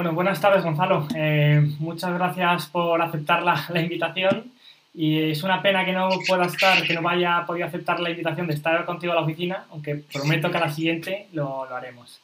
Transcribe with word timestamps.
Bueno, 0.00 0.14
buenas 0.14 0.40
tardes, 0.40 0.64
Gonzalo. 0.64 1.06
Eh, 1.14 1.60
muchas 1.78 2.14
gracias 2.14 2.68
por 2.68 3.02
aceptar 3.02 3.42
la, 3.42 3.66
invitación. 3.82 4.50
Y 4.94 5.30
es 5.32 5.42
una 5.42 5.60
pena 5.60 5.84
que 5.84 5.92
no 5.92 6.08
pueda 6.26 6.46
estar, 6.46 6.82
que 6.86 6.94
no 6.94 7.02
vaya 7.02 7.44
podido 7.46 7.66
aceptar 7.66 8.00
la 8.00 8.08
invitación 8.08 8.46
de 8.46 8.54
estar 8.54 8.82
contigo 8.86 9.12
a 9.12 9.16
la 9.16 9.20
oficina, 9.20 9.66
aunque 9.68 9.96
prometo 9.96 10.50
que 10.50 10.56
a 10.56 10.60
la 10.60 10.72
siguiente 10.72 11.26
lo, 11.34 11.66
lo 11.68 11.76
haremos. 11.76 12.18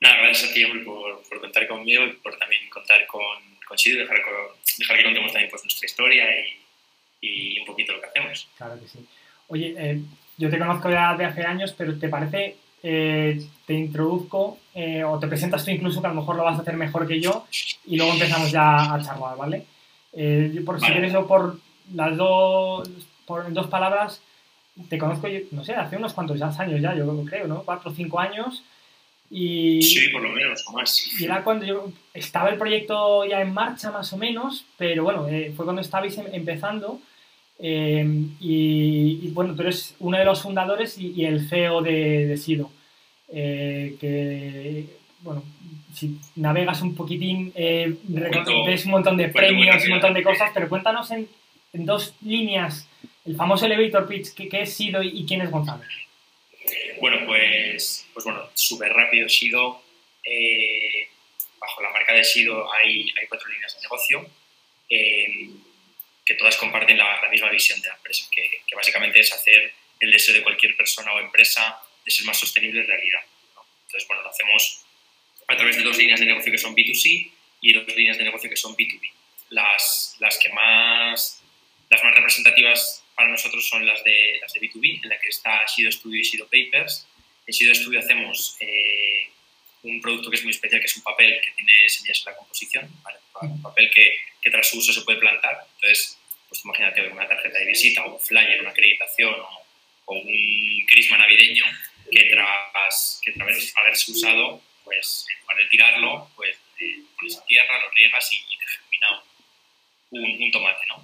Nada, 0.00 0.16
gracias 0.16 0.50
a 0.50 0.52
ti, 0.52 0.64
por, 0.84 1.22
por, 1.28 1.40
contar 1.40 1.68
conmigo 1.68 2.06
y 2.06 2.12
por 2.14 2.36
también 2.38 2.68
contar 2.68 3.06
con, 3.06 3.22
con 3.68 3.78
Sido, 3.78 4.00
dejar, 4.00 4.16
dejar 4.76 4.96
que 4.96 5.04
contemos 5.04 5.32
también 5.32 5.50
pues, 5.50 5.62
nuestra 5.62 5.86
historia 5.86 6.24
y, 6.40 7.54
y, 7.54 7.60
un 7.60 7.66
poquito 7.66 7.92
lo 7.92 8.00
que 8.00 8.08
hacemos. 8.08 8.48
Claro 8.56 8.80
que 8.80 8.88
sí. 8.88 9.06
Oye, 9.46 9.76
eh, 9.78 10.00
yo 10.38 10.50
te 10.50 10.58
conozco 10.58 10.90
ya 10.90 11.14
de 11.14 11.24
hace 11.24 11.44
años, 11.44 11.72
pero 11.78 11.96
¿te 11.96 12.08
parece 12.08 12.56
eh, 12.86 13.42
te 13.66 13.72
introduzco 13.72 14.58
eh, 14.74 15.02
o 15.04 15.18
te 15.18 15.26
presentas 15.26 15.64
tú 15.64 15.70
incluso, 15.70 16.02
que 16.02 16.06
a 16.06 16.10
lo 16.10 16.20
mejor 16.20 16.36
lo 16.36 16.44
vas 16.44 16.58
a 16.58 16.60
hacer 16.60 16.76
mejor 16.76 17.08
que 17.08 17.18
yo, 17.18 17.46
y 17.86 17.96
luego 17.96 18.12
empezamos 18.12 18.52
ya 18.52 18.92
a 18.92 19.02
charlar, 19.02 19.38
¿vale? 19.38 19.64
Eh, 20.12 20.62
por 20.66 20.78
si 20.78 20.92
quieres, 20.92 21.10
yo 21.10 21.26
por 21.26 21.58
las 21.94 22.14
dos, 22.14 22.86
por 23.24 23.50
dos 23.54 23.68
palabras, 23.68 24.20
te 24.90 24.98
conozco, 24.98 25.28
no 25.52 25.64
sé, 25.64 25.72
hace 25.74 25.96
unos 25.96 26.12
cuantos 26.12 26.42
años 26.42 26.82
ya, 26.82 26.94
yo 26.94 27.24
creo, 27.24 27.46
¿no? 27.46 27.62
Cuatro 27.62 27.90
o 27.90 27.94
cinco 27.94 28.20
años. 28.20 28.62
Y, 29.30 29.80
sí, 29.80 30.10
por 30.10 30.20
lo 30.20 30.28
menos, 30.28 30.62
o 30.68 30.72
más. 30.72 31.18
Y 31.18 31.24
era 31.24 31.42
cuando 31.42 31.64
yo 31.64 31.90
estaba 32.12 32.50
el 32.50 32.58
proyecto 32.58 33.24
ya 33.24 33.40
en 33.40 33.54
marcha, 33.54 33.92
más 33.92 34.12
o 34.12 34.18
menos, 34.18 34.66
pero 34.76 35.04
bueno, 35.04 35.26
fue 35.56 35.64
cuando 35.64 35.80
estabais 35.80 36.18
em, 36.18 36.26
empezando. 36.32 37.00
Em, 37.58 38.36
y, 38.40 39.28
bueno, 39.30 39.54
tú 39.54 39.62
eres 39.62 39.94
uno 40.00 40.18
de 40.18 40.24
los 40.24 40.42
fundadores 40.42 40.98
y, 40.98 41.24
el 41.24 41.48
CEO 41.48 41.82
de, 41.82 42.36
Sido. 42.36 42.70
Eh, 43.28 43.96
que, 44.00 44.86
bueno, 45.20 45.42
si 45.94 46.18
navegas 46.36 46.82
un 46.82 46.94
poquitín, 46.94 47.52
eh, 47.54 47.94
ves 48.04 48.84
un 48.84 48.90
montón 48.90 49.16
de 49.16 49.28
premios 49.28 49.82
y 49.82 49.86
un 49.86 49.92
montón 49.92 50.14
de 50.14 50.22
cosas, 50.22 50.50
pero 50.52 50.68
cuéntanos 50.68 51.10
en, 51.10 51.28
dos 51.72 52.14
líneas 52.22 52.88
el 53.26 53.34
famoso 53.36 53.66
elevator 53.66 54.06
pitch, 54.06 54.34
¿qué, 54.34 54.48
es 54.60 54.74
Sido 54.74 55.02
y, 55.02 55.24
quién 55.26 55.40
es 55.40 55.50
Gonzalo? 55.50 55.82
Bueno, 57.00 57.18
pues, 57.26 58.06
pues 58.12 58.24
bueno, 58.24 58.42
súper 58.54 58.92
rápido 58.92 59.28
Sido. 59.28 59.80
Eh, 60.24 61.08
bajo 61.58 61.82
la 61.82 61.90
marca 61.90 62.12
de 62.12 62.22
Sido 62.22 62.70
hay, 62.72 63.00
hay 63.00 63.26
cuatro 63.28 63.48
líneas 63.48 63.74
de 63.74 63.82
negocio 63.82 64.26
que 64.88 65.50
todas 66.44 66.58
comparten 66.58 66.98
la, 66.98 67.26
misma 67.30 67.48
visión 67.48 67.80
de 67.80 67.88
la 67.88 67.94
empresa, 67.94 68.28
que, 68.30 68.60
básicamente 68.76 69.18
es 69.18 69.32
hacer 69.32 69.72
el 69.98 70.10
deseo 70.10 70.34
de 70.34 70.42
cualquier 70.42 70.76
persona 70.76 71.10
o 71.14 71.18
empresa 71.18 71.80
de 72.04 72.10
ser 72.10 72.26
más 72.26 72.38
sostenible 72.38 72.82
en 72.82 72.86
realidad. 72.86 73.20
Entonces, 73.86 74.06
bueno, 74.06 74.24
lo 74.24 74.28
hacemos 74.28 74.84
a 75.48 75.56
través 75.56 75.78
de 75.78 75.82
dos 75.82 75.96
líneas 75.96 76.20
de 76.20 76.26
negocio 76.26 76.52
que 76.52 76.58
son 76.58 76.76
B2C 76.76 77.30
y 77.62 77.72
dos 77.72 77.86
líneas 77.96 78.18
de 78.18 78.24
negocio 78.24 78.50
que 78.50 78.56
son 78.56 78.76
B2B. 78.76 79.10
Las, 79.50 80.16
las 80.20 80.36
que 80.36 80.50
más, 80.50 81.42
las 81.88 82.04
más 82.04 82.14
representativas 82.14 83.02
para 83.14 83.30
nosotros 83.30 83.66
son 83.66 83.86
las 83.86 84.04
de, 84.04 84.38
las 84.42 84.52
de 84.52 84.60
B2B, 84.60 85.02
en 85.02 85.08
la 85.08 85.18
que 85.18 85.30
está 85.30 85.66
Sido 85.66 85.90
Studio 85.90 86.20
y 86.20 86.24
Sido 86.24 86.44
Papers. 86.44 87.06
En 87.46 87.54
Sido 87.54 87.74
Studio 87.74 88.00
hacemos 88.00 88.58
eh, 88.60 89.30
un 89.82 89.98
producto 90.02 90.28
que 90.28 90.36
es 90.36 90.42
muy 90.42 90.50
especial, 90.50 90.78
que 90.82 90.88
es 90.88 90.96
un 90.98 91.04
papel 91.04 91.40
que 91.42 91.52
tiene 91.52 91.88
semillas 91.88 92.18
en 92.18 92.32
la 92.32 92.36
composición, 92.36 92.90
un 93.40 93.62
papel 93.62 93.90
que, 93.94 94.18
que, 94.42 94.50
tras 94.50 94.68
su 94.68 94.76
uso 94.76 94.92
se 94.92 95.00
puede 95.00 95.18
plantar. 95.18 95.66
Entonces, 95.76 96.18
pues 96.54 96.64
imagínate 96.64 97.08
una 97.08 97.26
tarjeta 97.26 97.58
de 97.58 97.66
visita 97.66 98.04
o 98.04 98.14
un 98.14 98.20
flyer, 98.20 98.60
una 98.60 98.70
acreditación 98.70 99.34
o, 99.34 99.64
un 100.06 100.86
crisma 100.86 101.18
navideño 101.18 101.64
que 102.12 102.24
tras, 102.30 103.20
que 103.24 103.32
tras 103.32 103.72
haberse 103.76 104.12
usado, 104.12 104.62
pues 104.84 105.26
en 105.32 105.40
lugar 105.40 105.56
de 105.56 105.64
tirarlo, 105.66 106.30
pues 106.36 106.56
eh, 106.78 107.00
pones 107.16 107.38
a 107.38 107.44
tierra, 107.46 107.80
lo 107.80 107.90
riegas 107.90 108.32
y, 108.32 108.56
te 108.56 108.66
germina 108.66 109.22
un, 110.10 110.42
un, 110.44 110.50
tomate, 110.52 110.86
¿no? 110.86 111.02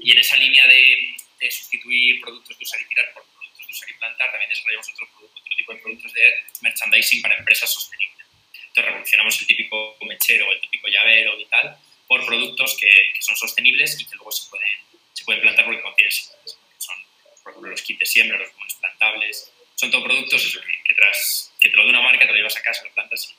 Y 0.00 0.12
en 0.12 0.18
esa 0.18 0.36
línea 0.36 0.66
de, 0.68 1.16
de, 1.40 1.50
sustituir 1.50 2.20
productos 2.20 2.56
de 2.56 2.62
usar 2.62 2.80
y 2.82 2.84
tirar 2.84 3.12
por 3.14 3.24
productos 3.24 3.66
de 3.66 3.72
usar 3.72 3.90
y 3.90 3.94
plantar, 3.94 4.30
también 4.30 4.50
desarrollamos 4.50 4.90
otro, 4.92 5.08
otro 5.16 5.56
tipo 5.56 5.72
de 5.72 5.80
productos 5.80 6.12
de 6.12 6.34
merchandising 6.60 7.22
para 7.22 7.36
empresas 7.36 7.72
sostenibles. 7.72 8.26
Entonces 8.54 8.84
revolucionamos 8.84 9.40
el 9.40 9.46
típico 9.48 9.96
mechero 10.02 10.48
o 10.48 10.52
el 10.52 10.60
típico 10.60 10.86
llavero 10.86 11.40
y 11.40 11.46
tal 11.46 11.76
por 12.12 12.26
productos 12.26 12.76
que, 12.78 12.90
que, 13.14 13.22
son 13.22 13.34
sostenibles 13.36 13.98
y 13.98 14.04
que 14.04 14.14
luego 14.16 14.30
se 14.30 14.50
pueden, 14.50 14.68
se 15.14 15.24
pueden 15.24 15.40
plantar 15.40 15.64
porque 15.64 15.80
contienen. 15.80 16.12
Son, 16.12 16.94
por 17.42 17.52
ejemplo, 17.52 17.70
los 17.70 17.80
kits 17.80 18.00
de 18.00 18.04
siembra, 18.04 18.36
los 18.36 18.52
monos 18.52 18.74
plantables. 18.74 19.50
Son 19.76 19.90
todos 19.90 20.04
productos 20.04 20.60
que, 20.84 20.94
tras, 20.94 21.54
que 21.58 21.70
te 21.70 21.76
lo 21.76 21.84
de 21.84 21.88
una 21.88 22.02
marca, 22.02 22.26
te 22.26 22.32
lo 22.32 22.36
llevas 22.36 22.54
a 22.54 22.62
casa, 22.62 22.84
lo 22.84 22.92
plantas 22.92 23.34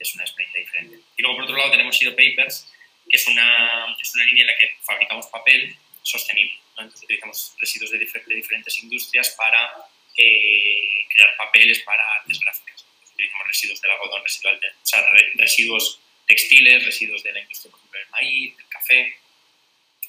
y 0.00 0.02
es 0.02 0.14
una 0.16 0.24
experiencia 0.24 0.60
diferente. 0.60 0.98
Y 1.16 1.22
luego, 1.22 1.36
por 1.36 1.44
otro 1.44 1.56
lado, 1.58 1.70
tenemos 1.70 1.96
Sido 1.96 2.16
Papers, 2.16 2.66
que 3.08 3.16
es 3.16 3.26
una, 3.28 3.96
es 4.00 4.14
una 4.16 4.24
línea 4.24 4.42
en 4.42 4.46
la 4.48 4.58
que 4.58 4.76
fabricamos 4.82 5.28
papel 5.28 5.76
sostenible. 6.02 6.58
Entonces, 6.70 7.04
utilizamos 7.04 7.54
residuos 7.60 7.92
de, 7.92 7.98
de 7.98 8.34
diferentes 8.34 8.82
industrias 8.82 9.30
para 9.38 9.76
eh, 10.16 11.06
crear 11.14 11.36
papeles 11.36 11.78
para 11.84 12.02
artes 12.14 12.40
gráficas 12.40 12.84
utilizamos 13.18 13.46
residuos 13.48 13.80
del 13.80 13.90
algodón 13.90 14.22
residual, 14.22 14.60
o 14.64 14.86
sea, 14.86 15.04
residuos 15.34 16.00
textiles, 16.28 16.84
residuos 16.84 17.22
de 17.24 17.32
la 17.32 17.40
industria, 17.40 17.70
por 17.72 17.80
ejemplo, 17.80 17.98
del 17.98 18.08
maíz, 18.10 18.56
del 18.56 18.68
café, 18.68 19.18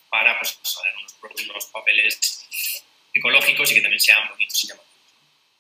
para 0.10 0.38
pues, 0.38 0.60
hacer 0.62 0.94
unos, 0.98 1.16
unos, 1.50 1.66
papeles 1.68 2.84
ecológicos 3.14 3.72
y 3.72 3.76
que 3.76 3.82
también 3.82 4.00
sean 4.00 4.28
bonitos 4.30 4.64
y 4.64 4.68
llamativos. 4.68 4.90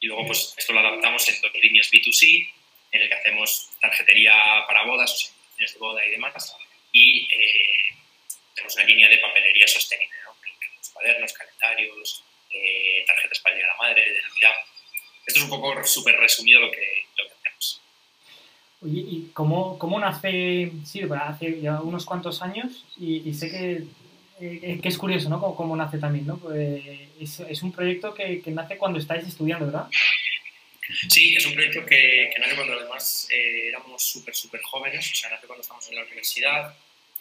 Y 0.01 0.07
luego, 0.07 0.27
pues 0.27 0.53
esto 0.57 0.73
lo 0.73 0.79
adaptamos 0.79 1.27
en 1.29 1.41
dos 1.41 1.51
líneas 1.55 1.91
B2C, 1.91 2.53
en 2.91 3.01
el 3.01 3.09
que 3.09 3.15
hacemos 3.15 3.71
tarjetería 3.81 4.33
para 4.67 4.83
bodas, 4.83 5.33
o 5.55 5.59
de 5.59 5.79
boda 5.79 6.05
y 6.05 6.11
demás, 6.11 6.55
y 6.91 7.25
eh, 7.25 7.95
tenemos 8.55 8.75
una 8.75 8.85
línea 8.85 9.09
de 9.09 9.17
papelería 9.17 9.67
sostenible, 9.67 10.15
¿no? 10.25 10.35
cuadernos, 10.93 11.33
calendarios, 11.33 12.23
eh, 12.51 13.03
tarjetas 13.05 13.39
para 13.39 13.55
el 13.55 13.59
Día 13.59 13.67
de 13.67 13.71
la 13.71 13.77
Madre, 13.77 14.13
de 14.13 14.21
Navidad. 14.21 14.55
Esto 15.25 15.39
es 15.39 15.43
un 15.43 15.49
poco 15.49 15.83
súper 15.85 16.17
resumido 16.17 16.59
lo 16.61 16.71
que. 16.71 16.98
Oye, 18.81 19.01
¿y 19.01 19.31
cómo, 19.33 19.77
cómo 19.77 19.99
nace 19.99 20.71
sí, 20.85 21.01
Hace 21.01 21.59
ya 21.59 21.81
unos 21.81 22.05
cuantos 22.05 22.41
años 22.41 22.85
y, 22.97 23.33
sé 23.33 23.51
que, 23.51 23.83
eh, 24.39 24.79
que, 24.81 24.87
es 24.87 24.97
curioso, 24.97 25.29
¿no? 25.29 25.41
Cómo, 25.55 25.75
nace 25.75 25.97
también, 25.97 26.27
¿no? 26.27 26.37
Pues 26.37 26.81
es, 27.19 27.39
es, 27.41 27.61
un 27.61 27.73
proyecto 27.73 28.13
que, 28.13 28.41
que, 28.41 28.51
nace 28.51 28.77
cuando 28.77 28.99
estáis 28.99 29.27
estudiando, 29.27 29.65
¿verdad? 29.65 29.87
Sí, 31.09 31.35
es 31.35 31.45
un 31.45 31.53
proyecto 31.53 31.85
que, 31.85 32.31
nace 32.39 32.55
cuando 32.55 32.73
además 32.73 33.27
eh, 33.31 33.67
éramos 33.67 34.01
súper, 34.01 34.33
súper 34.33 34.61
jóvenes, 34.61 35.11
o 35.11 35.15
sea, 35.15 35.29
nace 35.29 35.45
cuando 35.45 35.61
estamos 35.61 35.87
en 35.89 35.95
la 35.95 36.03
universidad 36.05 36.73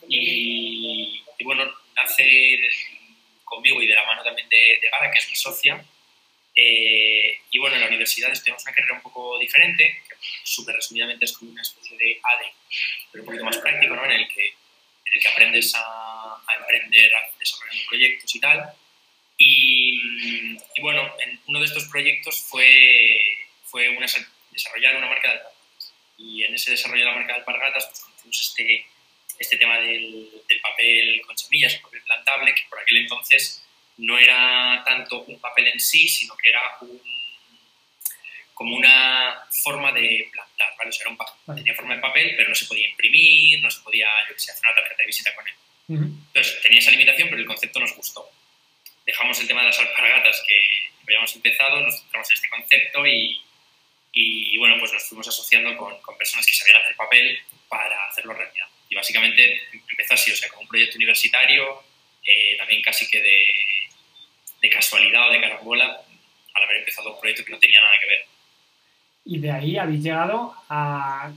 y, 0.09 1.23
y 1.39 1.45
bueno, 1.45 1.65
nace 1.97 2.57
conmigo 3.45 3.83
y 3.83 3.89
de 3.89 3.95
la 3.95 4.07
mano 4.07 4.23
también 4.23 4.49
de, 4.49 4.79
de 4.81 4.89
Gara, 4.93 5.11
que 5.11 5.19
es 5.19 5.29
mi 5.29 5.35
socia, 5.35 5.85
eh, 6.61 7.41
y 7.53 7.59
bueno, 7.61 7.77
en 7.77 7.83
la 7.83 7.87
universidad 7.87 8.33
estudiamos 8.33 8.65
una 8.65 8.75
carrera 8.75 8.95
un 8.95 9.01
poco 9.01 9.39
diferente, 9.39 10.03
que 10.09 10.17
súper 10.43 10.75
resumidamente 10.75 11.25
es 11.25 11.33
como 11.33 11.53
una 11.53 11.63
especie 11.63 11.97
de 11.97 12.21
ADE, 12.21 12.53
pero 13.13 13.23
un 13.23 13.27
poquito 13.27 13.45
más 13.45 13.59
práctico, 13.59 13.95
¿no? 13.95 14.05
en, 14.05 14.11
el 14.11 14.27
que, 14.27 14.45
en 14.45 15.15
el 15.15 15.21
que 15.21 15.29
aprendes 15.29 15.73
a, 15.77 15.81
a 15.81 16.55
emprender, 16.59 17.15
a 17.15 17.31
desarrollar 17.39 17.87
proyectos 17.87 18.35
y 18.35 18.41
tal. 18.41 18.73
Y, 19.37 20.57
y, 20.75 20.81
bueno, 20.81 21.15
en 21.21 21.41
uno 21.47 21.61
de 21.61 21.67
estos 21.67 21.85
proyectos 21.85 22.41
fue, 22.41 23.21
fue 23.67 23.91
una, 23.91 24.07
desarrollar 24.51 24.97
una 24.97 25.07
marca 25.07 25.29
de 25.29 25.35
alpargatas. 25.35 25.95
Y 26.19 26.43
en 26.43 26.55
ese 26.55 26.73
desarrollo 26.73 27.05
de 27.05 27.11
la 27.11 27.17
marca 27.17 27.35
de 27.35 27.39
alpargatas 27.39 27.87
pues, 27.87 28.01
conocimos 28.01 28.41
este, 28.41 28.85
este 29.39 29.57
tema 29.59 29.79
del, 29.79 30.29
del 30.49 30.61
papel 30.61 31.23
con 31.25 31.39
semillas, 31.39 31.75
el 31.75 31.83
papel 31.83 32.03
plantable, 32.03 32.53
que 32.53 32.63
por 32.69 32.81
aquel 32.81 32.97
entonces 32.97 33.63
no 33.99 34.19
era 34.19 34.83
tanto 34.87 35.23
un 35.25 35.41
papel 35.41 35.69
en 35.69 35.81
sí, 35.81 36.09
sino 36.09 36.37
que 36.37 36.49
era 36.49 36.61
un, 36.81 37.01
como 38.55 38.77
una 38.77 39.47
forma 39.51 39.93
de 39.93 40.29
plantar, 40.33 40.75
¿vale? 40.77 40.91
O 40.91 40.93
sea, 40.93 41.03
era 41.03 41.11
un 41.11 41.17
papel, 41.17 41.57
tenía 41.57 41.75
forma 41.75 41.95
de 41.95 42.01
papel, 42.01 42.35
pero 42.37 42.49
no 42.49 42.55
se 42.55 42.67
podía 42.67 42.89
imprimir, 42.89 43.61
no 43.63 43.71
se 43.71 43.81
podía, 43.83 44.09
yo 44.29 44.35
que 44.35 44.41
sé, 44.41 44.51
hacer 44.51 44.63
una 44.67 44.75
tarjeta 44.75 45.03
de 45.03 45.07
visita 45.07 45.35
con 45.35 45.47
él. 45.47 45.55
Entonces, 45.89 46.61
tenía 46.63 46.81
esa 46.81 46.91
limitación, 46.91 47.29
pero 47.29 47.41
el 47.41 47.47
concepto 47.47 47.81
nos 47.81 47.95
gustó. 47.95 48.29
Dejamos 49.07 49.41
el 49.41 49.47
tema 49.47 49.61
de 49.61 49.69
las 49.69 49.79
alpargatas 49.79 50.43
que 50.47 50.61
habíamos 51.03 51.35
empezado, 51.35 51.81
nos 51.81 52.01
centramos 52.01 52.31
en 52.31 52.35
este 52.35 52.49
concepto 52.49 53.07
y, 53.07 53.41
y, 54.13 54.59
bueno, 54.59 54.77
pues 54.79 54.93
nos 54.93 55.05
fuimos 55.05 55.29
asociando 55.29 55.77
con, 55.77 56.01
con, 56.03 56.19
personas 56.19 56.45
que 56.45 56.55
sabían 56.55 56.83
hacer 56.83 56.97
papel 56.97 57.41
para 57.69 58.09
hacerlo 58.09 58.35
realidad. 58.35 58.67
Y 58.91 58.97
básicamente 58.97 59.69
empezó 59.89 60.15
así, 60.15 60.33
o 60.33 60.37
sea, 60.37 60.49
como 60.49 60.63
un 60.63 60.69
proyecto 60.69 60.97
universitario, 60.97 61.85
eh, 62.25 62.57
también 62.59 62.83
casi 62.83 63.09
que 63.09 63.23
de, 63.23 63.47
de 64.61 64.69
casualidad 64.71 65.29
o 65.29 65.33
de 65.33 65.41
carambola 65.41 65.85
al 65.85 66.63
haber 66.63 66.79
empezado 66.79 67.15
un 67.15 67.21
proyecto 67.21 67.45
que 67.45 67.53
no 67.53 67.59
tenía 67.59 67.81
nada 67.81 67.93
que 68.01 68.09
ver. 68.09 68.25
Y 69.25 69.39
de 69.39 69.51
ahí 69.51 69.77
habéis 69.77 70.03
llegado 70.03 70.55
a... 70.69 71.31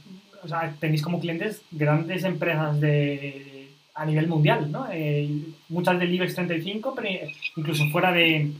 O 0.44 0.47
tenéis 0.79 1.03
como 1.03 1.19
clientes 1.19 1.62
grandes 1.69 2.23
empresas 2.23 2.79
de, 2.81 3.68
a 3.94 4.06
nivel 4.06 4.27
mundial, 4.27 4.71
¿no? 4.71 4.88
Eh, 4.91 5.29
muchas 5.69 6.00
del 6.00 6.13
IBEX 6.13 6.33
35, 6.33 6.95
pero 6.95 7.09
incluso 7.56 7.88
fuera 7.91 8.12
de, 8.12 8.51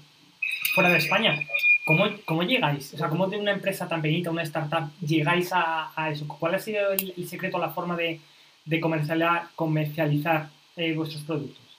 fuera 0.76 0.92
de 0.92 0.98
España. 0.98 1.40
¿cómo, 1.86 2.06
¿cómo, 2.26 2.44
llegáis? 2.44 2.94
O 2.94 2.98
sea, 2.98 3.10
¿cómo 3.10 3.28
de 3.28 3.38
una 3.38 3.52
empresa 3.52 3.88
tan 3.88 4.02
pequeñita, 4.02 4.32
una 4.32 4.44
startup, 4.44 4.92
llegáis 5.02 5.52
a, 5.54 5.92
a 5.96 6.12
eso? 6.12 6.28
¿Cuál 6.28 6.56
ha 6.56 6.60
sido 6.60 6.92
el, 6.92 7.14
el 7.18 7.28
secreto, 7.28 7.58
la 7.58 7.70
forma 7.70 7.96
de, 7.96 8.20
de 8.66 8.80
comercializar, 8.80 9.48
comercializar 9.56 10.50
eh, 10.76 10.94
vuestros 10.94 11.24
productos? 11.24 11.71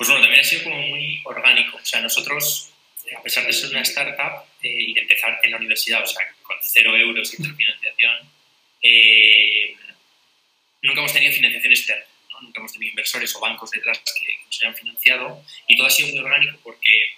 Pues 0.00 0.08
bueno, 0.08 0.22
también 0.22 0.40
ha 0.40 0.48
sido 0.48 0.62
como 0.64 0.78
muy 0.78 1.20
orgánico. 1.24 1.76
O 1.76 1.84
sea, 1.84 2.00
nosotros, 2.00 2.70
a 3.14 3.22
pesar 3.22 3.46
de 3.46 3.52
ser 3.52 3.68
una 3.68 3.82
startup 3.82 4.46
eh, 4.62 4.68
y 4.72 4.94
de 4.94 5.02
empezar 5.02 5.38
en 5.42 5.50
la 5.50 5.58
universidad, 5.58 6.02
o 6.02 6.06
sea, 6.06 6.26
con 6.42 6.56
cero 6.62 6.96
euros 6.96 7.30
de 7.30 7.36
financiación, 7.36 8.32
eh, 8.80 9.76
nunca 10.80 11.00
hemos 11.00 11.12
tenido 11.12 11.34
financiación 11.34 11.72
externa. 11.74 12.04
¿no? 12.30 12.40
Nunca 12.40 12.60
hemos 12.60 12.72
tenido 12.72 12.88
inversores 12.88 13.36
o 13.36 13.40
bancos 13.40 13.72
detrás 13.72 13.98
que 13.98 14.36
nos 14.46 14.62
hayan 14.62 14.74
financiado 14.74 15.44
y 15.66 15.76
todo 15.76 15.86
ha 15.86 15.90
sido 15.90 16.08
muy 16.08 16.18
orgánico 16.20 16.58
porque, 16.64 17.10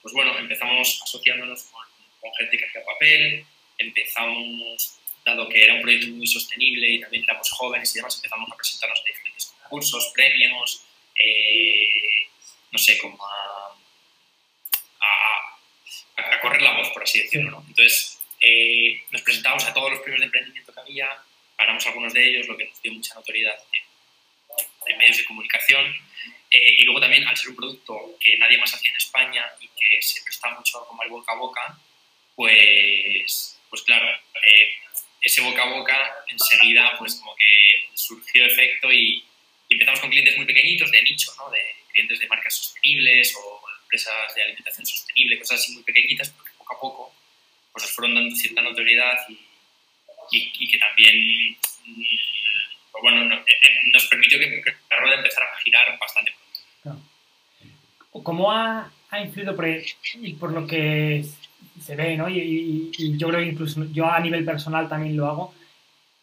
pues 0.00 0.14
bueno, 0.14 0.38
empezamos 0.38 1.02
asociándonos 1.04 1.64
con, 1.64 1.84
con 2.18 2.30
gente 2.38 2.56
que 2.56 2.64
hacía 2.64 2.82
papel, 2.82 3.44
empezamos 3.76 5.00
dado 5.22 5.50
que 5.50 5.64
era 5.64 5.74
un 5.74 5.82
proyecto 5.82 6.08
muy 6.12 6.26
sostenible 6.26 6.92
y 6.92 6.98
también 6.98 7.24
éramos 7.24 7.50
jóvenes 7.50 7.94
y 7.94 7.98
demás, 7.98 8.16
empezamos 8.16 8.50
a 8.50 8.56
presentarnos 8.56 9.00
a 9.00 9.04
diferentes 9.04 9.54
concursos, 9.64 10.12
premios, 10.14 10.86
eh, 11.16 11.88
no 12.70 12.78
sé, 12.78 12.98
como 12.98 13.18
a, 13.24 13.76
a, 15.00 16.34
a, 16.34 16.40
correr 16.40 16.62
la 16.62 16.76
voz, 16.76 16.88
por 16.90 17.02
así 17.02 17.20
decirlo. 17.22 17.50
¿no? 17.50 17.64
Entonces, 17.68 18.20
eh, 18.40 19.02
nos 19.10 19.22
presentamos 19.22 19.64
a 19.64 19.74
todos 19.74 19.90
los 19.90 20.00
premios 20.00 20.20
de 20.20 20.26
emprendimiento 20.26 20.72
que 20.72 20.80
había, 20.80 21.08
ganamos 21.58 21.86
algunos 21.86 22.12
de 22.12 22.28
ellos, 22.28 22.48
lo 22.48 22.56
que 22.56 22.66
nos 22.66 22.82
dio 22.82 22.92
mucha 22.92 23.14
notoriedad 23.14 23.56
en, 23.72 24.92
en 24.92 24.98
medios 24.98 25.18
de 25.18 25.24
comunicación. 25.24 25.94
Eh, 26.50 26.76
y 26.78 26.84
luego 26.84 27.00
también, 27.00 27.26
al 27.26 27.36
ser 27.36 27.48
un 27.50 27.56
producto 27.56 28.16
que 28.20 28.36
nadie 28.36 28.58
más 28.58 28.74
hacía 28.74 28.90
en 28.90 28.96
España 28.96 29.44
y 29.60 29.68
que 29.68 30.02
se 30.02 30.22
prestaba 30.22 30.58
mucho 30.58 30.84
como 30.86 31.02
el 31.02 31.08
boca 31.08 31.32
a 31.32 31.36
boca, 31.36 31.78
pues, 32.34 33.58
pues 33.70 33.82
claro, 33.82 34.08
eh, 34.10 34.68
ese 35.22 35.40
boca 35.40 35.62
a 35.62 35.70
boca 35.70 36.24
enseguida 36.28 36.96
pues 36.98 37.14
como 37.14 37.34
que 37.36 37.88
surgió 37.94 38.44
efecto 38.44 38.92
y, 38.92 39.24
y, 39.72 39.74
empezamos 39.74 40.00
con 40.00 40.10
clientes 40.10 40.36
muy 40.36 40.46
pequeñitos 40.46 40.90
de 40.90 41.02
nicho, 41.02 41.32
¿no? 41.38 41.50
de 41.50 41.60
clientes 41.92 42.18
de 42.18 42.28
marcas 42.28 42.54
sostenibles 42.54 43.34
o 43.36 43.60
empresas 43.84 44.34
de 44.34 44.42
alimentación 44.42 44.86
sostenible, 44.86 45.38
cosas 45.38 45.60
así 45.60 45.72
muy 45.72 45.82
pequeñitas, 45.82 46.30
porque 46.30 46.52
poco 46.58 46.74
a 46.74 46.80
poco 46.80 47.14
pues 47.72 47.84
nos 47.84 47.92
fueron 47.92 48.14
dando 48.14 48.36
cierta 48.36 48.62
notoriedad 48.62 49.18
y, 49.28 49.38
y, 50.32 50.52
y 50.58 50.68
que 50.68 50.78
también 50.78 51.56
pues 52.92 53.02
bueno, 53.02 53.24
no, 53.24 53.36
nos 53.92 54.06
permitió 54.06 54.38
que 54.38 54.62
la 54.90 54.96
rueda 54.98 55.16
empezara 55.16 55.46
a 55.46 55.60
girar 55.60 55.98
bastante 55.98 56.32
pronto. 56.82 57.02
¿Cómo 58.22 58.52
ha, 58.52 58.92
ha 59.10 59.20
influido 59.20 59.56
por, 59.56 59.66
por 60.38 60.52
lo 60.52 60.66
que 60.66 61.24
se 61.80 61.96
ve, 61.96 62.16
¿no? 62.16 62.28
Y, 62.28 62.38
y, 62.38 62.90
y, 62.96 63.16
yo 63.16 63.28
creo 63.28 63.40
que 63.40 63.46
incluso 63.46 63.84
yo 63.90 64.06
a 64.06 64.20
nivel 64.20 64.44
personal 64.44 64.88
también 64.88 65.16
lo 65.16 65.26
hago. 65.26 65.54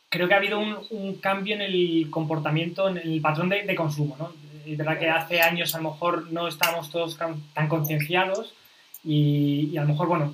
Creo 0.09 0.27
que 0.27 0.33
ha 0.33 0.37
habido 0.37 0.59
un, 0.59 0.77
un 0.89 1.15
cambio 1.15 1.55
en 1.55 1.61
el 1.61 2.07
comportamiento, 2.09 2.89
en 2.89 2.97
el 2.97 3.21
patrón 3.21 3.49
de, 3.49 3.63
de, 3.63 3.75
consumo, 3.75 4.15
¿no? 4.17 4.33
Es 4.65 4.77
verdad 4.77 4.99
que 4.99 5.09
hace 5.09 5.41
años 5.41 5.73
a 5.75 5.79
lo 5.79 5.91
mejor 5.91 6.31
no 6.31 6.47
estábamos 6.47 6.89
todos 6.89 7.17
tan 7.17 7.67
concienciados 7.67 8.53
y, 9.03 9.69
y, 9.71 9.77
a 9.77 9.81
lo 9.81 9.89
mejor, 9.89 10.07
bueno, 10.07 10.33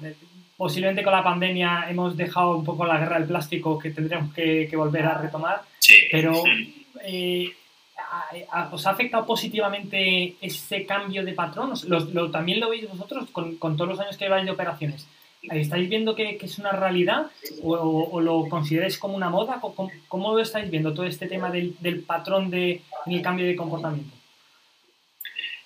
posiblemente 0.57 1.03
con 1.03 1.13
la 1.13 1.23
pandemia 1.23 1.85
hemos 1.89 2.15
dejado 2.15 2.57
un 2.57 2.63
poco 2.63 2.85
la 2.85 2.97
guerra 2.97 3.19
del 3.19 3.27
plástico 3.27 3.77
que 3.77 3.91
tendríamos 3.91 4.33
que, 4.33 4.67
que 4.69 4.77
volver 4.77 5.05
a 5.05 5.17
retomar, 5.17 5.61
sí. 5.79 5.95
pero 6.11 6.43
eh, 7.03 7.53
¿os 8.71 8.87
ha 8.87 8.91
afectado 8.91 9.25
positivamente 9.25 10.35
ese 10.41 10.85
cambio 10.85 11.23
de 11.23 11.33
patrón? 11.33 11.73
¿Lo, 11.87 11.99
lo, 11.99 12.31
también 12.31 12.59
lo 12.59 12.69
veis 12.69 12.89
vosotros 12.89 13.29
con, 13.31 13.57
con, 13.57 13.75
todos 13.75 13.91
los 13.91 13.99
años 13.99 14.17
que 14.17 14.25
lleváis 14.25 14.45
de 14.45 14.51
operaciones? 14.51 15.07
¿Estáis 15.51 15.89
viendo 15.89 16.15
que, 16.15 16.37
es 16.41 16.57
una 16.57 16.71
realidad 16.71 17.31
o, 17.61 18.19
lo 18.21 18.47
consideráis 18.49 18.97
como 18.97 19.15
una 19.15 19.29
moda? 19.29 19.59
¿Cómo, 19.61 19.91
¿Cómo, 20.07 20.33
lo 20.33 20.41
estáis 20.41 20.69
viendo 20.69 20.93
todo 20.93 21.05
este 21.05 21.27
tema 21.27 21.51
del, 21.51 22.03
patrón 22.05 22.49
de, 22.49 22.81
en 23.05 23.13
el 23.13 23.21
cambio 23.21 23.45
de 23.45 23.55
comportamiento? 23.55 24.15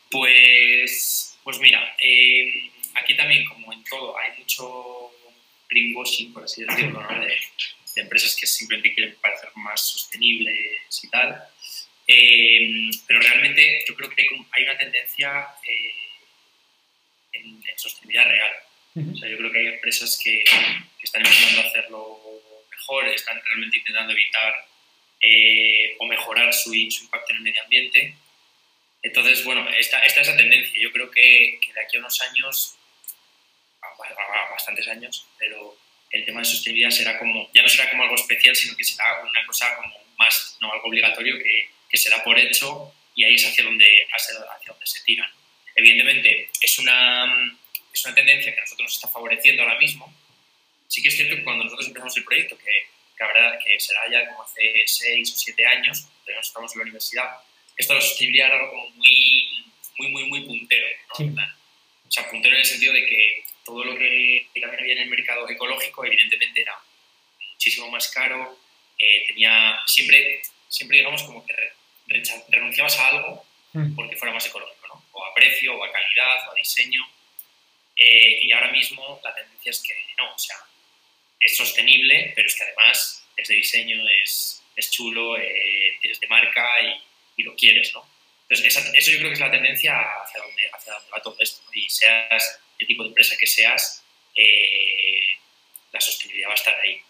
Pues, 0.10 1.38
pues 1.44 1.60
mira, 1.60 1.96
eh, 2.02 2.72
aquí 2.96 3.16
también, 3.16 3.46
como 3.46 3.72
en 3.72 3.84
todo, 3.84 4.18
hay 4.18 4.38
mucho 4.40 5.12
greenwashing, 5.70 6.34
por 6.34 6.44
así 6.44 6.64
decirlo, 6.64 7.02
¿no? 7.02 7.22
de, 7.22 7.34
empresas 7.96 8.36
que 8.36 8.48
simplemente 8.48 8.94
quieren 8.94 9.16
parecer 9.22 9.50
más 9.56 9.82
sostenibles 9.82 11.04
y 11.04 11.10
tal. 11.10 11.44
Eh, 12.08 12.90
pero 13.06 13.20
realmente 13.20 13.84
yo 13.88 13.94
creo 13.96 14.10
que 14.10 14.28
hay, 14.52 14.64
una 14.64 14.78
tendencia 14.78 15.48
eh, 15.64 16.10
en, 17.34 17.62
sostenibilidad 17.76 18.26
real. 18.26 18.52
O 19.14 19.18
sea, 19.18 19.30
yo 19.30 19.38
creo 19.38 19.52
que 19.52 19.60
hay 19.60 19.68
empresas 19.68 20.20
que, 20.24 20.44
que, 20.44 21.04
están 21.04 21.26
a 21.26 21.30
hacerlo 21.30 22.20
mejor, 22.70 23.08
están 23.08 23.42
realmente 23.46 23.78
intentando 23.78 24.14
evitar 24.14 24.68
eh, 25.22 25.96
o 26.00 26.06
mejorar 26.06 26.54
su, 26.54 26.72
su, 26.72 27.04
impacto 27.04 27.32
en 27.32 27.38
el 27.38 27.44
medio 27.44 27.64
ambiente. 27.64 28.16
Entonces, 29.02 29.44
bueno, 29.46 29.68
esta, 29.70 30.00
esta 30.00 30.22
es 30.22 30.28
la 30.28 30.38
tendencia. 30.38 30.80
Yo 30.82 30.92
creo 30.92 31.10
que, 31.10 31.60
que 31.62 31.74
de 31.74 31.82
aquí 31.82 31.98
a 31.98 32.00
unos 32.00 32.22
años, 32.22 32.76
a, 33.82 33.88
a, 33.88 34.52
bastantes 34.52 34.88
años, 34.88 35.26
pero 35.38 35.78
el 36.12 36.26
tema 36.26 36.40
de 36.40 36.46
sostenibilidad 36.46 36.92
será 36.92 37.18
como, 37.18 37.50
ya 37.54 37.62
no 37.62 37.70
será 37.70 37.90
como 37.90 38.04
algo 38.04 38.16
especial, 38.16 38.56
sino 38.56 38.76
que 38.76 38.84
será 38.84 39.22
una 39.22 39.46
cosa 39.46 39.76
como 39.76 39.94
más, 40.18 40.58
no 40.62 40.74
algo 40.74 40.88
obligatorio 40.88 41.38
que, 41.38 41.70
que 41.90 41.98
se 41.98 42.10
da 42.10 42.24
por 42.24 42.38
hecho 42.38 42.94
y 43.16 43.24
ahí 43.24 43.36
es 43.36 43.46
hacia 43.46 43.64
donde, 43.64 44.08
hacia, 44.12 44.36
hacia 44.36 44.72
donde 44.72 44.86
se 44.86 45.02
tiran. 45.04 45.30
Evidentemente, 45.76 46.50
es 46.62 46.80
una, 46.80 47.58
es 47.94 48.06
una 48.06 48.16
tendencia 48.16 48.54
que 48.54 48.60
a 48.60 48.62
nosotros 48.62 48.86
nos 48.86 48.94
está 48.96 49.08
favoreciendo 49.08 49.64
ahora 49.64 49.78
mismo. 49.78 50.14
Sí 50.88 51.02
que 51.02 51.10
es 51.10 51.16
cierto 51.16 51.36
que 51.36 51.44
cuando 51.44 51.64
nosotros 51.64 51.88
empezamos 51.88 52.18
el 52.18 52.24
proyecto, 52.24 52.58
que, 52.58 52.88
que, 53.18 53.24
habrá, 53.24 53.60
que 53.60 53.80
será 53.80 54.02
ya 54.12 54.28
como 54.28 54.44
hace 54.44 54.84
seis 54.86 55.32
o 55.34 55.36
siete 55.38 55.66
años, 55.66 56.08
cuando 56.24 56.42
estamos 56.42 56.74
en 56.74 56.80
la 56.80 56.84
universidad, 56.84 57.30
esto 57.78 57.94
de 57.94 58.00
la 58.00 58.06
sostenibilidad 58.06 58.48
era 58.48 58.58
algo 58.58 58.70
como 58.72 58.90
muy, 58.90 59.66
muy, 59.98 60.08
muy, 60.10 60.24
muy 60.26 60.42
puntero. 60.42 60.88
¿no? 61.10 61.16
Sí. 61.16 61.36
O 62.08 62.12
sea, 62.12 62.30
puntero 62.30 62.56
en 62.56 62.62
el 62.62 62.66
sentido 62.66 62.94
de 62.94 63.06
que 63.06 63.44
todo 63.64 63.84
lo 63.84 63.98
que 63.98 64.48
también 64.60 64.82
había 64.82 64.94
en 64.94 65.02
el 65.04 65.10
mercado 65.10 65.48
ecológico, 65.48 66.04
evidentemente 66.06 66.62
era 66.62 66.74
muchísimo 67.54 67.90
más 67.92 68.08
caro, 68.10 68.58
eh, 68.98 69.26
tenía 69.28 69.80
siempre, 69.86 70.42
siempre 70.68 70.98
digamos 70.98 71.24
como 71.24 71.46
que 71.46 71.54
renunciabas 72.50 72.98
a 72.98 73.08
algo 73.10 73.46
mm. 73.74 73.96
porque 73.96 74.18
fuera 74.18 74.34
más 74.34 74.46
ecológico, 74.46 74.88
¿no? 74.88 75.06
O 75.12 75.24
a 75.24 75.34
precio, 75.36 75.78
o 75.78 75.84
a 75.84 75.92
calidad, 75.92 76.48
o 76.48 76.52
a 76.52 76.56
diseño. 76.56 77.08
Eh, 78.00 78.40
y 78.44 78.52
ahora 78.54 78.72
mismo 78.72 79.20
la 79.22 79.36
tendencia 79.36 79.72
es 79.72 79.80
que 79.80 79.94
no, 80.18 80.34
o 80.34 80.40
sea, 80.40 80.56
es 81.40 81.58
sostenible, 81.58 82.32
pero 82.34 82.48
es 82.48 82.56
que 82.56 82.64
además 82.64 83.28
es 83.36 83.48
de 83.48 83.56
diseño, 83.56 84.08
es, 84.24 84.64
es 84.76 84.90
chulo, 84.90 85.38
eh, 85.38 85.98
es 86.02 86.20
de 86.20 86.28
marca 86.28 86.66
y, 86.82 87.44
lo 87.44 87.56
quieres, 87.56 87.94
¿no? 87.94 88.06
Entonces, 88.50 88.92
eso 88.94 89.12
yo 89.12 89.18
creo 89.20 89.30
que 89.30 89.36
es 89.36 89.40
la 89.40 89.50
tendencia 89.50 89.98
hacia 89.98 90.42
donde, 90.42 90.64
hacia 90.74 90.92
donde 90.92 91.10
va 91.10 91.22
todo 91.22 91.38
esto. 91.40 91.62
¿no? 91.66 91.72
Y 91.74 91.88
seas 91.88 92.60
el 92.78 92.86
tipo 92.86 93.04
de 93.04 93.10
empresa 93.10 93.38
que 93.40 93.48
seas, 93.48 94.04
eh, 94.36 95.22
la 95.94 96.02
sostenibilidad 96.02 96.50
va 96.50 96.54
a 96.54 96.56
estar 96.56 96.76
ahí. 96.82 97.02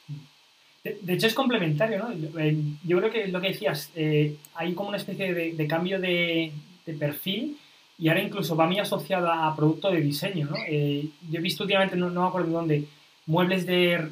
De, 0.84 1.14
hecho, 1.14 1.26
es 1.26 1.34
complementario, 1.34 1.98
¿no? 1.98 2.40
Eh, 2.40 2.56
yo 2.84 3.00
creo 3.00 3.12
que 3.12 3.28
lo 3.28 3.42
que 3.42 3.48
decías, 3.50 3.92
hay 3.96 4.74
como 4.76 4.90
una 4.90 4.98
especie 4.98 5.34
de, 5.34 5.68
cambio 5.68 6.00
de, 6.00 6.52
perfil 7.00 7.58
y 8.00 8.08
ahora 8.08 8.22
incluso 8.22 8.56
va 8.56 8.66
muy 8.66 8.80
asociado 8.80 9.32
a 9.32 9.54
producto 9.56 9.92
de 9.92 10.02
diseño, 10.02 10.48
¿no? 10.50 10.56
Eh, 10.68 11.06
yo 11.30 11.40
he 11.40 11.42
visto 11.42 11.64
últimamente, 11.64 11.98
no, 11.98 12.10
no 12.10 12.22
me 12.22 12.28
acuerdo 12.28 12.48
de 12.48 12.54
dónde, 12.54 12.86
muebles 13.26 13.66
de, 13.66 14.10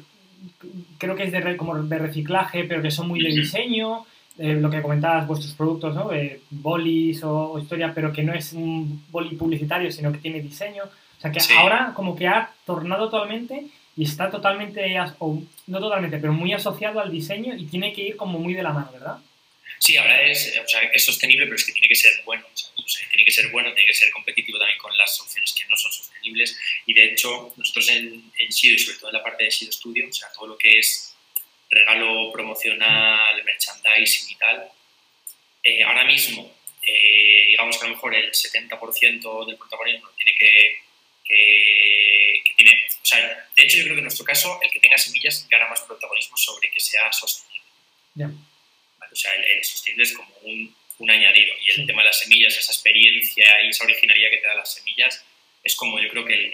creo 0.98 1.16
que 1.16 1.24
es 1.24 1.32
de, 1.32 1.56
como 1.56 1.74
de 1.74 1.98
reciclaje, 1.98 2.64
pero 2.64 2.82
que 2.82 2.90
son 2.90 3.08
muy 3.08 3.22
de 3.22 3.30
diseño, 3.30 4.04
eh, 4.38 4.54
lo 4.54 4.70
que 4.70 4.82
comentabas, 4.82 5.26
vuestros 5.26 5.54
productos, 5.54 5.94
¿no? 5.94 6.12
Eh, 6.12 6.40
bolis 6.50 7.24
o, 7.24 7.52
o, 7.52 7.58
historia, 7.58 7.92
pero 7.94 8.12
que 8.12 8.22
no 8.22 8.34
es 8.34 8.52
un 8.52 9.04
boli 9.10 9.34
publicitario, 9.34 9.90
sino 9.90 10.12
que 10.12 10.18
tiene 10.18 10.40
diseño. 10.40 10.84
O 10.84 11.20
sea, 11.20 11.32
que 11.32 11.40
sí. 11.40 11.52
ahora 11.58 11.92
como 11.94 12.14
que 12.14 12.28
ha 12.28 12.50
tornado 12.64 13.08
totalmente 13.08 13.66
y 13.96 14.04
está 14.04 14.30
totalmente, 14.30 14.96
o 15.18 15.42
no 15.66 15.80
totalmente, 15.80 16.18
pero 16.18 16.32
muy 16.32 16.52
asociado 16.52 17.00
al 17.00 17.10
diseño 17.10 17.56
y 17.56 17.64
tiene 17.64 17.92
que 17.92 18.02
ir 18.02 18.16
como 18.16 18.38
muy 18.38 18.54
de 18.54 18.62
la 18.62 18.72
mano, 18.72 18.90
¿verdad? 18.92 19.18
Sí, 19.78 19.96
ahora 19.96 20.22
es, 20.22 20.58
o 20.58 20.68
sea, 20.68 20.82
es 20.82 21.04
sostenible, 21.04 21.44
pero 21.44 21.56
es 21.56 21.64
que 21.64 21.72
tiene 21.72 21.88
que 21.88 21.94
ser 21.94 22.22
bueno. 22.24 22.46
O 22.46 22.88
sea, 22.88 23.08
tiene 23.08 23.24
que 23.24 23.30
ser 23.30 23.48
bueno, 23.50 23.72
tiene 23.74 23.88
que 23.88 23.94
ser 23.94 24.10
competitivo 24.10 24.58
también 24.58 24.78
con 24.78 24.96
las 24.96 25.20
opciones 25.20 25.52
que 25.52 25.64
no 25.66 25.76
son 25.76 25.92
sostenibles. 25.92 26.58
Y 26.86 26.94
de 26.94 27.12
hecho, 27.12 27.52
nosotros 27.56 27.88
en, 27.90 28.32
en 28.38 28.52
SIDO 28.52 28.74
y 28.74 28.78
sobre 28.78 28.98
todo 28.98 29.10
en 29.10 29.16
la 29.16 29.22
parte 29.22 29.44
de 29.44 29.50
SIDO 29.50 29.72
Studio, 29.72 30.08
o 30.08 30.12
sea, 30.12 30.28
todo 30.32 30.46
lo 30.46 30.58
que 30.58 30.78
es 30.78 31.14
regalo 31.70 32.32
promocional, 32.32 33.44
merchandising 33.44 34.30
y 34.30 34.34
tal, 34.36 34.70
eh, 35.62 35.82
ahora 35.82 36.04
mismo, 36.04 36.54
eh, 36.86 37.44
digamos 37.48 37.76
que 37.76 37.84
a 37.84 37.88
lo 37.88 37.94
mejor 37.94 38.14
el 38.14 38.30
70% 38.32 39.46
del 39.46 39.56
protagonismo 39.56 40.08
tiene 40.16 40.34
que 40.38 40.88
que, 41.28 42.42
que, 42.42 42.54
tiene, 42.54 42.72
o 43.02 43.04
sea, 43.04 43.48
de 43.54 43.62
hecho 43.62 43.76
yo 43.76 43.84
creo 43.84 43.96
que 43.96 44.00
en 44.00 44.04
nuestro 44.04 44.24
caso 44.24 44.58
el 44.62 44.70
que 44.70 44.80
tenga 44.80 44.96
semillas 44.96 45.46
gana 45.50 45.68
más 45.68 45.82
protagonismo 45.82 46.36
sobre 46.38 46.70
que 46.70 46.80
sea 46.80 47.12
sostenible. 47.12 47.66
Yeah. 48.14 48.30
O 49.10 49.16
sea, 49.16 49.34
el, 49.34 49.44
el, 49.44 49.64
sostenible 49.64 50.04
es 50.04 50.12
como 50.12 50.34
un, 50.42 50.74
un 50.98 51.10
añadido 51.10 51.54
y 51.60 51.70
el 51.70 51.76
sí. 51.76 51.86
tema 51.86 52.02
de 52.02 52.08
las 52.08 52.18
semillas, 52.18 52.56
esa 52.56 52.72
experiencia 52.72 53.62
y 53.62 53.68
esa 53.68 53.84
originalidad 53.84 54.30
que 54.30 54.38
te 54.38 54.46
da 54.46 54.54
las 54.54 54.74
semillas, 54.74 55.24
es 55.62 55.76
como 55.76 55.98
yo 56.00 56.08
creo 56.08 56.24
que 56.24 56.34
el, 56.34 56.52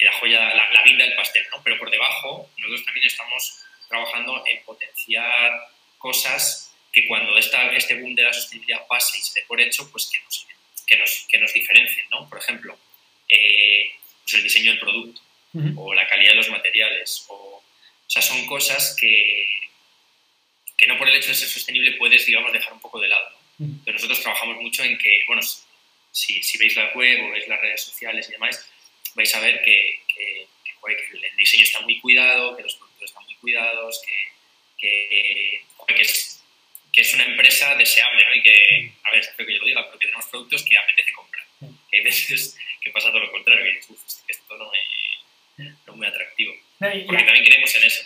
la 0.00 0.12
joya, 0.12 0.54
la, 0.54 0.70
la 0.72 0.82
guinda 0.84 1.04
del 1.04 1.14
pastel, 1.14 1.46
¿no? 1.50 1.62
Pero 1.62 1.78
por 1.78 1.90
debajo, 1.90 2.50
nosotros 2.56 2.84
también 2.84 3.06
estamos 3.06 3.64
trabajando 3.88 4.44
en 4.46 4.62
potenciar 4.64 5.52
cosas 5.98 6.72
que 6.92 7.06
cuando 7.06 7.36
esta, 7.36 7.72
este 7.72 8.00
boom 8.00 8.14
de 8.14 8.22
la 8.22 8.32
sostenibilidad 8.32 8.86
pase 8.86 9.18
y 9.18 9.22
se 9.22 9.40
dé 9.40 9.46
por 9.46 9.60
hecho, 9.60 9.90
pues 9.90 10.06
que 10.06 10.20
nos, 10.20 10.46
que 10.86 10.96
nos, 10.96 11.26
que 11.28 11.38
nos 11.38 11.52
diferencien, 11.52 12.06
¿no? 12.10 12.28
Por 12.28 12.38
ejemplo, 12.38 12.78
eh, 13.28 13.90
pues 14.22 14.34
el 14.34 14.42
diseño 14.42 14.70
del 14.70 14.80
producto 14.80 15.20
o 15.76 15.94
la 15.94 16.06
calidad 16.06 16.30
de 16.30 16.36
los 16.36 16.50
materiales. 16.50 17.24
O, 17.28 17.34
o 17.34 18.10
sea, 18.10 18.22
son 18.22 18.46
cosas 18.46 18.96
que, 18.98 19.46
que 20.78 20.86
no 20.86 20.96
por 20.96 21.08
el 21.08 21.16
hecho 21.16 21.28
de 21.28 21.34
ser 21.34 21.48
sostenible 21.48 21.92
puedes, 21.92 22.24
digamos, 22.24 22.52
dejar 22.52 22.72
un 22.72 22.80
poco 22.80 23.00
de 23.00 23.08
lado. 23.08 23.28
Pero 23.58 23.96
nosotros 23.96 24.20
trabajamos 24.20 24.62
mucho 24.62 24.84
en 24.84 24.96
que, 24.96 25.24
bueno, 25.26 25.42
si, 26.12 26.40
si, 26.40 26.58
veis 26.58 26.76
la 26.76 26.92
web 26.94 27.24
o 27.24 27.32
veis 27.32 27.48
las 27.48 27.60
redes 27.60 27.82
sociales 27.82 28.28
y 28.28 28.32
demás, 28.32 28.64
vais 29.16 29.34
a 29.34 29.40
ver 29.40 29.60
que, 29.62 30.00
que, 30.06 30.46
el 30.86 31.36
diseño 31.36 31.64
está 31.64 31.80
muy 31.80 31.98
cuidado, 32.00 32.56
que 32.56 32.62
los 32.62 32.74
productos 32.76 33.10
están 33.10 33.24
muy 33.24 33.34
cuidados, 33.34 34.00
que, 34.78 35.64
es, 36.00 36.44
que 36.92 37.00
es 37.00 37.14
una 37.14 37.24
empresa 37.24 37.74
deseable, 37.74 38.24
¿no? 38.24 38.34
Y 38.36 38.42
que, 38.42 38.92
a 39.02 39.10
ver, 39.10 39.20
espero 39.20 39.46
que 39.46 39.54
yo 39.54 39.60
lo 39.60 39.66
diga, 39.66 39.84
pero 39.86 39.98
que 39.98 40.06
tenemos 40.06 40.26
productos 40.26 40.62
que 40.62 40.78
apetece 40.78 41.12
comprar. 41.12 41.44
Que 41.90 41.96
hay 41.96 42.02
veces 42.04 42.56
que 42.80 42.90
pasa 42.90 43.08
todo 43.08 43.20
lo 43.20 43.32
contrario, 43.32 43.64
que 43.64 43.72
dices, 43.72 44.24
esto 44.28 44.56
no 44.56 44.70
es, 44.72 45.74
no 45.84 45.96
muy 45.96 46.06
atractivo. 46.06 46.54
Porque 46.78 47.24
también 47.24 47.44
creemos 47.44 47.74
en 47.74 47.82
eso. 47.82 48.04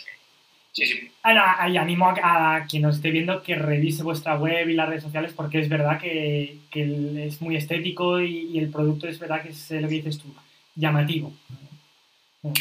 Sí, 0.73 0.87
sí. 0.87 1.11
Ahora, 1.21 1.69
y 1.69 1.77
animo 1.77 2.09
a, 2.09 2.65
quien 2.67 2.81
nos 2.81 2.95
esté 2.95 3.11
viendo 3.11 3.43
que 3.43 3.53
revise 3.53 4.01
vuestra 4.01 4.35
web 4.35 4.67
y 4.67 4.73
las 4.73 4.89
redes 4.89 5.03
sociales 5.03 5.31
porque 5.35 5.59
es 5.59 5.69
verdad 5.69 6.01
que, 6.01 6.57
que 6.71 7.27
es 7.27 7.39
muy 7.41 7.55
estético 7.55 8.19
y, 8.19 8.49
y, 8.51 8.57
el 8.57 8.71
producto 8.71 9.07
es 9.07 9.19
verdad 9.19 9.43
que 9.43 9.49
es 9.49 9.69
lo 9.69 9.87
que 9.87 9.95
dices 9.95 10.17
tú, 10.17 10.35
llamativo. 10.75 11.31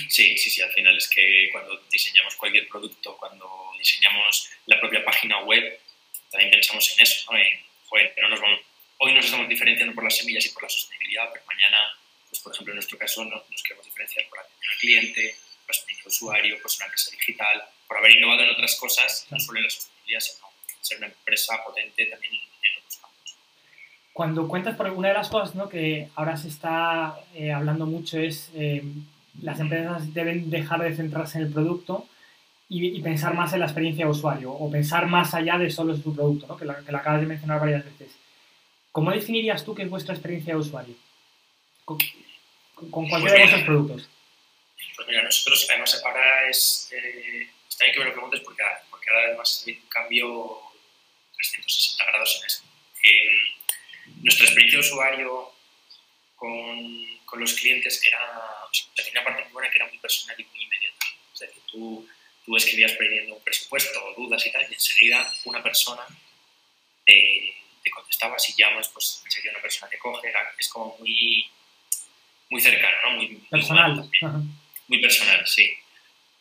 Sí, 0.08 0.36
sí, 0.36 0.50
sí, 0.50 0.62
al 0.62 0.70
final 0.70 0.96
es 0.96 1.08
que 1.08 1.48
cuando 1.50 1.76
diseñamos 1.90 2.36
cualquier 2.36 2.68
producto, 2.68 3.16
cuando 3.16 3.72
diseñamos 3.78 4.50
la 4.66 4.78
propia 4.78 5.04
página 5.04 5.40
web, 5.40 5.80
también 6.30 6.52
pensamos 6.52 6.94
en 6.94 7.02
eso, 7.02 7.32
¿no? 7.32 7.38
En, 7.38 7.60
joder, 7.86 8.14
nos 8.30 8.40
vamos, 8.40 8.60
hoy 8.98 9.12
nos 9.12 9.24
estamos 9.24 9.48
diferenciando 9.48 9.94
por 9.94 10.04
las 10.04 10.16
semillas 10.16 10.46
y 10.46 10.50
por 10.50 10.62
la 10.62 10.68
sostenibilidad, 10.68 11.30
pero 11.32 11.44
mañana, 11.46 11.78
pues 12.28 12.40
por 12.40 12.52
ejemplo 12.52 12.72
en 12.72 12.76
nuestro 12.76 12.96
caso 12.96 13.24
no, 13.24 13.42
nos 13.50 13.62
queremos 13.62 13.84
diferenciar 13.84 14.28
por 14.28 14.38
la 14.38 14.44
atención 14.44 14.72
al 14.72 14.78
cliente, 14.78 15.36
por 15.66 15.74
la 15.74 15.78
experiencia 15.78 16.04
de 16.04 16.08
usuario, 16.08 16.58
pues 16.62 16.76
una 16.76 16.86
empresa 16.86 17.10
digital, 17.10 17.64
por 17.92 17.98
haber 17.98 18.16
innovado 18.16 18.40
en 18.40 18.50
otras 18.50 18.74
cosas, 18.76 19.26
no 19.30 19.38
solo 19.38 19.58
en 19.58 19.64
la 19.64 19.70
sostenibilidad, 19.70 20.20
sino 20.20 20.48
ser 20.80 20.98
una 20.98 21.08
empresa 21.08 21.62
potente 21.62 22.06
también 22.06 22.32
en 22.32 22.78
otros 22.78 22.96
campos. 22.96 23.36
Cuando 24.14 24.48
cuentas, 24.48 24.76
por 24.76 24.88
una 24.90 25.08
de 25.08 25.14
las 25.14 25.28
cosas 25.28 25.54
¿no? 25.54 25.68
que 25.68 26.08
ahora 26.14 26.38
se 26.38 26.48
está 26.48 27.20
eh, 27.34 27.52
hablando 27.52 27.84
mucho 27.84 28.18
es 28.18 28.50
eh, 28.54 28.82
las 29.42 29.60
empresas 29.60 30.14
deben 30.14 30.48
dejar 30.48 30.82
de 30.82 30.96
centrarse 30.96 31.36
en 31.36 31.44
el 31.44 31.52
producto 31.52 32.08
y, 32.70 32.86
y, 32.86 33.02
pensar 33.02 33.34
más 33.34 33.52
en 33.52 33.60
la 33.60 33.66
experiencia 33.66 34.06
de 34.06 34.10
usuario 34.10 34.50
o 34.50 34.70
pensar 34.70 35.06
más 35.06 35.34
allá 35.34 35.58
de 35.58 35.70
solo 35.70 35.94
su 35.94 36.14
producto, 36.14 36.46
¿no? 36.46 36.56
que, 36.56 36.64
la, 36.64 36.82
que 36.82 36.92
la 36.92 36.98
acabas 36.98 37.20
de 37.20 37.26
mencionar 37.26 37.60
varias 37.60 37.84
veces. 37.84 38.16
¿Cómo 38.90 39.10
definirías 39.10 39.66
tú 39.66 39.74
qué 39.74 39.82
es 39.82 39.90
vuestra 39.90 40.14
experiencia 40.14 40.54
de 40.54 40.60
usuario? 40.60 40.94
¿Con, 41.84 41.98
con 42.90 43.06
cualquiera 43.06 43.20
pues 43.20 43.32
de 43.32 43.38
vuestros 43.38 43.64
productos? 43.64 44.08
Pues 44.96 45.08
mira, 45.08 45.22
nosotros 45.24 45.66
además 45.68 46.02
ahora 46.06 46.48
es... 46.48 46.90
Eh, 46.92 47.48
está 47.82 47.84
bien 47.84 47.92
que 47.92 47.98
me 47.98 48.04
lo 48.06 48.12
preguntes 48.12 48.40
porque, 48.40 48.62
porque 48.90 49.10
ahora 49.10 49.26
además 49.28 49.64
ha 49.66 49.70
un 49.70 49.88
cambio 49.88 50.62
360 51.36 52.04
grados 52.04 52.38
en 52.38 52.46
esto. 52.46 52.64
Eh, 53.02 54.12
nuestra 54.22 54.44
experiencia 54.46 54.78
de 54.78 54.86
usuario 54.86 55.52
con, 56.36 57.18
con 57.24 57.40
los 57.40 57.54
clientes 57.54 58.04
era... 58.06 58.20
O 58.64 58.72
sea, 58.72 58.86
tenía 58.94 59.12
una 59.12 59.24
parte 59.24 59.42
muy 59.44 59.52
buena 59.52 59.70
que 59.70 59.78
era 59.78 59.88
muy 59.88 59.98
personal 59.98 60.36
y 60.38 60.44
muy 60.44 60.62
inmediata. 60.62 61.06
Es 61.34 61.40
decir, 61.40 61.62
tú 61.66 62.08
tú 62.44 62.56
escribías 62.56 62.92
pidiendo 62.92 63.36
un 63.36 63.44
presupuesto 63.44 64.00
dudas 64.16 64.44
y 64.44 64.50
tal, 64.50 64.66
y 64.68 64.74
enseguida 64.74 65.32
una 65.44 65.62
persona 65.62 66.02
te, 67.04 67.54
te 67.84 67.90
contestaba, 67.90 68.36
si 68.36 68.52
llamas, 68.56 68.88
pues 68.88 69.22
enseguida 69.24 69.52
una 69.52 69.62
persona 69.62 69.88
te 69.88 69.98
coge, 69.98 70.32
es 70.58 70.68
como 70.68 70.96
muy, 70.98 71.48
muy 72.50 72.60
cercano, 72.60 72.96
¿no? 73.02 73.10
Muy, 73.16 73.36
personal. 73.48 73.94
Muy, 73.94 74.48
muy 74.88 75.00
personal, 75.00 75.46
sí. 75.46 75.70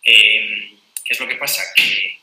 Eh, 0.03 0.80
¿Qué 1.11 1.15
es 1.15 1.19
lo 1.19 1.27
que 1.27 1.35
pasa? 1.35 1.61
Que, 1.75 2.21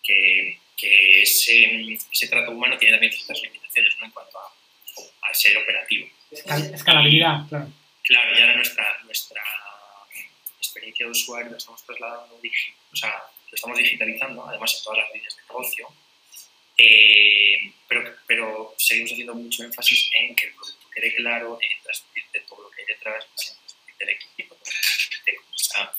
que, 0.00 0.60
que 0.76 1.22
ese, 1.22 1.98
ese, 2.12 2.28
trato 2.28 2.52
humano 2.52 2.78
tiene 2.78 2.94
también 2.94 3.12
ciertas 3.12 3.42
limitaciones 3.42 3.96
¿no? 3.98 4.04
en 4.06 4.12
cuanto 4.12 4.38
a, 4.38 5.28
a 5.28 5.34
ser 5.34 5.58
operativo. 5.58 6.08
Escalabilidad, 6.30 7.48
claro. 7.48 7.72
Claro, 8.04 8.38
y 8.38 8.40
ahora 8.40 8.54
nuestra, 8.54 8.98
nuestra 9.02 9.42
experiencia 10.56 11.06
de 11.06 11.10
usuario 11.10 11.50
la 11.50 11.56
estamos 11.56 11.84
trasladando, 11.84 12.36
o 12.36 12.96
sea, 12.96 13.24
lo 13.50 13.54
estamos 13.56 13.76
digitalizando, 13.76 14.46
además 14.46 14.76
en 14.78 14.84
todas 14.84 14.98
las 14.98 15.12
líneas 15.14 15.34
de 15.34 15.42
negocio, 15.42 15.88
eh, 16.76 17.72
pero, 17.88 18.18
pero 18.24 18.74
seguimos 18.78 19.10
haciendo 19.10 19.34
mucho 19.34 19.64
énfasis 19.64 20.10
en 20.14 20.36
que 20.36 20.46
el 20.46 20.52
producto 20.52 20.88
quede 20.94 21.12
claro, 21.16 21.58
en 21.60 21.82
transmitirte 21.82 22.38
todo 22.48 22.62
lo 22.62 22.70
que 22.70 22.82
hay 22.82 22.86
detrás, 22.86 23.24
en 23.24 23.34
transmitirte 23.34 24.04
el 24.04 24.10
equipo, 24.10 24.56
esa, 25.56 25.92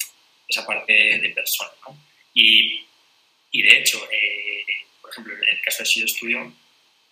esa 0.47 0.65
parte 0.65 0.93
de 0.93 1.29
persona. 1.31 1.71
¿no? 1.85 2.08
Y, 2.33 2.85
de 3.53 3.77
hecho, 3.77 4.07
eh, 4.11 4.65
por 5.01 5.11
ejemplo, 5.11 5.35
en 5.35 5.49
el 5.49 5.61
caso 5.61 5.79
de 5.79 5.85
Sido 5.85 6.07
Studio, 6.07 6.53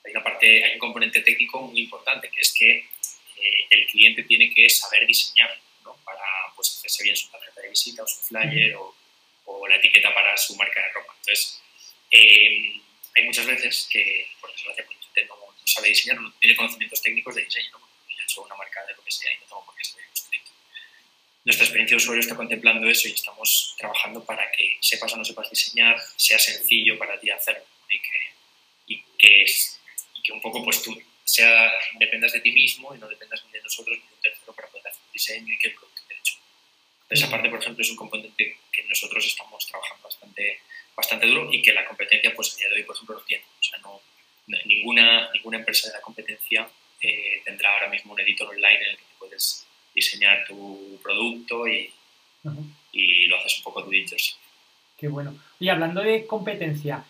hay, 0.05 0.11
una 0.11 0.23
parte, 0.23 0.63
hay 0.63 0.73
un 0.73 0.79
componente 0.79 1.21
técnico 1.21 1.61
muy 1.61 1.81
importante, 1.81 2.29
que 2.29 2.41
es 2.41 2.53
que 2.53 2.71
eh, 2.71 3.67
el 3.69 3.87
cliente 3.87 4.23
tiene 4.23 4.53
que 4.53 4.69
saber 4.69 5.05
diseñar 5.05 5.59
para 6.03 6.23
pues, 6.55 6.77
hacerse 6.77 7.03
bien 7.03 7.15
su 7.15 7.29
tarjeta 7.29 7.61
de 7.61 7.69
visita 7.69 8.03
o 8.03 8.07
su 8.07 8.23
flyer 8.23 8.75
o, 8.75 8.93
la 9.67 9.75
etiqueta 9.75 10.13
para 10.13 10.37
su 10.37 10.55
marca 10.55 10.81
de 10.81 10.93
ropa. 10.93 11.13
Entonces, 11.19 11.61
eh, 12.11 12.79
hay 13.15 13.23
muchas 13.25 13.45
veces 13.45 13.89
que, 13.91 14.29
por 14.39 14.49
desgracia, 14.51 14.81
el 14.83 14.87
cliente 14.87 15.25
no, 15.25 15.35
no, 15.35 15.67
sabe 15.67 15.89
diseñar, 15.89 16.21
no 16.21 16.31
tiene 16.39 16.55
conocimientos 16.55 17.01
técnicos 17.01 17.35
de 17.35 17.43
diseño. 17.43 17.71
¿no? 17.71 17.87
Yo 18.07 18.41
he 18.43 18.45
una 18.45 18.55
marca 18.55 18.85
de 18.85 18.93
lo 18.93 19.03
que 19.03 19.11
sea 19.11 19.33
y 19.33 19.37
no 19.39 19.45
tengo 19.45 19.65
por 19.65 19.75
qué 19.75 19.83
ser 19.83 20.03
estricto. 20.13 20.51
Nuestra 21.47 21.63
experiencia 21.63 21.95
de 21.95 22.03
usuario 22.03 22.19
está 22.19 22.35
contemplando 22.35 22.89
eso 22.89 23.07
y 23.07 23.13
estamos 23.13 23.73
trabajando 23.77 24.21
para 24.21 24.51
que 24.51 24.75
sepas 24.81 25.13
o 25.13 25.15
no 25.15 25.23
sepas 25.23 25.49
diseñar, 25.49 25.95
sea 26.17 26.37
sencillo 26.37 26.99
para 26.99 27.17
ti 27.17 27.29
hacerlo 27.29 27.63
y 27.89 27.99
que, 28.01 28.19
y 28.87 29.01
que, 29.17 29.43
es, 29.43 29.79
y 30.13 30.23
que 30.23 30.33
un 30.33 30.41
poco 30.41 30.61
pues 30.61 30.83
tú 30.83 31.01
sea, 31.23 31.71
dependas 31.99 32.33
de 32.33 32.41
ti 32.41 32.51
mismo 32.51 32.93
y 32.93 32.99
no 32.99 33.07
dependas 33.07 33.45
ni 33.45 33.51
de 33.53 33.61
nosotros 33.61 33.97
ni 33.97 34.03
de 34.03 34.13
un 34.13 34.21
tercero 34.21 34.51
para 34.51 34.67
poder 34.67 34.89
hacer 34.89 35.01
un 35.05 35.13
diseño 35.13 35.53
y 35.53 35.57
que 35.57 35.67
el 35.69 35.73
producto 35.75 36.01
esté 36.01 36.15
hecho. 36.15 36.35
Esa 37.09 37.29
parte, 37.29 37.47
por 37.47 37.59
ejemplo, 37.61 37.81
es 37.81 37.91
un 37.91 37.95
componente 37.95 38.57
que 38.69 38.83
nosotros 38.83 39.25
estamos 39.25 39.65
trabajando 39.67 40.03
bastante, 40.03 40.59
bastante 40.97 41.27
duro 41.27 41.47
y 41.49 41.61
que 41.61 41.71
la 41.71 41.85
competencia, 41.85 42.35
pues 42.35 42.55
a 42.55 42.57
día 42.57 42.67
de 42.67 42.75
hoy, 42.75 42.83
por 42.83 42.93
ejemplo, 42.93 43.15
no 43.15 43.21
tiene. 43.21 43.45
O 43.57 43.63
sea, 43.63 43.79
no, 43.79 44.01
ninguna, 44.65 45.31
ninguna 45.31 45.59
empresa 45.59 45.87
de 45.87 45.93
la 45.93 46.01
competencia 46.01 46.69
eh, 46.99 47.41
tendrá 47.45 47.71
ahora 47.71 47.87
mismo 47.87 48.11
un 48.11 48.19
editor 48.19 48.49
online 48.49 48.81
en 48.81 48.89
el 48.89 48.97
que 48.97 49.03
puedes 49.17 49.66
diseñar 49.97 50.37
tu 50.47 50.99
producto 51.03 51.67
y, 51.67 51.89
uh 52.43 52.51
-huh. 52.51 52.65
y 52.93 53.27
lo 53.27 53.37
haces 53.37 53.57
un 53.57 53.63
poco 53.63 53.83
tú 53.83 53.91
yourself. 53.91 54.37
Qué 54.97 55.07
bueno. 55.07 55.35
Y 55.59 55.69
hablando 55.69 56.01
de 56.01 56.25
competencia, 56.25 57.03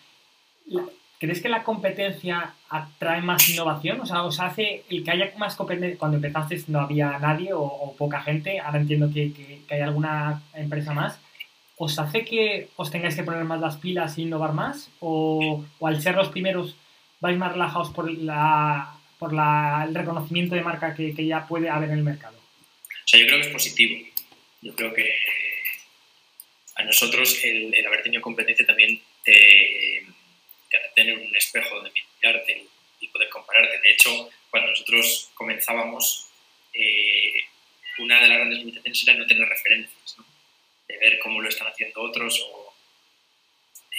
¿Crees 1.20 1.42
que 1.42 1.48
la 1.48 1.64
competencia 1.64 2.54
atrae 2.68 3.20
más 3.22 3.48
innovación? 3.50 4.00
O 4.00 4.06
sea, 4.06 4.22
¿os 4.22 4.38
hace 4.38 4.84
el 4.88 5.02
que 5.02 5.10
haya 5.10 5.32
más 5.36 5.56
competencia? 5.56 5.98
Cuando 5.98 6.16
empezaste 6.18 6.62
no 6.68 6.80
había 6.80 7.18
nadie 7.18 7.52
o, 7.52 7.62
o 7.62 7.96
poca 7.96 8.20
gente, 8.20 8.60
ahora 8.60 8.78
entiendo 8.78 9.10
que, 9.12 9.32
que, 9.32 9.62
que, 9.66 9.74
hay 9.74 9.80
alguna 9.80 10.42
empresa 10.54 10.94
más. 10.94 11.18
¿Os 11.76 11.98
hace 11.98 12.24
que 12.24 12.68
os 12.76 12.90
tengáis 12.92 13.16
que 13.16 13.24
poner 13.24 13.44
más 13.44 13.60
las 13.60 13.78
pilas 13.78 14.16
e 14.16 14.22
innovar 14.22 14.52
más? 14.52 14.90
¿O, 15.00 15.64
o 15.80 15.86
al 15.88 16.00
ser 16.00 16.14
los 16.14 16.28
primeros 16.28 16.76
vais 17.20 17.36
más 17.36 17.52
relajados 17.52 17.90
por, 17.90 18.08
la, 18.12 18.94
por 19.18 19.32
la, 19.32 19.84
el 19.88 19.96
reconocimiento 19.96 20.54
de 20.54 20.62
marca 20.62 20.94
que, 20.94 21.14
que 21.14 21.26
ya 21.26 21.48
puede 21.48 21.68
haber 21.68 21.90
en 21.90 21.98
el 21.98 22.04
mercado? 22.04 22.37
O 23.08 23.10
sea, 23.10 23.20
yo 23.20 23.26
creo 23.26 23.40
que 23.40 23.46
es 23.46 23.52
positivo. 23.52 24.06
Yo 24.60 24.74
creo 24.76 24.92
que 24.92 25.18
a 26.74 26.82
nosotros 26.82 27.42
el, 27.42 27.72
el 27.72 27.86
haber 27.86 28.02
tenido 28.02 28.20
competencia 28.20 28.66
también 28.66 29.00
te 29.24 30.04
tener 30.94 31.16
un 31.16 31.34
espejo 31.34 31.76
donde 31.76 31.90
mirarte 32.20 32.66
y 33.00 33.08
poder 33.08 33.30
compararte. 33.30 33.80
De 33.80 33.92
hecho, 33.92 34.28
cuando 34.50 34.70
nosotros 34.70 35.30
comenzábamos, 35.32 36.28
eh, 36.74 37.32
una 37.98 38.20
de 38.20 38.28
las 38.28 38.36
grandes 38.36 38.58
limitaciones 38.58 39.02
era 39.04 39.14
no 39.14 39.26
tener 39.26 39.48
referencias, 39.48 40.18
¿no? 40.18 40.26
de 40.86 40.98
ver 40.98 41.18
cómo 41.20 41.40
lo 41.40 41.48
están 41.48 41.68
haciendo 41.68 42.02
otros. 42.02 42.44
O... 42.46 42.74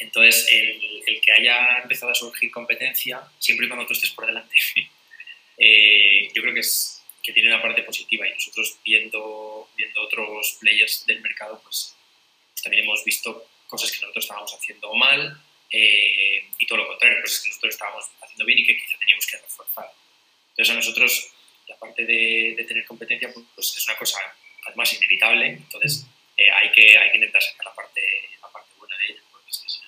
Entonces, 0.02 0.48
el, 0.52 1.04
el, 1.08 1.22
que 1.22 1.32
haya 1.32 1.80
empezado 1.80 2.12
a 2.12 2.16
surgir 2.16 2.52
competencia, 2.52 3.24
siempre 3.40 3.66
y 3.66 3.70
cuando 3.70 3.88
tú 3.88 3.94
estés 3.94 4.12
por 4.12 4.28
delante, 4.28 4.56
eh, 5.58 6.30
yo 6.36 6.42
creo 6.44 6.54
que, 6.54 6.60
es, 6.60 6.99
que 7.30 7.34
tiene 7.34 7.50
una 7.50 7.62
parte 7.62 7.84
positiva 7.84 8.28
y 8.28 8.34
nosotros 8.34 8.80
viendo, 8.84 9.70
viendo 9.78 10.02
otros 10.02 10.58
players 10.60 11.06
del 11.06 11.22
mercado, 11.22 11.62
pues, 11.64 11.96
pues 12.52 12.64
también 12.64 12.86
hemos 12.86 13.06
visto 13.06 13.48
cosas 13.68 13.92
que 13.92 14.02
nosotros 14.02 14.26
estábamos 14.26 14.52
haciendo 14.52 14.92
mal 14.96 15.40
eh, 15.70 16.50
y 16.58 16.66
todo 16.66 16.80
lo 16.80 16.88
contrario, 16.88 17.22
cosas 17.22 17.42
que 17.42 17.50
nosotros 17.50 17.76
estábamos 17.76 18.10
haciendo 18.20 18.46
bien 18.46 18.58
y 18.58 18.66
que 18.66 18.76
quizá 18.76 18.98
teníamos 18.98 19.28
que 19.28 19.38
reforzar. 19.38 19.94
Entonces 20.50 20.74
a 20.74 20.76
nosotros 20.76 21.32
la 21.68 21.78
parte 21.78 22.04
de, 22.04 22.56
de 22.58 22.64
tener 22.64 22.84
competencia 22.86 23.32
pues, 23.32 23.46
pues, 23.54 23.78
es 23.78 23.88
una 23.88 23.98
cosa 23.98 24.18
además 24.66 24.92
inevitable, 24.92 25.50
entonces 25.50 26.08
eh, 26.36 26.50
hay, 26.50 26.72
que, 26.72 26.98
hay 26.98 27.12
que 27.12 27.18
intentar 27.18 27.44
sacar 27.44 27.68
la 27.68 27.76
parte, 27.76 28.02
la 28.42 28.50
parte 28.50 28.72
buena 28.80 28.98
de 28.98 29.06
ella, 29.06 29.22
porque 29.30 29.52
es 29.52 29.60
que 29.60 29.70
si 29.70 29.82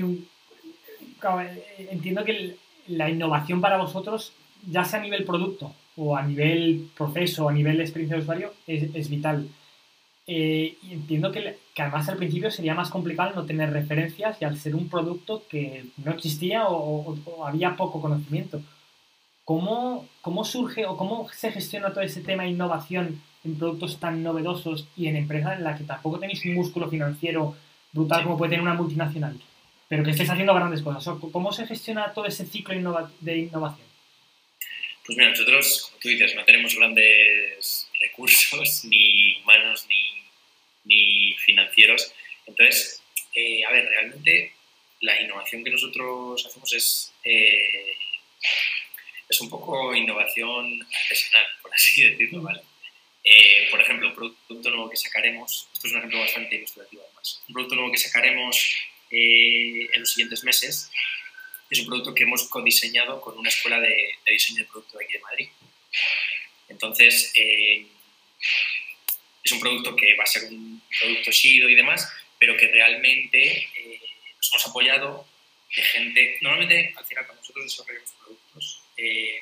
no... 0.00 0.34
Eh, 1.24 1.88
entiendo 1.90 2.24
que 2.24 2.56
la 2.88 3.08
innovación 3.08 3.60
para 3.60 3.78
vosotros, 3.78 4.32
ya 4.70 4.84
sea 4.84 5.00
a 5.00 5.02
nivel 5.02 5.24
producto 5.24 5.74
o 5.96 6.16
a 6.16 6.22
nivel 6.22 6.90
proceso 6.96 7.44
o 7.44 7.48
a 7.48 7.52
nivel 7.52 7.76
de 7.76 7.84
experiencia 7.84 8.16
de 8.16 8.22
usuario, 8.22 8.52
es, 8.66 9.08
vital. 9.08 9.48
Eh, 10.26 10.76
y 10.82 10.92
entiendo 10.92 11.30
que, 11.30 11.56
además 11.76 12.08
al 12.08 12.16
principio 12.16 12.50
sería 12.50 12.74
más 12.74 12.90
complicado 12.90 13.34
no 13.34 13.44
tener 13.44 13.70
referencias 13.72 14.40
y 14.40 14.44
al 14.44 14.58
ser 14.58 14.74
un 14.74 14.88
producto 14.88 15.42
que 15.48 15.86
no 15.98 16.12
existía 16.12 16.66
o, 16.68 17.16
o, 17.24 17.46
había 17.46 17.76
poco 17.76 18.00
conocimiento. 18.00 18.60
¿Cómo, 19.44 20.08
¿Cómo, 20.22 20.44
surge 20.44 20.86
o 20.86 20.96
cómo 20.96 21.28
se 21.30 21.52
gestiona 21.52 21.92
todo 21.92 22.02
ese 22.02 22.22
tema 22.22 22.44
de 22.44 22.50
innovación 22.50 23.20
en 23.44 23.56
productos 23.56 24.00
tan 24.00 24.22
novedosos 24.22 24.88
y 24.96 25.06
en 25.08 25.16
empresas 25.16 25.58
en 25.58 25.64
las 25.64 25.78
que 25.78 25.84
tampoco 25.84 26.18
tenéis 26.18 26.44
un 26.46 26.54
músculo 26.54 26.88
financiero 26.88 27.54
brutal 27.92 28.24
como 28.24 28.38
puede 28.38 28.50
tener 28.50 28.62
una 28.62 28.74
multinacional, 28.74 29.38
pero 29.88 30.02
que 30.02 30.10
estéis 30.10 30.30
haciendo 30.30 30.54
grandes 30.54 30.82
cosas? 30.82 31.16
¿Cómo 31.30 31.52
se 31.52 31.66
gestiona 31.66 32.12
todo 32.12 32.24
ese 32.24 32.46
ciclo 32.46 32.74
de 33.20 33.38
innovación? 33.38 33.93
Pues 35.04 35.18
mira, 35.18 35.30
nosotros, 35.30 35.82
como 35.86 35.98
tú 36.00 36.08
dices, 36.08 36.34
no 36.34 36.44
tenemos 36.44 36.74
grandes 36.74 37.90
recursos, 38.00 38.84
ni 38.88 39.36
humanos, 39.36 39.86
ni, 39.88 40.24
ni 40.84 41.34
financieros. 41.44 42.12
Entonces, 42.46 43.02
eh, 43.34 43.64
a 43.64 43.70
ver, 43.70 43.86
realmente 43.86 44.52
la 45.00 45.20
innovación 45.20 45.62
que 45.64 45.70
nosotros 45.70 46.46
hacemos 46.46 46.72
es... 46.72 47.12
Eh, 47.24 47.96
es 49.28 49.40
un 49.40 49.48
poco 49.48 49.94
innovación 49.94 50.86
artesanal, 51.02 51.46
por 51.62 51.72
así 51.74 52.02
decirlo, 52.10 52.42
¿vale? 52.42 52.60
Eh, 53.24 53.68
por 53.70 53.80
ejemplo, 53.80 54.08
un 54.08 54.14
producto 54.14 54.70
nuevo 54.70 54.90
que 54.90 54.96
sacaremos, 54.96 55.68
esto 55.72 55.86
es 55.86 55.92
un 55.94 55.98
ejemplo 55.98 56.20
bastante 56.20 56.56
ilustrativo 56.56 57.02
además, 57.06 57.42
un 57.48 57.54
producto 57.54 57.74
nuevo 57.74 57.90
que 57.90 57.98
sacaremos 57.98 58.76
eh, 59.10 59.88
en 59.92 60.00
los 60.00 60.12
siguientes 60.12 60.44
meses 60.44 60.90
es 61.70 61.78
un 61.80 61.86
producto 61.86 62.14
que 62.14 62.24
hemos 62.24 62.48
codiseñado 62.48 63.20
con 63.20 63.38
una 63.38 63.48
escuela 63.48 63.80
de, 63.80 63.88
de 64.24 64.32
diseño 64.32 64.58
de 64.60 64.70
producto 64.70 64.98
de 64.98 65.04
aquí 65.04 65.14
de 65.14 65.20
Madrid. 65.20 65.48
Entonces, 66.68 67.32
eh, 67.34 67.86
es 69.42 69.52
un 69.52 69.60
producto 69.60 69.94
que 69.94 70.16
va 70.16 70.24
a 70.24 70.26
ser 70.26 70.44
un 70.44 70.82
producto 70.98 71.30
chido 71.30 71.68
y 71.68 71.74
demás, 71.74 72.08
pero 72.38 72.56
que 72.56 72.68
realmente 72.68 73.68
eh, 73.76 74.00
nos 74.36 74.50
hemos 74.50 74.66
apoyado 74.66 75.26
de 75.74 75.82
gente, 75.82 76.38
normalmente 76.40 76.94
al 76.96 77.04
final 77.04 77.26
cuando 77.26 77.42
nosotros 77.42 77.64
desarrollamos 77.64 78.10
productos, 78.12 78.82
eh, 78.96 79.40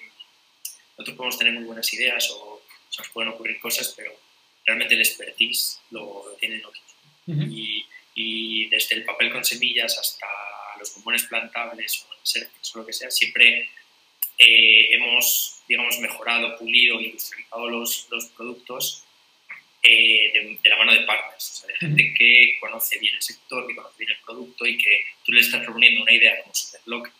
nosotros 0.96 1.16
podemos 1.16 1.38
tener 1.38 1.52
muy 1.54 1.64
buenas 1.64 1.92
ideas 1.92 2.30
o 2.30 2.62
se 2.88 3.02
nos 3.02 3.10
pueden 3.10 3.32
ocurrir 3.32 3.60
cosas, 3.60 3.94
pero 3.96 4.12
realmente 4.64 4.94
el 4.94 5.00
expertise 5.00 5.80
lo, 5.90 6.28
lo 6.28 6.36
tienen 6.36 6.64
otros. 6.64 6.82
Uh 7.26 7.34
-huh. 7.34 7.52
y, 7.52 7.86
y, 8.14 8.68
desde 8.68 8.96
el 8.96 9.04
papel 9.04 9.30
con 9.30 9.44
semillas 9.44 9.96
hasta 9.96 10.26
los 10.82 10.94
bombones 10.94 11.24
plantables 11.24 12.04
o, 12.04 12.12
o 12.12 12.78
lo 12.78 12.86
que 12.86 12.92
sea, 12.92 13.10
siempre 13.10 13.70
eh, 14.38 14.88
hemos, 14.90 15.62
digamos, 15.68 15.98
mejorado, 15.98 16.58
pulido, 16.58 17.00
industrializado 17.00 17.68
los, 17.68 18.08
los 18.10 18.26
productos 18.26 19.04
eh, 19.82 20.30
de, 20.32 20.58
de, 20.62 20.70
la 20.70 20.76
mano 20.76 20.92
de 20.92 21.00
partners, 21.00 21.50
o 21.50 21.54
sea, 21.54 21.68
de 21.68 21.76
gente 21.76 22.14
que 22.16 22.56
conoce 22.60 22.98
bien 22.98 23.16
el 23.16 23.22
sector, 23.22 23.66
que 23.66 23.74
conoce 23.74 23.98
bien 23.98 24.10
el 24.12 24.24
producto 24.24 24.66
y 24.66 24.78
que 24.78 25.04
tú 25.24 25.32
le 25.32 25.40
estás 25.40 25.62
proponiendo 25.62 26.02
una 26.02 26.12
idea 26.12 26.40
como 26.42 26.54
súper 26.54 26.80
loca 26.86 27.12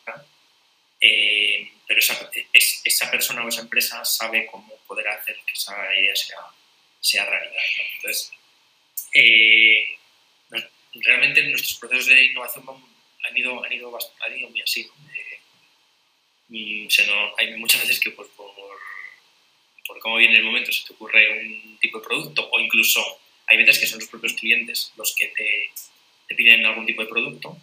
eh, 1.05 1.69
pero 1.87 1.99
esa, 1.99 2.31
es, 2.53 2.81
esa, 2.85 3.11
persona 3.11 3.45
o 3.45 3.49
esa 3.49 3.63
empresa 3.63 4.05
sabe 4.05 4.47
cómo 4.47 4.73
poder 4.87 5.09
hacer 5.09 5.37
que 5.45 5.53
esa 5.53 5.75
idea 5.99 6.15
sea, 6.15 6.39
sea 7.01 7.27
realidad. 7.27 7.53
¿no? 7.77 7.83
Entonces, 7.97 8.33
eh, 9.13 9.99
realmente 10.95 11.43
nuestros 11.49 11.75
procesos 11.75 12.07
de 12.07 12.25
innovación 12.27 12.65
han 13.23 13.37
ido, 13.37 13.65
han 13.65 13.73
ido, 13.73 13.99
han 14.21 14.39
ido 14.39 14.51
muy 14.51 14.61
así. 14.61 14.89
Eh, 16.51 16.87
se 16.89 17.07
no, 17.07 17.33
hay 17.39 17.57
muchas 17.57 17.81
veces 17.83 18.01
que 18.01 18.11
pues, 18.11 18.29
por, 18.37 18.53
por 19.87 19.99
cómo 20.01 20.17
viene 20.17 20.37
el 20.37 20.45
momento 20.45 20.73
se 20.73 20.87
te 20.87 20.93
ocurre 20.93 21.41
un 21.41 21.79
tipo 21.79 21.99
de 21.99 22.05
producto 22.05 22.49
o 22.51 22.61
incluso 22.61 23.01
hay 23.47 23.57
veces 23.59 23.79
que 23.79 23.87
son 23.87 24.01
los 24.01 24.09
propios 24.09 24.35
clientes 24.35 24.93
los 24.97 25.15
que 25.15 25.29
te, 25.29 25.71
te 26.29 26.35
piden 26.35 26.65
algún 26.65 26.87
tipo 26.87 27.03
de 27.03 27.09
producto 27.09 27.57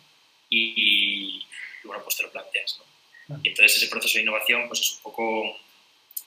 y, 0.50 0.74
y, 0.76 1.46
bueno, 1.84 2.04
pues 2.04 2.18
te 2.18 2.24
lo 2.24 2.32
planteas. 2.32 2.80
¿no? 3.28 3.40
Y 3.44 3.50
entonces 3.50 3.78
ese 3.78 3.88
proceso 3.88 4.16
de 4.16 4.24
innovación 4.24 4.68
pues 4.68 4.82
es 4.82 4.92
un 4.96 5.02
poco 5.02 5.60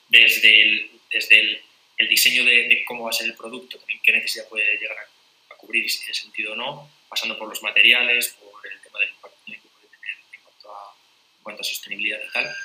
desde 0.09 0.61
el, 0.61 0.91
desde 1.11 1.39
el, 1.39 1.61
el 1.97 2.07
diseño 2.07 2.43
de, 2.43 2.67
de, 2.67 2.85
cómo 2.85 3.05
va 3.05 3.09
a 3.09 3.13
ser 3.13 3.27
el 3.27 3.35
producto, 3.35 3.77
también 3.77 3.99
qué 4.03 4.11
necesidad 4.11 4.47
puede 4.47 4.77
llegar 4.77 4.97
a, 4.97 5.53
a, 5.53 5.57
cubrir 5.57 5.85
y 5.85 5.89
si 5.89 5.99
tiene 5.99 6.13
sentido 6.13 6.53
o 6.53 6.55
no, 6.55 6.89
pasando 7.09 7.37
por 7.37 7.49
los 7.49 7.61
materiales, 7.61 8.29
por 8.39 8.65
el 8.71 8.81
tema 8.81 8.99
del 8.99 9.09
impacto 9.09 9.37
que 9.45 9.57
puede 9.57 9.87
tener 9.87 10.15
en 10.33 10.41
cuanto 10.43 10.73
a, 10.73 10.95
en 11.32 11.32
cuanto 11.43 11.61
a 11.61 11.65
sostenibilidad 11.65 12.19
y 12.27 12.31
tal. 12.31 12.55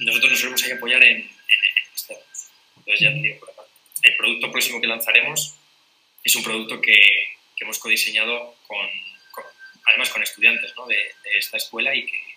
Nosotros 0.00 0.30
nos 0.30 0.40
solemos 0.40 0.64
ahí 0.64 0.72
apoyar 0.72 1.02
en, 1.04 1.16
en, 1.16 1.20
en 1.20 1.84
externos. 1.92 2.48
Entonces 2.76 3.00
ya 3.00 3.12
te 3.12 3.20
digo, 3.20 3.40
por 3.40 3.50
aparte. 3.50 3.72
El 4.02 4.16
producto 4.16 4.50
próximo 4.50 4.80
que 4.80 4.86
lanzaremos 4.86 5.54
es 6.24 6.36
un 6.36 6.44
producto 6.44 6.80
que, 6.80 6.94
que 7.56 7.64
hemos 7.64 7.78
codiseñado 7.78 8.56
con, 8.66 8.88
con, 9.32 9.44
además 9.86 10.10
con 10.10 10.22
estudiantes 10.22 10.72
¿no? 10.76 10.86
de, 10.86 10.96
de 10.96 11.38
esta 11.38 11.56
escuela 11.56 11.94
y 11.94 12.06
que 12.06 12.28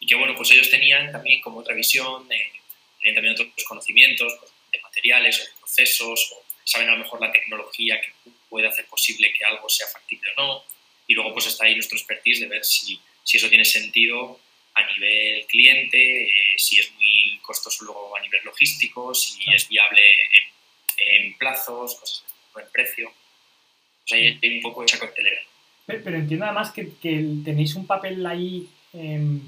y 0.00 0.06
que 0.06 0.14
bueno, 0.14 0.34
pues 0.34 0.50
ellos 0.50 0.70
tenían 0.70 1.12
también 1.12 1.40
como 1.42 1.60
otra 1.60 1.74
visión, 1.74 2.26
eh, 2.32 2.52
tenían 2.98 3.14
también 3.14 3.34
otros 3.34 3.64
conocimientos 3.64 4.34
pues, 4.40 4.50
de 4.72 4.80
materiales 4.80 5.38
o 5.38 5.44
de 5.44 5.50
procesos, 5.60 6.32
o 6.32 6.42
saben 6.64 6.88
a 6.88 6.92
lo 6.92 6.98
mejor 6.98 7.20
la 7.20 7.30
tecnología 7.30 8.00
que 8.00 8.12
puede 8.48 8.66
hacer 8.66 8.86
posible 8.86 9.32
que 9.32 9.44
algo 9.44 9.68
sea 9.68 9.86
factible 9.86 10.30
o 10.36 10.40
no, 10.40 10.64
y 11.06 11.14
luego 11.14 11.34
pues 11.34 11.46
está 11.46 11.66
ahí 11.66 11.74
nuestro 11.74 11.98
expertise 11.98 12.40
de 12.40 12.46
ver 12.46 12.64
si, 12.64 12.98
si 13.22 13.36
eso 13.36 13.48
tiene 13.50 13.64
sentido 13.64 14.40
a 14.74 14.86
nivel 14.86 15.46
cliente, 15.46 16.22
eh, 16.24 16.28
si 16.56 16.80
es 16.80 16.92
muy 16.94 17.38
costoso 17.42 17.84
luego 17.84 18.16
a 18.16 18.20
nivel 18.20 18.40
logístico, 18.44 19.14
si 19.14 19.42
es 19.52 19.68
viable 19.68 20.02
en, 20.12 21.24
en 21.24 21.38
plazos, 21.38 21.94
cosas, 21.96 22.24
o 22.54 22.60
en 22.60 22.66
precio. 22.72 23.08
O 23.08 24.06
sea, 24.06 24.18
hay, 24.18 24.38
hay 24.42 24.56
un 24.56 24.62
poco 24.62 24.84
esa 24.84 24.98
coctelera. 24.98 25.40
Pero, 25.86 26.00
pero 26.04 26.16
entiendo 26.16 26.46
además 26.46 26.70
que, 26.70 26.92
que, 27.00 27.24
tenéis 27.44 27.74
un 27.74 27.86
papel 27.86 28.24
ahí 28.26 28.68
eh, 28.92 29.38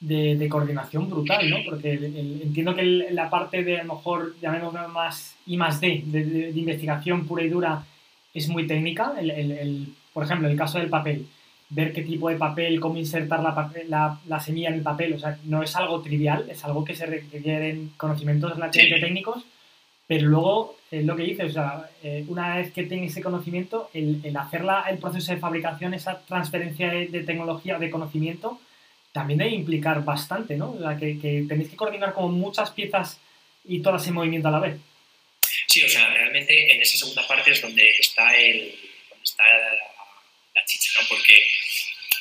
de, 0.00 0.36
de, 0.36 0.48
coordinación 0.48 1.08
brutal, 1.08 1.48
¿no? 1.48 1.64
Porque 1.64 1.92
el, 1.92 2.04
el, 2.04 2.42
entiendo 2.42 2.74
que 2.74 2.82
el, 2.82 3.14
la 3.14 3.30
parte 3.30 3.64
de, 3.64 3.80
a 3.80 3.84
lo 3.84 3.94
mejor, 3.94 4.38
llamémoslo 4.40 4.88
más 4.88 5.36
I 5.46 5.56
más 5.56 5.80
D, 5.80 6.02
de, 6.04 6.24
de, 6.24 6.52
de 6.52 6.58
investigación 6.60 7.26
pura 7.26 7.42
y 7.42 7.48
dura, 7.48 7.86
es 8.34 8.48
muy 8.48 8.66
técnica. 8.66 9.14
por 10.12 10.24
ejemplo, 10.24 10.48
el 10.48 10.56
caso 10.56 10.78
del 10.78 10.90
papel, 10.90 11.26
ver 11.74 11.92
qué 11.92 12.02
tipo 12.02 12.28
de 12.28 12.36
papel, 12.36 12.80
cómo 12.80 12.96
insertar 12.96 13.40
la, 13.42 13.72
la, 13.88 14.20
la, 14.26 14.40
semilla 14.40 14.68
en 14.68 14.74
el 14.74 14.82
papel, 14.82 15.14
o 15.14 15.18
sea, 15.18 15.38
no 15.44 15.62
es 15.62 15.74
algo 15.74 16.00
trivial, 16.00 16.48
es 16.48 16.64
algo 16.64 16.84
que 16.84 16.94
se 16.94 17.06
requieren 17.06 17.92
conocimientos 17.96 18.54
relativamente 18.54 18.96
sí. 18.96 19.00
técnicos, 19.00 19.44
pero 20.06 20.28
luego, 20.28 20.76
es 20.90 21.04
lo 21.04 21.16
que 21.16 21.24
dices, 21.24 21.50
o 21.50 21.52
sea, 21.52 21.90
eh, 22.02 22.24
una 22.28 22.56
vez 22.56 22.72
que 22.72 22.84
tengas 22.84 23.10
ese 23.10 23.22
conocimiento, 23.22 23.90
el, 23.92 24.20
el 24.22 24.36
hacer 24.36 24.64
la, 24.64 24.82
el 24.82 24.98
proceso 24.98 25.32
de 25.32 25.38
fabricación, 25.38 25.94
esa 25.94 26.20
transferencia 26.20 26.90
de, 26.90 27.06
de 27.08 27.24
tecnología, 27.24 27.78
de 27.78 27.90
conocimiento, 27.90 28.60
también 29.12 29.38
debe 29.38 29.52
implicar 29.52 30.04
bastante, 30.04 30.56
¿no? 30.56 30.72
O 30.72 30.78
sea, 30.78 30.96
que, 30.96 31.18
que, 31.18 31.44
tenéis 31.48 31.70
que 31.70 31.76
coordinar 31.76 32.12
como 32.12 32.28
muchas 32.28 32.70
piezas 32.70 33.18
y 33.64 33.80
todas 33.80 34.06
en 34.06 34.14
movimiento 34.14 34.48
a 34.48 34.50
la 34.50 34.60
vez. 34.60 34.76
Sí, 35.66 35.82
o 35.82 35.88
sea, 35.88 36.08
realmente 36.10 36.74
en 36.74 36.82
esa 36.82 36.98
segunda 36.98 37.26
parte 37.26 37.50
es 37.50 37.62
donde 37.62 37.88
está, 37.98 38.36
el, 38.36 38.74
donde 39.08 39.24
está 39.24 39.42
la, 39.52 39.94
la 40.54 40.64
chicha, 40.66 41.00
¿no? 41.00 41.08
Porque, 41.08 41.34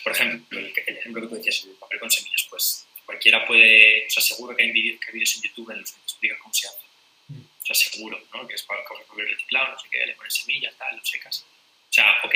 por 0.03 0.11
ejemplo, 0.11 0.59
el, 0.59 0.73
el, 0.85 0.97
ejemplo 0.97 1.21
que 1.21 1.27
tú 1.27 1.35
decías, 1.35 1.63
el 1.65 1.75
papel 1.75 1.99
con 1.99 2.11
semillas, 2.11 2.45
pues 2.49 2.87
cualquiera 3.05 3.45
puede, 3.45 4.07
o 4.07 4.09
sea, 4.09 4.23
seguro 4.23 4.55
que 4.55 4.63
hay 4.63 4.71
vídeos 4.71 5.35
en 5.35 5.41
YouTube 5.41 5.71
en 5.71 5.79
los 5.79 5.91
que 5.91 5.97
te 5.97 6.03
explican 6.03 6.37
cómo 6.39 6.53
se 6.53 6.67
hace. 6.67 6.85
Mm. 7.29 7.41
O 7.41 7.65
sea, 7.65 7.75
seguro, 7.75 8.21
¿no? 8.33 8.47
Que 8.47 8.55
es 8.55 8.63
para 8.63 8.83
coger 8.85 9.05
papel 9.05 9.29
reciclado, 9.29 9.73
no 9.73 9.79
sé 9.79 9.87
qué, 9.91 10.05
le 10.05 10.13
pones 10.13 10.33
semillas, 10.33 10.75
tal, 10.77 10.95
lo 10.95 11.05
secas. 11.05 11.45
O 11.89 11.93
sea, 11.93 12.05
ok. 12.23 12.35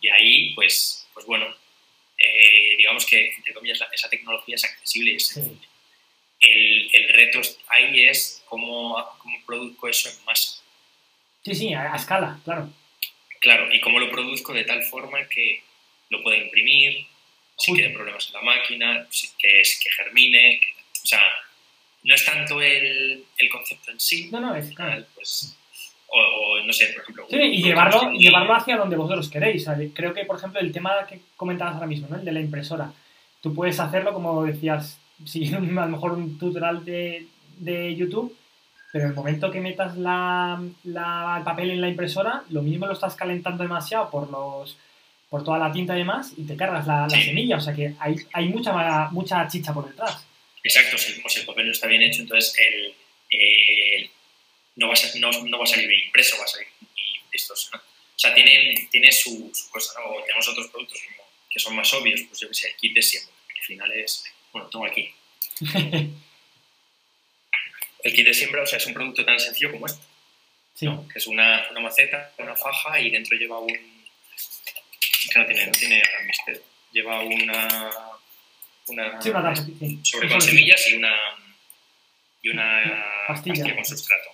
Y 0.00 0.08
ahí, 0.08 0.54
pues, 0.54 1.06
pues 1.14 1.26
bueno, 1.26 1.46
eh, 2.18 2.76
digamos 2.76 3.06
que, 3.06 3.30
entre 3.30 3.54
comillas, 3.54 3.80
esa 3.92 4.08
tecnología 4.08 4.54
es 4.54 4.64
accesible 4.64 5.12
y 5.12 5.16
es 5.16 5.26
sencilla. 5.26 5.68
El, 6.40 6.90
el, 6.92 7.08
reto 7.10 7.40
ahí 7.68 8.04
es 8.04 8.42
cómo, 8.46 8.96
cómo 9.18 9.38
produzco 9.46 9.88
eso 9.88 10.08
en 10.08 10.24
masa. 10.24 10.60
Sí, 11.44 11.54
sí, 11.54 11.72
a, 11.72 11.92
a, 11.92 11.96
escala, 11.96 12.40
claro. 12.44 12.68
Claro, 13.40 13.72
y 13.72 13.80
cómo 13.80 14.00
lo 14.00 14.10
produzco 14.10 14.52
de 14.52 14.64
tal 14.64 14.82
forma 14.84 15.28
que 15.28 15.62
lo 16.12 16.22
pueda 16.22 16.36
imprimir, 16.36 17.06
si 17.56 17.72
tiene 17.72 17.94
problemas 17.94 18.26
en 18.28 18.34
la 18.34 18.42
máquina, 18.42 19.08
que, 19.38 19.60
es, 19.60 19.80
que 19.82 19.90
germine, 19.90 20.60
que, 20.60 20.70
o 21.02 21.06
sea, 21.06 21.22
no 22.04 22.14
es 22.14 22.24
tanto 22.24 22.60
el, 22.60 23.24
el 23.38 23.48
concepto 23.48 23.90
en 23.90 24.00
sí, 24.00 24.28
no, 24.30 24.40
no, 24.40 24.54
es 24.54 24.74
claro. 24.74 25.04
pues 25.14 25.56
o, 26.08 26.18
o, 26.18 26.66
no 26.66 26.72
sé, 26.72 26.88
por 26.88 27.02
ejemplo... 27.02 27.26
Sí, 27.30 27.36
y 27.36 27.62
llevarlo, 27.62 28.12
y 28.12 28.18
llevarlo 28.18 28.54
hacia 28.54 28.76
donde 28.76 28.96
vosotros 28.96 29.30
queréis. 29.30 29.66
Creo 29.94 30.12
que, 30.12 30.26
por 30.26 30.36
ejemplo, 30.36 30.60
el 30.60 30.70
tema 30.70 31.06
que 31.08 31.20
comentabas 31.36 31.74
ahora 31.74 31.86
mismo, 31.86 32.08
¿no? 32.10 32.16
el 32.16 32.24
de 32.24 32.32
la 32.32 32.40
impresora, 32.40 32.92
tú 33.40 33.54
puedes 33.54 33.80
hacerlo, 33.80 34.12
como 34.12 34.44
decías, 34.44 35.00
siguiendo 35.24 35.80
a 35.80 35.86
lo 35.86 35.92
mejor 35.92 36.12
un 36.12 36.38
tutorial 36.38 36.84
de, 36.84 37.26
de 37.56 37.96
YouTube, 37.96 38.36
pero 38.92 39.04
en 39.04 39.10
el 39.10 39.16
momento 39.16 39.50
que 39.50 39.60
metas 39.60 39.96
la, 39.96 40.62
la, 40.84 41.36
el 41.38 41.44
papel 41.44 41.70
en 41.70 41.80
la 41.80 41.88
impresora, 41.88 42.44
lo 42.50 42.60
mismo 42.60 42.86
lo 42.86 42.92
estás 42.92 43.14
calentando 43.14 43.62
demasiado 43.62 44.10
por 44.10 44.30
los 44.30 44.76
por 45.32 45.42
toda 45.42 45.56
la 45.56 45.72
tinta 45.72 45.94
y 45.94 46.00
demás 46.00 46.34
y 46.36 46.46
te 46.46 46.54
cargas 46.58 46.86
la, 46.86 47.06
la 47.10 47.22
semilla, 47.22 47.56
o 47.56 47.60
sea 47.60 47.72
que 47.72 47.94
hay, 47.98 48.16
hay 48.34 48.48
mucha, 48.48 49.08
mucha 49.12 49.48
chicha 49.48 49.72
por 49.72 49.88
detrás. 49.88 50.26
Exacto, 50.62 50.98
si, 50.98 51.14
pues 51.22 51.38
el 51.38 51.46
papel 51.46 51.64
no 51.64 51.72
está 51.72 51.86
bien 51.86 52.02
hecho, 52.02 52.20
entonces 52.20 52.54
el, 52.58 52.94
el 53.30 54.10
no, 54.76 54.88
va 54.88 54.92
a 54.92 55.18
no, 55.18 55.30
no, 55.30 55.56
va 55.58 55.64
a 55.64 55.66
salir 55.66 55.88
bien 55.88 56.02
impreso, 56.04 56.36
va 56.36 56.44
a 56.44 56.48
salir 56.48 56.68
distorsionado. 57.32 57.82
O 57.82 58.18
sea, 58.18 58.34
tiene, 58.34 58.86
tiene 58.90 59.10
su, 59.10 59.50
su 59.54 59.70
cosa, 59.70 59.98
¿no? 60.00 60.22
tenemos 60.22 60.46
otros 60.48 60.68
productos 60.68 61.00
que 61.48 61.58
son 61.58 61.76
más 61.76 61.90
obvios, 61.94 62.20
pues 62.28 62.38
yo 62.38 62.48
que 62.48 62.54
sé, 62.54 62.68
el 62.68 62.76
kit 62.76 62.92
de 62.94 63.00
siempre, 63.00 63.32
que 63.54 63.60
al 63.60 63.66
final 63.66 63.90
es, 63.92 64.24
bueno, 64.52 64.68
tengo 64.68 64.84
aquí. 64.84 65.14
el 68.04 68.12
kit 68.14 68.26
de 68.26 68.34
siembra, 68.34 68.64
o 68.64 68.66
sea, 68.66 68.76
es 68.76 68.86
un 68.86 68.92
producto 68.92 69.24
tan 69.24 69.40
sencillo 69.40 69.72
como 69.72 69.86
este. 69.86 70.04
Sí. 70.74 70.84
¿no? 70.84 71.08
Que 71.08 71.18
es 71.18 71.26
una, 71.26 71.68
una, 71.70 71.80
maceta, 71.80 72.34
una 72.36 72.54
faja 72.54 73.00
y 73.00 73.08
dentro 73.08 73.38
lleva 73.38 73.58
un. 73.60 74.01
No 75.34 75.46
tiene, 75.46 75.66
tiene 75.72 76.00
gran 76.00 76.26
misterio. 76.26 76.62
Lleva 76.92 77.20
una. 77.22 77.90
una, 78.86 79.22
sí, 79.22 79.30
una 79.30 79.54
sobre 80.02 80.28
con 80.28 80.40
semillas 80.40 80.88
y 80.88 80.94
una. 80.94 81.16
y 82.42 82.48
una 82.50 83.24
pastilla, 83.26 83.54
pastilla 83.54 83.74
con 83.74 83.84
sustrato. 83.84 84.30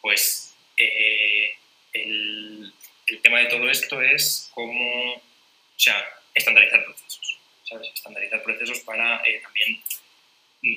Pues. 0.00 0.54
Eh, 0.76 1.54
el, 1.92 2.72
el 3.06 3.20
tema 3.20 3.40
de 3.40 3.46
todo 3.46 3.70
esto 3.70 4.00
es 4.00 4.50
cómo. 4.54 5.14
O 5.14 5.20
sea, 5.76 6.04
estandarizar 6.34 6.84
procesos. 6.84 7.38
¿Sabes? 7.64 7.90
Estandarizar 7.94 8.42
procesos 8.42 8.80
para 8.80 9.22
eh, 9.24 9.40
también 9.42 9.82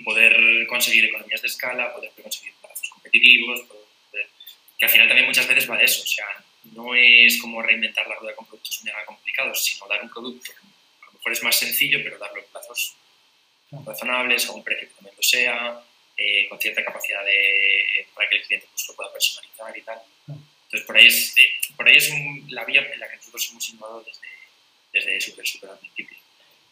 poder 0.03 0.65
conseguir 0.67 1.05
economías 1.05 1.41
de 1.41 1.47
escala, 1.47 1.93
poder 1.93 2.11
conseguir 2.21 2.53
plazos 2.61 2.89
competitivos, 2.89 3.61
que 4.77 4.85
al 4.85 4.91
final 4.91 5.07
también 5.07 5.27
muchas 5.27 5.47
veces 5.47 5.69
va 5.69 5.77
de 5.77 5.85
eso, 5.85 6.03
o 6.03 6.07
sea, 6.07 6.25
no 6.73 6.95
es 6.95 7.39
como 7.41 7.61
reinventar 7.61 8.07
la 8.07 8.15
rueda 8.15 8.35
con 8.35 8.45
productos 8.45 8.83
mega 8.83 9.05
complicados, 9.05 9.63
sino 9.63 9.87
dar 9.87 10.01
un 10.01 10.09
producto 10.09 10.51
que 10.51 10.57
a 10.57 11.05
lo 11.07 11.13
mejor 11.13 11.31
es 11.31 11.43
más 11.43 11.55
sencillo, 11.55 11.99
pero 12.03 12.17
darlo 12.17 12.39
en 12.39 12.45
plazos 12.51 12.95
razonables, 13.85 14.47
a 14.47 14.51
un 14.53 14.63
precio 14.63 14.87
que 14.87 14.93
también 14.95 15.15
lo 15.15 15.23
sea, 15.23 15.81
eh, 16.17 16.47
con 16.47 16.59
cierta 16.59 16.83
capacidad 16.83 17.23
de, 17.25 18.07
para 18.13 18.29
que 18.29 18.37
el 18.37 18.43
cliente 18.43 18.67
pues, 18.71 18.87
lo 18.87 18.95
pueda 18.95 19.11
personalizar 19.11 19.77
y 19.77 19.81
tal. 19.81 20.01
Entonces, 20.27 20.87
por 20.87 20.97
ahí 20.97 21.07
es, 21.07 21.37
eh, 21.37 21.73
por 21.75 21.87
ahí 21.87 21.97
es 21.97 22.11
la 22.49 22.65
vía 22.65 22.81
en 22.91 22.99
la 22.99 23.09
que 23.09 23.17
nosotros 23.17 23.49
hemos 23.51 23.69
innovado 23.69 24.03
desde, 24.03 24.27
desde 24.93 25.21
súper, 25.21 25.45
súper 25.45 25.69
al 25.71 25.79
principio. 25.79 26.17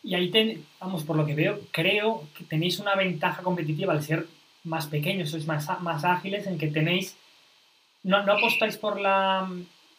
Y 0.04 0.16
ahí, 0.16 0.32
ten, 0.32 0.66
vamos, 0.80 1.04
por 1.04 1.16
lo 1.16 1.26
que 1.26 1.36
veo, 1.36 1.62
creo 1.72 2.28
que 2.38 2.44
tenéis 2.44 2.80
una 2.80 2.96
ventaja 2.96 3.42
competitiva 3.42 3.94
al 3.94 4.04
ser 4.04 4.28
más 4.64 4.88
pequeños, 4.88 5.30
sois 5.30 5.46
más, 5.46 5.68
más 5.82 6.04
ágiles, 6.04 6.48
en 6.48 6.58
que 6.58 6.68
tenéis, 6.68 7.16
no, 8.04 8.24
no 8.24 8.34
apostáis 8.34 8.78
por 8.78 9.00
la, 9.00 9.50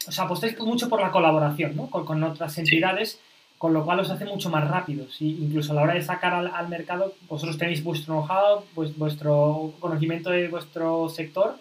o 0.09 0.12
sea, 0.12 0.25
apostáis 0.25 0.59
mucho 0.59 0.88
por 0.88 1.01
la 1.01 1.11
colaboración, 1.11 1.77
¿no? 1.77 1.90
Con, 1.90 2.05
con 2.05 2.23
otras 2.23 2.57
entidades, 2.59 3.21
con 3.59 3.73
lo 3.73 3.85
cual 3.85 4.01
os 4.01 4.11
hace 4.11 4.25
mucho 4.25 4.51
más 4.51 4.69
rápidos. 4.69 5.21
Y 5.21 5.31
incluso 5.43 5.73
a 5.73 5.75
la 5.77 5.83
hora 5.83 5.95
de 5.95 6.03
sacar 6.03 6.35
al, 6.35 6.49
al 6.49 6.69
mercado, 6.69 7.14
vosotros 7.29 7.59
tenéis 7.59 7.83
vuestro 7.83 8.14
know-how, 8.14 8.64
pues, 8.75 8.97
vuestro 8.97 9.75
conocimiento 9.81 10.31
de 10.31 10.49
vuestro 10.49 11.09
sector, 11.09 11.59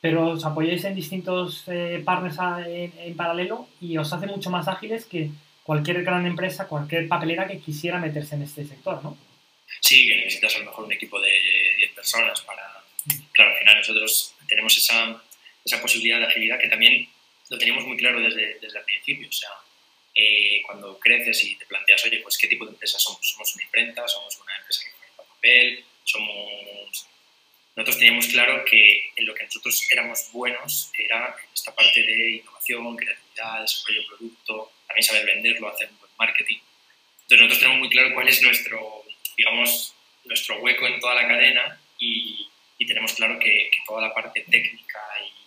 pero 0.00 0.30
os 0.30 0.44
apoyáis 0.44 0.84
en 0.84 0.94
distintos 0.94 1.64
eh, 1.68 2.02
partners 2.04 2.38
en, 2.66 2.92
en 2.98 3.16
paralelo 3.16 3.68
y 3.80 3.96
os 3.96 4.12
hace 4.12 4.26
mucho 4.26 4.50
más 4.50 4.68
ágiles 4.68 5.06
que 5.06 5.30
cualquier 5.62 6.02
gran 6.04 6.26
empresa, 6.26 6.68
cualquier 6.68 7.08
papelera 7.08 7.48
que 7.48 7.58
quisiera 7.58 7.98
meterse 7.98 8.34
en 8.34 8.42
este 8.42 8.64
sector, 8.64 9.02
¿no? 9.02 9.16
Sí, 9.80 10.06
que 10.06 10.16
necesitas 10.16 10.56
a 10.56 10.58
lo 10.58 10.66
mejor 10.66 10.84
un 10.84 10.92
equipo 10.92 11.18
de 11.20 11.30
10 11.78 11.92
personas 11.92 12.40
para... 12.42 12.62
Claro, 13.32 13.50
al 13.50 13.58
final 13.58 13.76
nosotros 13.78 14.34
tenemos 14.46 14.76
esa, 14.76 15.22
esa 15.64 15.80
posibilidad 15.80 16.18
de 16.18 16.26
agilidad 16.26 16.58
que 16.58 16.68
también 16.68 17.08
lo 17.48 17.58
teníamos 17.58 17.84
muy 17.84 17.96
claro 17.96 18.20
desde, 18.20 18.58
desde 18.60 18.78
el 18.78 18.84
principio. 18.84 19.28
O 19.28 19.32
sea, 19.32 19.50
eh, 20.14 20.62
cuando 20.64 20.98
creces 20.98 21.42
y 21.44 21.56
te 21.56 21.66
planteas, 21.66 22.04
oye, 22.04 22.20
pues 22.20 22.38
qué 22.38 22.48
tipo 22.48 22.64
de 22.64 22.72
empresa 22.72 22.98
somos. 22.98 23.20
Somos 23.28 23.54
una 23.54 23.64
imprenta, 23.64 24.06
somos 24.08 24.36
una 24.38 24.56
empresa 24.56 24.84
que 24.84 24.90
fabrica 24.90 25.34
papel, 25.34 25.84
somos... 26.04 27.06
Nosotros 27.76 27.98
teníamos 27.98 28.28
claro 28.28 28.64
que 28.64 29.10
en 29.16 29.26
lo 29.26 29.34
que 29.34 29.44
nosotros 29.44 29.84
éramos 29.90 30.30
buenos 30.32 30.92
era 30.96 31.34
esta 31.52 31.74
parte 31.74 32.02
de 32.02 32.30
innovación, 32.30 32.96
creatividad, 32.96 33.62
desarrollo 33.62 34.00
de 34.00 34.06
producto, 34.06 34.72
también 34.86 35.02
saber 35.02 35.26
venderlo, 35.26 35.68
hacer 35.68 35.90
un 35.90 35.98
buen 35.98 36.12
marketing. 36.16 36.58
Entonces 37.22 37.38
nosotros 37.38 37.58
tenemos 37.58 37.78
muy 37.80 37.88
claro 37.88 38.14
cuál 38.14 38.28
es 38.28 38.40
nuestro, 38.42 39.04
digamos, 39.36 39.94
nuestro 40.24 40.60
hueco 40.60 40.86
en 40.86 41.00
toda 41.00 41.14
la 41.14 41.26
cadena 41.26 41.80
y, 41.98 42.48
y 42.78 42.86
tenemos 42.86 43.14
claro 43.14 43.38
que, 43.40 43.70
que, 43.72 43.78
toda 43.86 44.02
la 44.02 44.14
parte 44.14 44.44
técnica 44.48 45.00
y 45.24 45.43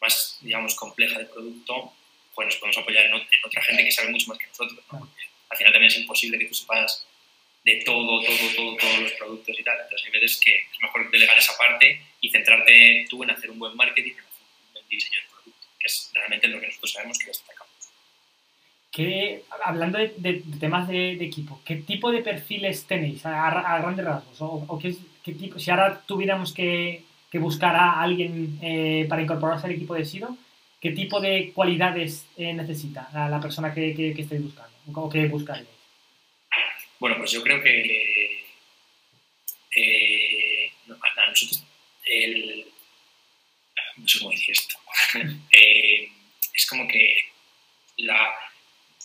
más, 0.00 0.38
digamos, 0.40 0.74
compleja 0.74 1.18
del 1.18 1.28
producto, 1.28 1.92
pues 2.34 2.46
nos 2.46 2.56
podemos 2.56 2.78
apoyar 2.78 3.06
en, 3.06 3.14
en 3.14 3.44
otra 3.44 3.62
gente 3.62 3.84
que 3.84 3.90
sabe 3.90 4.10
mucho 4.10 4.28
más 4.28 4.38
que 4.38 4.46
nosotros. 4.46 4.80
¿no? 4.92 5.10
Al 5.50 5.56
final 5.56 5.72
también 5.72 5.92
es 5.92 5.98
imposible 5.98 6.38
que 6.38 6.46
tú 6.46 6.54
sepas 6.54 7.06
de 7.64 7.82
todo, 7.84 8.22
todo, 8.22 8.36
todo, 8.56 8.76
todos 8.76 8.98
los 9.00 9.12
productos 9.12 9.58
y 9.58 9.62
tal. 9.62 9.78
Entonces 9.80 10.06
hay 10.06 10.20
veces 10.20 10.40
que 10.40 10.56
es 10.56 10.80
mejor 10.80 11.10
delegar 11.10 11.36
esa 11.36 11.56
parte 11.56 12.00
y 12.20 12.30
centrarte 12.30 13.06
tú 13.10 13.22
en 13.22 13.30
hacer 13.30 13.50
un 13.50 13.58
buen 13.58 13.76
marketing, 13.76 14.12
en 14.12 14.20
hacer 14.20 14.42
un 14.66 14.72
buen 14.72 14.88
diseño 14.88 15.20
del 15.20 15.30
producto, 15.30 15.66
que 15.78 15.86
es 15.86 16.10
realmente 16.14 16.48
lo 16.48 16.60
que 16.60 16.66
nosotros 16.66 16.92
sabemos 16.92 17.18
que 17.18 17.26
destacamos 17.26 17.68
hablando 19.64 19.98
de, 19.98 20.14
de, 20.16 20.42
temas 20.58 20.88
de, 20.88 21.16
de, 21.16 21.24
equipo, 21.24 21.60
¿qué 21.64 21.76
tipo 21.76 22.10
de 22.10 22.22
perfiles 22.22 22.86
tenéis 22.86 23.24
a, 23.24 23.46
a 23.46 23.78
grandes 23.78 24.04
rasgos? 24.04 24.40
¿O, 24.40 24.64
o 24.66 24.78
qué, 24.78 24.94
qué, 25.24 25.32
tipo, 25.32 25.58
si 25.58 25.70
ahora 25.70 26.02
tuviéramos 26.06 26.52
que, 26.52 27.04
que 27.30 27.38
buscar 27.38 27.76
a 27.76 28.00
alguien 28.00 28.58
eh, 28.62 29.06
para 29.08 29.22
incorporarse 29.22 29.66
al 29.66 29.72
equipo 29.72 29.94
de 29.94 30.04
SIDO, 30.04 30.36
¿qué 30.80 30.92
tipo 30.92 31.20
de 31.20 31.52
cualidades 31.54 32.26
eh, 32.36 32.52
necesita 32.54 33.08
a 33.12 33.28
la 33.28 33.40
persona 33.40 33.72
que, 33.74 33.94
que, 33.94 34.14
que 34.14 34.22
estáis 34.22 34.42
buscando? 34.42 34.76
¿O 34.94 35.08
qué 35.08 35.26
buscaríais? 35.26 35.68
Bueno, 36.98 37.16
pues 37.18 37.30
yo 37.30 37.42
creo 37.42 37.62
que 37.62 38.44
eh, 39.76 40.72
a 40.88 41.28
nosotros, 41.28 41.64
el, 42.06 42.66
no 43.96 44.08
sé 44.08 44.18
cómo 44.18 44.30
decir 44.30 44.52
esto, 44.52 44.76
es 46.54 46.66
como 46.66 46.88
que 46.88 47.28
la, 47.98 48.34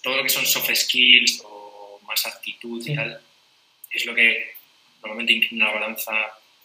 todo 0.01 0.17
lo 0.17 0.23
que 0.23 0.29
son 0.29 0.45
soft 0.45 0.73
skills 0.73 1.41
o 1.45 1.99
más 2.07 2.25
actitud 2.25 2.81
y 2.87 2.95
tal, 2.95 3.21
es 3.91 4.05
lo 4.05 4.15
que 4.15 4.55
normalmente 5.01 5.33
inclina 5.33 5.65
la 5.65 5.73
balanza 5.73 6.13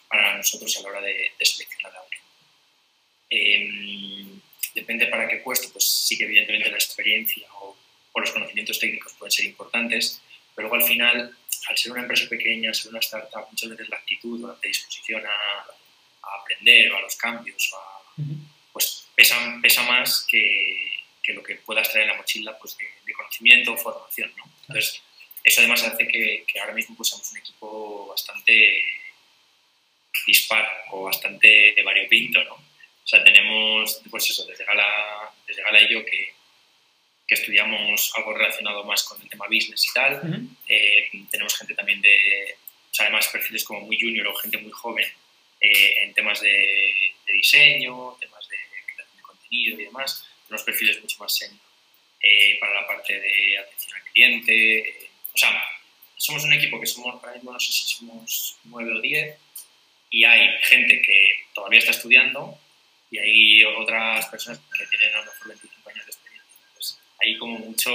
para 0.09 0.37
nosotros 0.37 0.77
a 0.77 0.83
la 0.83 0.89
hora 0.89 1.01
de, 1.01 1.33
de 1.39 1.45
seleccionar 1.45 1.93
a 1.95 2.01
alguien. 2.01 2.23
Eh, 3.31 4.41
depende 4.75 5.07
para 5.07 5.29
qué 5.29 5.37
puesto, 5.37 5.71
pues 5.73 5.85
sí 5.85 6.17
que 6.17 6.25
evidentemente 6.25 6.71
la 6.71 6.77
experiencia 6.77 7.47
o, 7.61 7.77
o, 8.13 8.21
los 8.21 8.31
conocimientos 8.31 8.79
técnicos 8.79 9.13
pueden 9.15 9.33
ser 9.33 9.45
importantes, 9.45 10.23
pero 10.55 10.69
luego 10.69 10.83
al 10.83 10.89
final, 10.89 11.37
al 11.69 11.79
ser 11.79 11.93
una 11.93 12.03
empresa 12.03 12.29
pequeña, 12.29 12.71
al 12.71 12.75
ser 12.75 12.91
una 12.91 13.01
startup, 13.01 13.47
muchas 13.51 13.71
veces 13.71 13.89
la 13.89 13.97
actitud 13.97 14.45
o 14.45 14.49
la 14.49 14.59
predisposición 14.59 15.25
a, 15.27 15.31
a 15.31 16.41
aprender 16.41 16.91
o 16.93 16.97
a 16.97 17.01
los 17.03 17.17
cambios, 17.17 17.71
a, 17.75 18.23
pues 18.73 19.07
pesa, 19.15 19.37
pesa 19.63 19.83
más 19.83 20.27
que, 20.29 20.93
que 21.23 21.33
lo 21.33 21.43
que 21.43 21.57
puedas 21.57 21.91
traer 21.91 22.09
en 22.09 22.13
la 22.13 22.17
mochila 22.17 22.59
pues, 22.59 22.77
de, 22.79 22.87
de 23.05 23.13
conocimiento 23.13 23.73
o 23.73 23.77
formación. 23.77 24.33
¿no? 24.37 24.45
Entonces, 24.63 25.03
eso 25.45 25.61
además 25.61 25.83
hace 25.83 26.09
que, 26.09 26.45
que 26.47 26.61
ahora 26.61 26.75
mismo 26.75 26.97
pues, 26.97 27.11
seamos 27.11 27.31
un 27.33 27.39
equipo 27.39 28.07
bastante 28.09 28.83
dispar 30.27 30.85
o 30.91 31.05
bastante 31.05 31.75
variopinto. 31.83 32.43
¿no? 32.45 32.55
O 32.55 33.07
sea, 33.07 33.23
tenemos, 33.25 34.03
pues 34.11 34.31
eso, 34.31 34.45
desde 34.47 34.65
Gala, 34.65 35.33
desde 35.47 35.63
Gala 35.63 35.83
y 35.83 35.93
yo, 35.93 36.05
que, 36.05 36.35
que 37.27 37.35
estudiamos 37.35 38.13
algo 38.17 38.35
relacionado 38.35 38.85
más 38.85 39.03
con 39.05 39.21
el 39.23 39.29
tema 39.29 39.47
business 39.47 39.87
y 39.89 39.93
tal. 39.95 40.15
Uh 40.15 40.27
-huh. 40.27 40.49
eh, 40.69 41.11
tenemos 41.31 41.57
gente 41.57 41.75
también 41.75 42.01
de, 42.01 42.57
o 42.91 42.95
sea, 42.95 43.07
además 43.07 43.29
perfiles 43.29 43.65
como 43.65 43.81
muy 43.81 43.99
junior 44.01 44.27
o 44.29 44.35
gente 44.35 44.59
muy 44.59 44.73
joven 44.73 45.07
eh, 45.61 45.95
en 46.03 46.15
temas 46.15 46.41
de, 46.41 46.51
de, 47.27 47.33
diseño, 47.33 48.17
temas 48.21 48.49
de 48.49 48.57
creación 48.95 49.17
de 49.17 49.23
contenido 49.23 49.81
y 49.81 49.85
demás 49.85 50.25
unos 50.49 50.63
perfiles 50.63 51.01
mucho 51.01 51.19
más 51.19 51.35
senior 51.35 51.61
eh, 52.21 52.57
para 52.59 52.75
la 52.75 52.87
parte 52.87 53.19
de 53.21 53.59
atención 53.59 53.97
al 53.97 54.13
cliente. 54.13 54.79
Eh, 54.79 55.11
o 55.35 55.39
sea, 55.39 55.63
somos 56.17 56.45
un 56.45 56.53
equipo 56.53 56.81
que 56.81 56.87
somos, 56.87 57.15
ahora 57.15 57.35
mismo 57.35 57.53
no 57.53 57.61
sé 57.61 57.73
si 57.73 57.87
somos 57.87 58.57
nueve 58.65 58.93
o 58.95 59.01
diez, 59.01 59.37
y 60.11 60.25
hay 60.25 60.49
gente 60.63 61.01
que 61.03 61.33
todavía 61.55 61.79
está 61.79 61.91
estudiando 61.93 62.59
y 63.11 63.19
hay 63.19 63.65
otras 63.65 64.27
personas 64.27 64.61
que 64.77 64.87
tienen 64.87 65.15
a 65.15 65.19
lo 65.19 65.25
mejor 65.25 65.49
25 65.49 65.91
años 65.91 66.07
de 66.07 66.13
experiencia. 66.13 66.59
Entonces, 66.69 66.99
hay 67.21 67.39
como 67.39 67.59
mucho, 67.59 67.93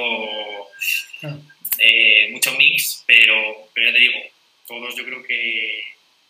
eh, 1.80 2.30
mucho 2.32 2.52
mix, 2.58 3.04
pero, 3.06 3.70
pero 3.74 3.88
ya 3.88 3.94
te 3.94 4.00
digo, 4.00 4.20
todos 4.68 4.96
yo 4.96 5.06
creo 5.06 5.24
que, 5.24 5.84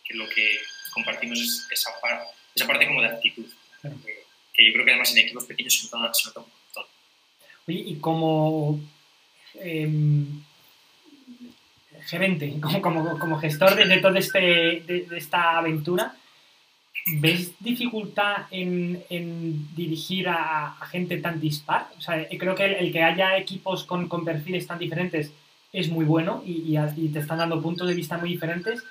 que 0.03 0.13
lo 0.15 0.27
que 0.29 0.59
compartimos 0.93 1.39
es 1.39 1.67
esa, 1.71 1.91
par, 2.01 2.23
esa 2.53 2.67
parte 2.67 2.87
como 2.87 3.01
de 3.01 3.07
actitud. 3.07 3.45
Que 4.53 4.67
yo 4.67 4.73
creo 4.73 4.85
que 4.85 4.91
además 4.91 5.11
en 5.11 5.19
equipos 5.19 5.45
pequeños 5.45 5.73
se 5.73 5.95
nota, 5.95 6.13
se 6.13 6.27
nota 6.27 6.41
un 6.41 6.49
montón. 6.49 6.85
Oye, 7.67 7.83
y 7.87 7.99
como 7.99 8.79
eh, 9.55 9.87
gerente, 12.05 12.59
como, 12.59 12.81
como, 12.81 13.19
como, 13.19 13.37
gestor 13.37 13.75
de, 13.75 13.85
de 13.85 13.97
toda 13.97 14.19
este, 14.19 14.39
de, 14.39 15.07
esta 15.15 15.57
aventura, 15.57 16.15
¿Ves 17.05 17.51
dificultad 17.59 18.45
en, 18.49 19.03
dirigir 19.75 20.29
a, 20.29 20.77
gente 20.89 21.17
tan 21.17 21.39
dispar? 21.39 21.87
O 21.97 22.01
sea, 22.01 22.25
creo 22.29 22.55
que 22.55 22.65
el, 22.65 22.93
que 22.93 23.03
haya 23.03 23.37
equipos 23.37 23.83
con, 23.83 24.07
perfiles 24.23 24.67
tan 24.67 24.79
diferentes 24.79 25.33
es 25.73 25.89
muy 25.89 26.05
bueno 26.05 26.43
y, 26.45 26.77
te 27.09 27.19
están 27.19 27.39
dando 27.39 27.61
puntos 27.61 27.89
de 27.89 27.95
vista 27.95 28.17
muy 28.17 28.29
diferentes, 28.29 28.83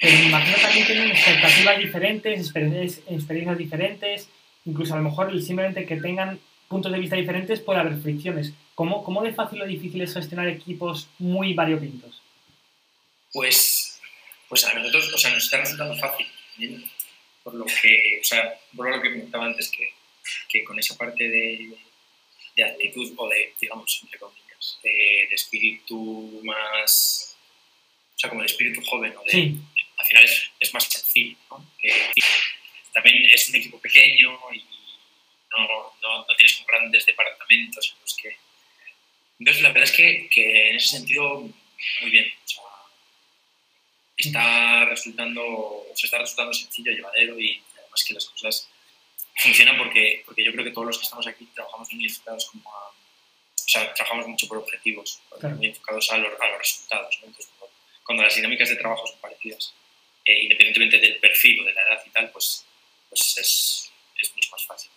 pero 0.00 0.18
me 0.18 0.28
imagino 0.28 0.56
también 0.62 0.86
tienen 0.86 1.10
expectativas 1.10 1.78
diferentes, 1.78 2.40
experiencias, 2.40 3.58
diferentes, 3.58 4.30
incluso 4.64 4.94
a 4.94 4.98
lo 4.98 5.02
mejor 5.02 5.38
simplemente 5.42 5.84
que 5.84 5.96
tengan 5.96 6.38
puntos 6.68 6.92
de 6.92 6.98
vista 6.98 7.16
diferentes 7.16 7.60
puede 7.60 7.80
haber 7.80 7.98
fricciones. 7.98 8.54
¿Cómo, 8.74 9.04
cómo 9.04 9.22
de 9.22 9.34
fácil 9.34 9.60
o 9.60 9.66
difícil 9.66 10.00
es 10.00 10.14
gestionar 10.14 10.48
equipos 10.48 11.08
muy 11.18 11.52
variopintos? 11.52 12.23
Pues, 13.34 14.00
pues 14.48 14.64
a 14.64 14.74
nosotros, 14.74 15.12
o 15.12 15.18
sea, 15.18 15.32
nos 15.32 15.42
está 15.42 15.58
resultando 15.58 15.96
fácil 15.96 16.24
por 17.42 17.52
lo 17.54 17.66
que, 17.66 18.20
o 18.20 18.24
sea, 18.24 18.60
por 18.76 18.88
lo 18.88 19.02
que 19.02 19.10
comentaba 19.10 19.46
antes, 19.46 19.70
que, 19.70 19.92
que 20.48 20.62
con 20.62 20.78
esa 20.78 20.96
parte 20.96 21.28
de, 21.28 21.76
de, 22.54 22.64
actitud 22.64 23.12
o 23.16 23.28
de, 23.28 23.52
digamos, 23.60 24.00
entre 24.04 24.20
comillas, 24.20 24.78
de, 24.84 25.24
espíritu 25.32 26.40
más, 26.44 27.36
o 28.14 28.18
sea, 28.20 28.30
como 28.30 28.42
de 28.42 28.46
espíritu 28.46 28.80
joven, 28.82 29.16
o 29.16 29.24
de, 29.24 29.56
al 29.98 30.06
final 30.06 30.24
es, 30.24 30.50
es, 30.60 30.72
más 30.72 30.84
sencillo, 30.84 31.36
¿no? 31.50 31.68
también 32.92 33.16
es 33.32 33.48
un 33.48 33.56
equipo 33.56 33.80
pequeño 33.80 34.38
y 34.52 34.64
no, 35.50 35.92
no, 36.00 36.18
no, 36.18 36.36
tienes 36.36 36.64
grandes 36.68 37.04
departamentos 37.04 37.92
en 37.92 38.00
los 38.00 38.14
que... 38.14 38.36
Entonces, 39.40 39.62
la 39.64 39.70
verdad 39.70 39.90
es 39.90 39.96
que, 39.96 40.28
que 40.30 40.70
en 40.70 40.76
ese 40.76 40.98
sentido, 40.98 41.40
muy 42.00 42.10
bien. 42.10 42.32
O 42.44 42.48
sea, 42.48 42.62
está 44.16 44.84
resultando, 44.86 45.86
se 45.94 46.06
está 46.06 46.18
resultando 46.18 46.52
sencillo, 46.52 46.92
llevadero 46.92 47.38
y 47.38 47.62
además 47.78 48.04
que 48.06 48.14
las 48.14 48.26
cosas 48.26 48.68
funcionan 49.36 49.76
porque, 49.76 50.22
porque 50.24 50.44
yo 50.44 50.52
creo 50.52 50.64
que 50.64 50.70
todos 50.70 50.86
los 50.86 50.98
que 50.98 51.04
estamos 51.04 51.26
aquí 51.26 51.46
trabajamos 51.54 51.92
muy 51.92 52.04
enfocados 52.04 52.46
como 52.46 52.72
a, 52.74 52.88
o 52.88 53.68
sea, 53.68 53.92
trabajamos 53.94 54.28
mucho 54.28 54.46
por 54.46 54.58
objetivos, 54.58 55.20
muy 55.56 55.66
enfocados 55.66 56.10
a, 56.12 56.18
los, 56.18 56.40
a 56.40 56.48
los 56.48 56.58
resultados. 56.58 57.18
Entonces, 57.22 57.50
cuando, 58.04 58.22
las 58.22 58.34
dinámicas 58.34 58.68
de 58.68 58.76
trabajo 58.76 59.06
son 59.06 59.18
parecidas, 59.20 59.74
eh, 60.24 60.42
independientemente 60.42 60.98
del 60.98 61.16
perfil 61.16 61.60
o 61.60 61.64
de 61.64 61.72
la 61.72 61.82
edad 61.82 62.02
y 62.06 62.10
tal, 62.10 62.30
pues, 62.30 62.64
pues 63.08 63.38
es, 63.38 63.92
es 64.20 64.34
mucho 64.34 64.50
más 64.52 64.66
fácil. 64.66 64.90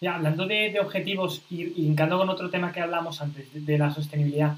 Ya, 0.00 0.16
hablando 0.16 0.46
de, 0.46 0.70
de 0.70 0.80
objetivos 0.80 1.42
y, 1.50 1.62
hincando 1.86 2.18
con 2.18 2.28
otro 2.28 2.50
tema 2.50 2.72
que 2.72 2.80
hablamos 2.80 3.20
antes, 3.20 3.46
de 3.52 3.78
la 3.78 3.94
sostenibilidad, 3.94 4.56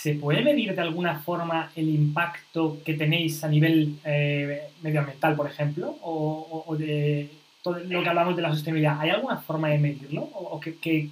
¿Se 0.00 0.14
puede 0.14 0.42
medir 0.42 0.76
de 0.76 0.80
alguna 0.80 1.18
forma 1.18 1.72
el 1.74 1.88
impacto 1.88 2.80
que 2.84 2.94
tenéis 2.94 3.42
a 3.42 3.48
nivel 3.48 3.96
eh, 4.04 4.68
medioambiental, 4.80 5.34
por 5.34 5.50
ejemplo? 5.50 5.98
O, 6.02 6.76
de 6.78 7.28
todo 7.64 7.80
lo 7.80 8.00
que 8.00 8.08
hablamos 8.08 8.36
de 8.36 8.42
la 8.42 8.50
sostenibilidad. 8.50 9.00
¿Hay 9.00 9.10
alguna 9.10 9.38
forma 9.38 9.70
de 9.70 9.78
medirlo? 9.78 10.22
O, 10.22 10.60
que, 10.60 11.08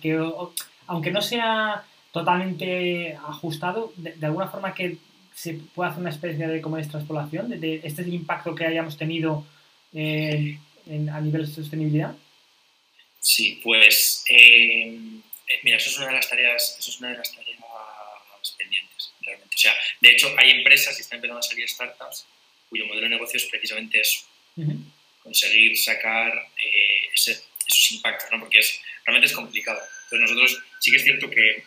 aunque 0.87 1.11
no 1.11 1.20
sea 1.20 1.83
totalmente 2.12 3.16
ajustado, 3.27 3.92
de, 3.96 4.25
alguna 4.25 4.46
forma 4.46 4.72
que 4.72 4.99
se 5.35 5.55
pueda 5.75 5.90
hacer 5.90 6.03
una 6.03 6.11
especie 6.11 6.46
de 6.46 6.61
como 6.61 6.77
de, 6.77 6.85
de 6.85 7.75
este 7.83 7.88
es 7.88 7.99
el 7.99 8.14
impacto 8.14 8.55
que 8.55 8.66
hayamos 8.66 8.96
tenido 8.96 9.44
eh, 9.94 10.61
a 11.12 11.20
nivel 11.20 11.44
de 11.44 11.53
sostenibilidad? 11.53 12.14
Sí, 13.18 13.61
pues 13.64 14.25
eh, 14.31 14.96
mira, 15.64 15.77
eso 15.77 15.90
es 15.90 15.99
una 15.99 16.07
de 16.07 16.14
las 16.14 16.29
tareas. 16.29 16.77
O 19.57 19.59
sea, 19.59 19.75
de 20.03 20.11
hecho, 20.11 20.35
hay 20.37 20.51
empresas 20.51 20.99
y 20.99 21.01
están 21.01 21.16
empezando 21.16 21.38
a 21.38 21.42
salir 21.42 21.66
startups 21.66 22.27
cuyo 22.69 22.85
modelo 22.85 23.05
de 23.05 23.11
negocio 23.11 23.38
es 23.38 23.47
precisamente 23.47 24.01
eso, 24.01 24.27
conseguir 25.23 25.79
sacar 25.79 26.51
eh, 26.62 27.09
esos 27.14 27.90
impactos, 27.92 28.31
¿no? 28.31 28.40
Porque 28.40 28.59
es, 28.59 28.79
realmente 29.07 29.29
es 29.29 29.33
complicado. 29.33 29.81
Entonces 30.05 30.21
nosotros 30.21 30.62
sí 30.79 30.90
que 30.90 30.99
es 30.99 31.05
cierto 31.05 31.31
que, 31.31 31.64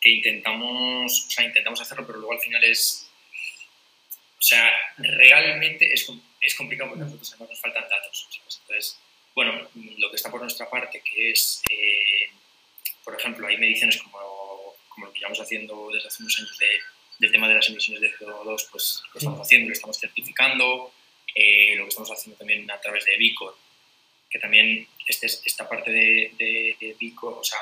que 0.00 0.08
intentamos, 0.08 1.26
o 1.28 1.30
sea, 1.30 1.44
intentamos 1.44 1.80
hacerlo, 1.80 2.04
pero 2.04 2.18
luego 2.18 2.32
al 2.32 2.40
final 2.40 2.64
es, 2.64 3.08
o 4.36 4.42
sea, 4.42 4.72
realmente 4.98 5.92
es, 5.92 6.10
es 6.40 6.54
complicado 6.56 6.90
porque 6.90 7.02
a 7.02 7.06
nosotros 7.06 7.30
además 7.30 7.50
nos 7.50 7.60
faltan 7.60 7.88
datos. 7.88 8.28
Entonces, 8.60 8.98
bueno, 9.36 9.68
lo 9.98 10.10
que 10.10 10.16
está 10.16 10.32
por 10.32 10.40
nuestra 10.40 10.68
parte, 10.68 11.00
que 11.00 11.30
es, 11.30 11.62
eh, 11.70 12.28
por 13.04 13.14
ejemplo, 13.20 13.46
hay 13.46 13.56
mediciones 13.56 13.98
como 13.98 14.18
como 14.94 15.06
lo 15.06 15.12
que 15.12 15.18
llevamos 15.18 15.40
haciendo 15.40 15.90
desde 15.92 16.08
hace 16.08 16.22
unos 16.22 16.38
años 16.38 16.58
del 17.18 17.32
tema 17.32 17.48
de 17.48 17.54
las 17.54 17.68
emisiones 17.68 18.00
de 18.00 18.12
CO2, 18.14 18.68
pues 18.70 19.02
lo 19.12 19.18
estamos 19.18 19.40
haciendo, 19.40 19.68
lo 19.68 19.72
estamos 19.72 19.98
certificando, 19.98 20.92
eh, 21.34 21.74
lo 21.76 21.84
que 21.84 21.88
estamos 21.90 22.10
haciendo 22.10 22.38
también 22.38 22.70
a 22.70 22.80
través 22.80 23.04
de 23.04 23.16
Bicor, 23.16 23.56
que 24.28 24.38
también 24.38 24.86
este, 25.06 25.26
esta 25.26 25.68
parte 25.68 25.90
de, 25.90 26.32
de, 26.38 26.96
Bicor, 26.98 27.34
o 27.38 27.44
sea, 27.44 27.58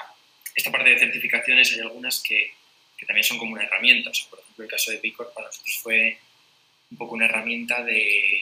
esta 0.55 0.71
parte 0.71 0.91
de 0.91 0.99
certificaciones 0.99 1.73
hay 1.73 1.81
algunas 1.81 2.23
que, 2.23 2.53
que 2.97 3.07
también 3.07 3.25
son 3.25 3.39
como 3.39 3.53
una 3.53 3.65
herramienta. 3.65 4.11
O 4.11 4.15
sea, 4.15 4.29
por 4.29 4.41
ejemplo, 4.41 4.65
el 4.65 4.71
caso 4.71 4.91
de 4.91 4.99
Bicor 4.99 5.33
para 5.35 5.47
nosotros 5.49 5.79
fue 5.83 6.19
un 6.91 6.97
poco 6.97 7.15
una 7.15 7.27
herramienta 7.27 7.83
de 7.83 8.41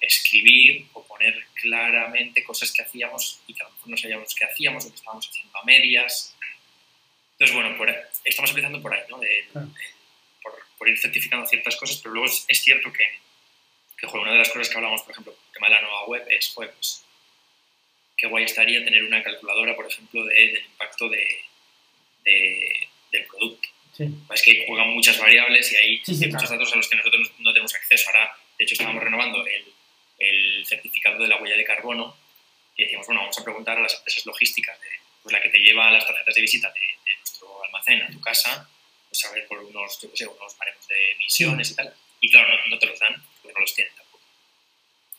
escribir 0.00 0.86
o 0.92 1.04
poner 1.06 1.46
claramente 1.54 2.44
cosas 2.44 2.70
que 2.72 2.82
hacíamos 2.82 3.40
y 3.46 3.54
que 3.54 3.62
a 3.62 3.64
lo 3.64 3.72
mejor 3.72 3.88
no 3.88 3.96
sabíamos 3.96 4.34
que 4.34 4.44
hacíamos 4.44 4.84
o 4.84 4.90
que 4.90 4.96
estábamos 4.96 5.28
haciendo 5.28 5.58
a 5.58 5.64
medias 5.64 6.36
entonces, 7.38 7.54
bueno, 7.54 7.76
por, 7.76 7.90
estamos 8.24 8.50
empezando 8.50 8.80
por 8.80 8.94
ahí, 8.94 9.02
¿no? 9.10 9.20
Por, 10.78 10.88
ir 10.88 10.98
certificando 10.98 11.46
ciertas 11.46 11.76
cosas, 11.76 11.98
pero 11.98 12.14
luego 12.14 12.26
es, 12.26 12.62
cierto 12.62 12.92
que, 12.92 13.04
que 13.98 14.06
una 14.06 14.32
de 14.32 14.38
las 14.38 14.48
cosas 14.50 14.68
que 14.68 14.76
hablamos, 14.76 15.02
por 15.02 15.12
ejemplo, 15.12 15.32
el 15.32 15.52
tema 15.52 15.68
de 15.68 15.74
la 15.74 15.80
nueva 15.82 16.06
web 16.06 16.26
es, 16.30 16.52
pues, 16.54 17.04
qué 18.16 18.26
guay 18.26 18.44
estaría 18.44 18.84
tener 18.84 19.04
una 19.04 19.22
calculadora, 19.22 19.74
por 19.74 19.86
ejemplo, 19.86 20.24
del 20.24 20.58
impacto 20.58 21.08
de, 21.08 21.26
del 22.24 23.24
producto. 23.26 23.68
Es 24.34 24.42
que 24.42 24.64
juegan 24.66 24.90
muchas 24.90 25.18
variables 25.18 25.72
y 25.72 25.76
hay 25.76 26.02
muchos 26.30 26.50
datos 26.50 26.72
a 26.72 26.76
los 26.76 26.88
que 26.88 26.96
nosotros 26.96 27.32
no 27.38 27.52
tenemos 27.52 27.74
acceso. 27.74 28.08
Ahora, 28.08 28.36
de 28.58 28.64
hecho, 28.64 28.74
estábamos 28.74 29.02
renovando 29.02 29.44
el, 29.46 29.72
el 30.18 30.66
certificado 30.66 31.22
de 31.22 31.28
la 31.28 31.40
huella 31.40 31.56
de 31.56 31.64
carbono 31.64 32.16
y 32.76 32.82
decíamos, 32.82 33.06
bueno, 33.06 33.22
vamos 33.22 33.38
a 33.38 33.44
preguntar 33.44 33.78
a 33.78 33.82
las 33.82 33.94
empresas 33.94 34.26
logísticas 34.26 34.78
de 34.80 34.88
pues 35.22 35.32
la 35.32 35.40
que 35.40 35.48
te 35.48 35.58
lleva 35.58 35.90
las 35.90 36.06
tarjetas 36.06 36.34
de 36.34 36.40
visita 36.40 36.72
de, 36.72 37.16
nuestro 37.18 37.64
almacén 37.64 38.02
a 38.02 38.10
tu 38.10 38.20
casa, 38.20 38.68
pues 39.16 39.32
a 39.32 39.34
ver 39.34 39.46
por 39.48 39.58
unos, 39.58 40.00
yo 40.00 40.10
qué 40.10 40.16
sé, 40.16 40.26
unos 40.26 40.58
baremos 40.58 40.86
de 40.88 41.12
emisiones 41.12 41.70
y 41.70 41.74
tal. 41.74 41.94
Y 42.20 42.30
claro, 42.30 42.54
no, 42.68 42.78
te 42.78 42.86
los 42.86 42.98
dan 42.98 43.14
porque 43.40 43.54
no 43.54 43.60
los 43.60 43.74
tienen 43.74 43.94
tampoco. 43.94 44.24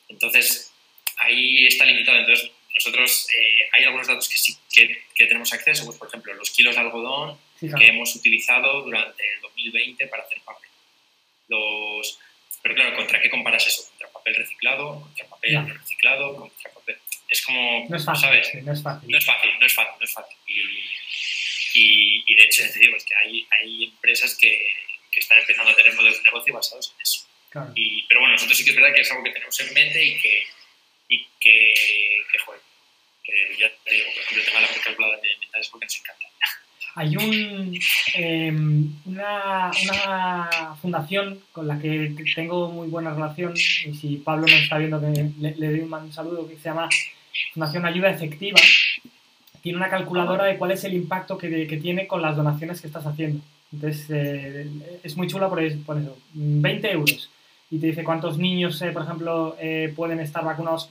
Entonces, 0.10 0.74
ahí 1.18 1.66
está 1.66 1.86
limitado. 1.86 2.20
Entonces, 2.20 2.52
nosotros 2.74 3.28
eh, 3.36 3.70
hay 3.74 3.84
algunos 3.86 4.08
datos 4.08 4.30
que 4.30 4.38
sí 4.38 4.56
que, 4.72 5.04
que, 5.16 5.26
tenemos 5.26 5.52
acceso, 5.52 5.86
pues 5.86 5.98
por 5.98 6.08
ejemplo, 6.10 6.34
los 6.36 6.52
kilos 6.52 6.76
de 6.76 6.82
algodón 6.82 7.40
que 7.60 7.88
hemos 7.88 8.16
utilizado 8.16 8.84
durante 8.84 9.24
el 9.34 9.42
2020 9.42 10.08
para 10.08 10.24
hacer 10.24 10.40
papel. 10.42 10.70
Los, 11.48 12.20
pero 12.62 12.76
claro, 12.76 12.96
¿contra 12.96 13.20
qué 13.20 13.30
comparas 13.30 13.66
eso? 13.66 13.88
¿Contra 13.90 14.12
papel 14.12 14.36
reciclado? 14.36 15.02
¿Contra 15.02 15.28
papel 15.28 15.54
no 15.54 15.74
reciclado? 15.74 16.36
¿Contra 16.36 16.72
papel? 16.72 17.00
es 17.30 17.46
como, 17.46 17.86
no 17.90 17.98
es 17.98 18.06
fácil, 18.06 18.30
¿sabes? 18.30 18.64
No 18.64 18.72
es 18.72 18.82
fácil. 18.82 19.12
No 19.12 19.18
es 19.18 19.26
fácil, 19.26 19.50
no 19.60 19.66
es 19.66 19.74
fácil, 19.74 19.94
no 20.00 20.06
es 20.06 20.14
fácil. 20.14 20.38
Y, 20.48 20.97
y, 21.78 22.36
de 22.36 22.44
hecho, 22.44 22.64
te 22.72 22.80
digo, 22.80 22.96
es 22.98 23.06
que 23.06 23.16
hay, 23.16 23.48
hay 23.60 23.84
empresas 23.86 24.36
que, 24.36 24.70
que, 25.12 25.20
están 25.20 25.40
empezando 25.40 25.72
a 25.72 25.76
tener 25.76 25.94
modelos 25.94 26.18
de 26.18 26.24
negocio 26.24 26.54
basados 26.54 26.94
en 26.96 27.02
eso. 27.02 27.26
Claro. 27.50 27.72
Y, 27.76 28.04
pero 28.08 28.22
bueno, 28.22 28.34
nosotros 28.34 28.58
sí 28.58 28.64
que 28.64 28.72
es 28.72 28.76
verdad 28.76 28.94
que 28.94 29.02
es 29.02 29.12
algo 29.12 29.24
que 29.24 29.32
tenemos 29.32 29.60
en 29.60 29.74
mente 29.74 30.04
y 30.04 30.20
que, 30.20 30.44
y 31.10 31.28
que, 31.40 31.74
que 32.32 32.40
joder, 32.40 32.62
que 33.24 33.56
ya 33.60 33.72
te 33.84 33.94
digo, 33.94 34.06
por 34.06 34.22
ejemplo, 34.22 34.40
el 34.40 34.46
tema 34.46 34.60
de 34.60 34.66
la 34.66 34.84
calculadora 34.84 35.22
de 35.22 35.38
mental 35.40 35.62
es 35.62 35.70
porque 35.70 35.86
nos 35.86 36.00
encanta. 36.00 36.28
Hay 36.96 37.16
un, 37.16 37.80
eh, 38.16 38.52
una, 39.06 39.72
una, 39.84 40.76
fundación 40.82 41.44
con 41.52 41.68
la 41.68 41.80
que 41.80 42.16
tengo 42.34 42.70
muy 42.70 42.88
buena 42.88 43.14
relación, 43.14 43.54
y 43.56 43.94
si 43.94 44.18
Pablo 44.18 44.48
no 44.48 44.56
está 44.56 44.80
viendo, 44.80 45.00
que 45.00 45.30
le, 45.40 45.56
le 45.56 45.68
doy 45.68 45.80
un 45.82 46.12
saludo, 46.12 46.50
que 46.50 46.56
se 46.56 46.64
llama 46.64 46.90
Fundación 47.54 47.86
Ayuda 47.86 48.10
Efectiva, 48.10 48.60
tiene 49.68 49.80
una 49.80 49.90
calculadora 49.90 50.46
de 50.46 50.58
cuál 50.58 50.72
es 50.72 50.86
el 50.86 50.94
impacto 50.94 51.38
que, 51.38 51.68
que 51.68 51.76
tiene 51.76 52.08
con 52.08 52.22
las 52.22 52.38
donaciones 52.38 52.80
que 52.80 52.88
estás 52.88 53.06
haciendo. 53.06 53.42
Entonces, 53.74 54.06
eh, 54.10 54.66
es 55.04 55.18
muy 55.18 55.28
chula 55.28 55.50
por 55.50 55.62
eso, 55.62 55.78
por 55.86 55.98
eso, 55.98 56.18
20 56.34 56.90
euros. 56.90 57.30
Y 57.70 57.78
te 57.78 57.88
dice 57.88 58.06
cuántos 58.06 58.38
niños, 58.38 58.82
eh, 58.82 58.92
por 58.92 59.02
ejemplo, 59.02 59.58
eh, 59.60 59.92
pueden 59.94 60.22
estar 60.22 60.46
vacunados 60.46 60.90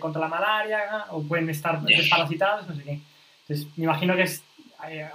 contra 0.00 0.22
la 0.22 0.28
malaria 0.28 1.04
o 1.10 1.22
pueden 1.22 1.50
estar 1.50 1.82
desparasitados, 1.82 2.66
no 2.66 2.74
sé 2.76 2.82
qué. 2.82 3.00
Entonces, 3.42 3.68
me 3.76 3.84
imagino 3.84 4.16
que 4.16 4.22
es, 4.22 4.42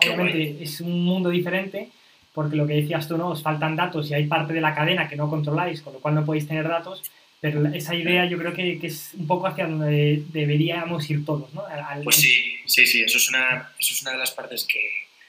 obviamente, 0.05 0.61
es 0.61 0.79
un 0.81 1.03
mundo 1.03 1.31
diferente 1.31 1.89
porque 2.31 2.55
lo 2.55 2.67
que 2.67 2.75
decías 2.75 3.07
tú, 3.07 3.17
¿no? 3.17 3.29
Os 3.29 3.41
faltan 3.41 3.75
datos 3.75 4.11
y 4.11 4.13
hay 4.13 4.27
parte 4.27 4.53
de 4.53 4.61
la 4.61 4.75
cadena 4.75 5.07
que 5.07 5.15
no 5.15 5.27
controláis, 5.31 5.81
con 5.81 5.93
lo 5.93 5.99
cual 5.99 6.13
no 6.13 6.25
podéis 6.25 6.47
tener 6.47 6.67
datos 6.67 7.01
pero 7.41 7.65
esa 7.73 7.95
idea 7.95 8.25
yo 8.25 8.37
creo 8.37 8.53
que, 8.53 8.79
que, 8.79 8.87
es 8.87 9.11
un 9.13 9.25
poco 9.25 9.47
hacia 9.47 9.65
donde 9.65 10.23
deberíamos 10.27 11.09
ir 11.09 11.25
todos, 11.25 11.53
¿no? 11.53 11.63
Pues 12.03 12.17
sí, 12.17 12.57
sí, 12.65 12.85
sí, 12.85 13.01
eso 13.01 13.17
es 13.17 13.29
una, 13.29 13.73
eso 13.79 13.93
es 13.93 14.01
una 14.01 14.11
de 14.11 14.17
las 14.17 14.31
partes 14.31 14.65
que, 14.65 14.81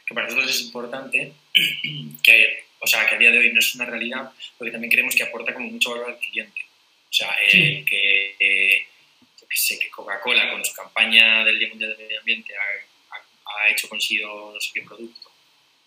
que 0.04 0.14
para 0.14 0.26
nosotros 0.26 0.50
es 0.50 0.62
importante, 0.62 1.32
que, 2.22 2.64
o 2.80 2.86
sea, 2.86 3.06
que 3.06 3.14
a 3.14 3.18
día 3.18 3.30
de 3.30 3.38
hoy 3.38 3.52
no 3.52 3.60
es 3.60 3.74
una 3.76 3.84
realidad, 3.84 4.32
porque 4.58 4.72
también 4.72 4.90
creemos 4.90 5.14
que 5.14 5.22
aporta 5.22 5.54
como 5.54 5.68
mucho 5.68 5.90
valor 5.90 6.10
al 6.10 6.18
cliente. 6.18 6.60
O 7.08 7.12
sea, 7.12 7.28
que, 7.48 8.86
Coca-Cola 9.90 10.50
con 10.50 10.64
su 10.64 10.72
campaña 10.72 11.44
del 11.44 11.58
Día 11.58 11.68
Mundial 11.68 11.90
del 11.90 12.06
Medio 12.06 12.20
Ambiente 12.20 12.54
ha, 12.56 13.68
hecho 13.68 13.88
consigo 13.88 14.52
no 14.54 14.60
sé 14.60 14.70
qué 14.72 14.82
producto, 14.82 15.30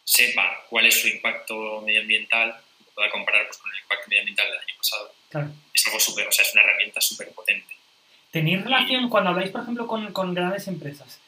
sepa 0.03 0.63
cuál 0.69 0.85
es 0.85 1.01
su 1.01 1.07
impacto 1.07 1.81
medioambiental 1.81 2.61
pueda 2.93 3.09
comparar 3.09 3.47
pues, 3.47 3.57
con 3.57 3.71
el 3.71 3.79
impacto 3.79 4.07
medioambiental 4.07 4.22
Es 5.73 5.87
algo 5.87 5.99
súper, 5.99 6.27
o 6.27 6.31
sea, 6.31 6.45
es 6.45 6.53
una 6.53 6.63
herramienta 6.63 7.01
súper 7.01 7.31
potente. 7.31 7.73
¿Tenéis 8.31 8.63
relación, 8.63 9.09
cuando 9.09 9.29
habláis, 9.29 9.51
por 9.51 9.61
ejemplo, 9.61 9.85
con, 9.87 10.11
con 10.11 10.33
grandes 10.33 10.67
empresas, 10.67 11.19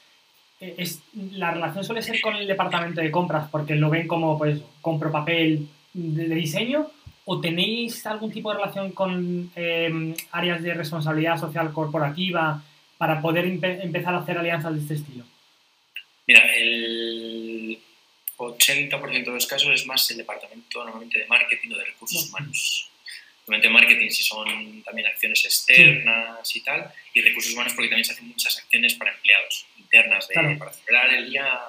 eh, 0.59 0.75
es, 0.77 1.01
la 1.13 1.51
relación 1.51 1.83
suele 1.83 2.01
ser 2.01 2.21
con 2.21 2.35
el 2.35 2.47
departamento 2.47 3.01
de 3.01 3.11
compras, 3.11 3.49
porque 3.51 3.75
lo 3.75 3.89
ven 3.89 4.07
como, 4.07 4.37
pues, 4.37 4.59
compro 4.81 5.11
papel 5.11 5.67
de, 5.93 6.35
diseño, 6.35 6.89
o 7.25 7.41
tenéis 7.41 8.05
algún 8.05 8.31
tipo 8.31 8.51
de 8.51 8.57
relación 8.57 8.91
con 8.91 9.51
em, 9.55 10.15
áreas 10.31 10.61
de 10.61 10.73
responsabilidad 10.73 11.39
social 11.39 11.73
corporativa 11.73 12.63
para 12.97 13.21
poder 13.21 13.45
empezar 13.45 14.13
a 14.13 14.19
hacer 14.19 14.37
alianzas 14.37 14.73
de 14.73 14.79
este 14.81 14.93
estilo? 14.95 15.25
Mira, 16.27 16.41
el 16.55 17.79
80% 18.37 19.25
de 19.25 19.31
los 19.31 19.45
casos 19.47 19.69
es 19.73 19.85
más 19.85 20.09
el 20.11 20.17
departamento 20.17 20.83
normalmente 20.83 21.19
de 21.19 21.27
marketing 21.27 21.69
o 21.73 21.77
de 21.77 21.85
recursos 21.85 22.29
humanos. 22.29 22.89
Normalmente 23.47 23.69
marketing 23.69 24.09
si 24.09 24.23
son 24.23 24.81
también 24.83 25.07
acciones 25.07 25.45
externas 25.45 26.55
y 26.55 26.61
tal, 26.61 26.91
y 27.13 27.21
recursos 27.21 27.53
humanos 27.53 27.73
porque 27.73 27.89
también 27.89 28.05
se 28.05 28.13
hacen 28.13 28.27
muchas 28.27 28.57
acciones 28.57 28.95
para 28.95 29.11
empleados 29.11 29.67
internas 29.77 30.27
de, 30.27 30.55
para 30.57 30.73
celebrar 30.73 31.13
el 31.13 31.29
día 31.29 31.61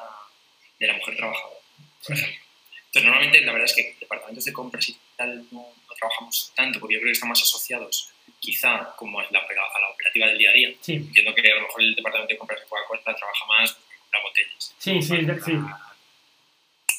de 0.79 0.87
la 0.87 0.95
mujer 0.95 1.17
trabajadora, 1.17 1.61
por 2.07 2.17
ejemplo. 2.17 2.41
Entonces, 2.87 3.05
normalmente 3.05 3.41
la 3.43 3.53
verdad 3.53 3.67
es 3.67 3.75
que 3.75 3.97
departamentos 4.01 4.45
de 4.47 4.53
compras 4.55 4.89
y 4.89 4.97
tal 5.17 5.47
no, 5.51 5.67
trabajamos 5.99 6.53
tanto 6.55 6.81
porque 6.81 6.95
yo 6.95 7.01
creo 7.01 7.11
que 7.11 7.13
están 7.13 7.29
más 7.29 7.43
asociados 7.43 8.11
quizá 8.41 8.95
como 8.97 9.21
la, 9.21 9.27
a 9.29 9.81
la 9.81 9.89
operativa 9.91 10.27
del 10.29 10.39
día 10.39 10.51
a 10.51 10.53
día. 10.55 10.69
Entiendo 10.69 11.35
que 11.35 11.51
a 11.51 11.55
lo 11.57 11.63
mejor 11.63 11.83
el 11.83 11.95
departamento 11.95 12.33
de 12.33 12.39
compras 12.39 12.61
de 12.61 12.67
Coca-Cola 12.67 13.03
trabaja 13.03 13.47
más 13.47 13.73
porque 13.73 13.97
compra 13.99 14.21
botellas. 14.23 14.75
Sí, 14.79 15.03
sí, 15.03 15.17
sí. 15.45 15.53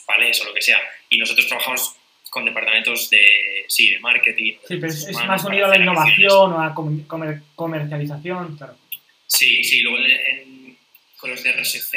Vale, 0.08 0.30
eso, 0.30 0.46
lo 0.46 0.54
que 0.54 0.62
sea. 0.62 0.80
Y 1.10 1.18
nosotros 1.18 1.48
trabajamos 1.48 1.96
con 2.38 2.46
departamentos 2.46 3.10
de, 3.10 3.66
sí, 3.68 3.90
de 3.90 4.00
marketing. 4.00 4.54
Sí, 4.68 4.78
pero 4.78 4.94
es, 4.94 5.12
más 5.26 5.44
unido 5.44 5.66
a 5.66 5.70
la 5.70 5.78
innovación 5.80 6.54
o 6.54 6.62
a 6.62 6.68
la 6.68 6.76
comercialización, 7.56 8.56
claro. 8.56 8.78
Sí, 9.26 9.64
sí, 9.64 9.82
luego 9.82 9.98
con 11.18 11.32
los 11.32 11.42
de 11.42 11.52
RSC 11.52 11.96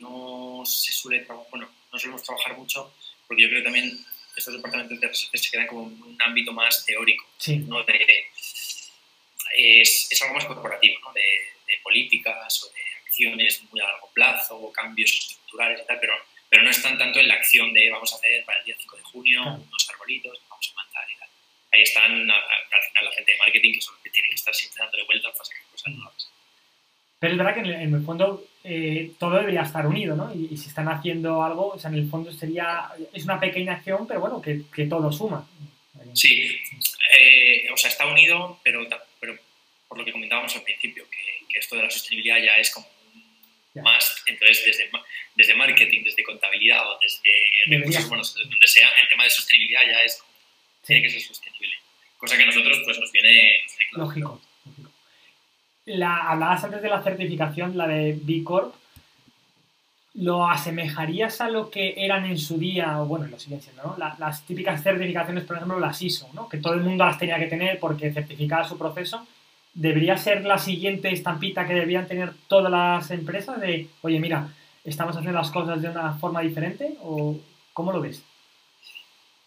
no 0.00 0.64
se 0.66 0.90
suele 0.90 1.24
bueno, 1.52 1.70
no 1.92 1.98
solemos 2.00 2.24
trabajar 2.24 2.58
mucho 2.58 2.92
porque 3.28 3.44
yo 3.44 3.48
creo 3.48 3.60
que 3.60 3.64
también 3.64 4.04
estos 4.36 4.54
departamentos 4.54 4.98
de 4.98 5.06
RSC 5.06 5.36
se 5.36 5.50
quedan 5.52 5.68
como 5.68 5.86
en 5.86 6.02
un 6.02 6.18
ámbito 6.20 6.52
más 6.52 6.84
teórico, 6.84 7.24
sí. 7.38 7.58
¿no? 7.58 7.84
De, 7.84 8.26
es, 9.56 10.08
es, 10.10 10.22
algo 10.22 10.34
más 10.34 10.46
corporativo, 10.46 10.98
¿no? 11.04 11.12
De, 11.12 11.20
de 11.20 11.78
políticas 11.84 12.64
o 12.64 12.72
de 12.72 12.80
acciones 13.04 13.62
muy 13.70 13.80
a 13.80 13.84
largo 13.84 14.10
plazo 14.12 14.56
o 14.56 14.72
cambios 14.72 15.12
estructurales 15.12 15.82
y 15.82 15.86
tal, 15.86 16.00
pero 16.00 16.14
pero 16.50 16.64
no 16.64 16.70
están 16.70 16.98
tanto 16.98 17.20
en 17.20 17.28
la 17.28 17.34
acción 17.34 17.72
de 17.72 17.88
vamos 17.90 18.12
a 18.12 18.16
hacer 18.16 18.44
para 18.44 18.58
el 18.58 18.64
día 18.64 18.74
5 18.76 18.96
de 18.96 19.02
junio 19.04 19.40
unos 19.42 19.90
arbolitos, 19.90 20.38
vamos 20.50 20.72
a 20.72 20.82
mandar 20.82 21.04
y 21.08 21.18
tal. 21.18 21.28
Ahí 21.72 21.82
están 21.82 22.12
al 22.12 22.82
final 22.88 23.04
la 23.04 23.12
gente 23.12 23.32
de 23.32 23.38
marketing 23.38 23.74
que 23.74 23.80
son 23.80 23.94
los 23.94 24.02
que 24.02 24.10
tienen 24.10 24.30
que 24.30 24.34
estar 24.34 24.52
siempre 24.52 24.82
dándole 24.82 25.04
vueltas 25.04 25.32
para 25.32 25.44
sacar 25.44 25.62
cosas 25.70 25.94
nuevas. 25.94 26.30
Pero 27.20 27.32
es 27.32 27.38
verdad 27.38 27.54
que 27.54 27.60
en 27.60 27.94
el, 27.94 28.02
fondo 28.02 28.48
eh, 28.64 29.12
todo 29.18 29.36
debería 29.36 29.62
estar 29.62 29.86
unido, 29.86 30.16
¿no? 30.16 30.34
Y, 30.34 30.56
si 30.56 30.68
están 30.68 30.88
haciendo 30.88 31.42
algo, 31.42 31.68
o 31.68 31.78
sea, 31.78 31.90
en 31.90 31.96
el 31.96 32.08
fondo 32.08 32.32
sería, 32.32 32.90
es 33.12 33.24
una 33.24 33.38
pequeña 33.38 33.74
acción, 33.74 34.08
pero 34.08 34.20
bueno, 34.20 34.40
que, 34.40 34.62
que 34.74 34.86
todo 34.86 35.12
suma. 35.12 35.46
Sí, 36.14 36.58
eh, 37.16 37.68
o 37.72 37.76
sea, 37.76 37.90
está 37.90 38.06
unido, 38.06 38.58
pero, 38.64 38.86
pero 39.20 39.36
por 39.86 39.98
lo 39.98 40.04
que 40.04 40.12
comentábamos 40.12 40.56
al 40.56 40.62
principio, 40.62 41.04
que, 41.10 41.46
que 41.46 41.58
esto 41.58 41.76
de 41.76 41.82
la 41.82 41.90
sostenibilidad 41.90 42.38
ya 42.38 42.54
es 42.54 42.70
como 42.70 42.88
más, 43.74 44.22
entonces 44.26 44.64
desde, 44.64 44.90
desde 45.36 45.54
marketing, 45.54 46.02
desde 46.02 46.24
contabilidad 46.24 46.82
o 46.90 46.98
desde 47.00 47.30
recursos 47.66 48.04
humanos, 48.06 48.34
donde 48.34 48.66
sea, 48.66 48.88
el 49.00 49.08
tema 49.08 49.24
de 49.24 49.30
sostenibilidad 49.30 49.82
ya 49.86 50.02
es, 50.02 50.22
tiene 50.84 51.02
que 51.02 51.10
ser 51.10 51.22
sostenible. 51.22 51.74
Cosa 52.16 52.36
que 52.36 52.42
a 52.42 52.46
nosotros 52.46 52.80
pues 52.84 52.98
nos 52.98 53.12
viene... 53.12 53.62
Lógico. 53.92 54.40
La, 55.86 56.16
hablabas 56.30 56.64
antes 56.64 56.82
de 56.82 56.88
la 56.88 57.02
certificación, 57.02 57.76
la 57.76 57.86
de 57.86 58.18
B 58.20 58.44
Corp. 58.44 58.74
¿Lo 60.14 60.48
asemejarías 60.48 61.40
a 61.40 61.48
lo 61.48 61.70
que 61.70 61.94
eran 61.96 62.26
en 62.26 62.36
su 62.36 62.58
día, 62.58 63.00
o 63.00 63.06
bueno, 63.06 63.26
lo 63.28 63.38
siguen 63.38 63.62
siendo, 63.62 63.84
¿no? 63.84 63.96
las 63.96 64.44
típicas 64.44 64.82
certificaciones, 64.82 65.44
por 65.44 65.56
ejemplo, 65.56 65.78
las 65.78 66.02
ISO, 66.02 66.28
¿no? 66.34 66.48
Que 66.48 66.58
todo 66.58 66.74
el 66.74 66.80
mundo 66.80 67.04
las 67.04 67.16
tenía 67.16 67.38
que 67.38 67.46
tener 67.46 67.78
porque 67.78 68.12
certificaba 68.12 68.68
su 68.68 68.76
proceso 68.76 69.26
debería 69.74 70.16
ser 70.16 70.44
la 70.44 70.58
siguiente 70.58 71.10
estampita 71.10 71.66
que 71.66 71.74
deberían 71.74 72.08
tener 72.08 72.32
todas 72.48 72.70
las 72.70 73.10
empresas 73.10 73.60
de, 73.60 73.86
oye, 74.02 74.18
mira, 74.18 74.54
estamos 74.84 75.16
haciendo 75.16 75.38
las 75.38 75.50
cosas 75.50 75.80
de 75.80 75.88
una 75.88 76.14
forma 76.14 76.40
diferente 76.40 76.94
o 77.00 77.40
cómo 77.72 77.92
lo 77.92 78.00
ves? 78.00 78.22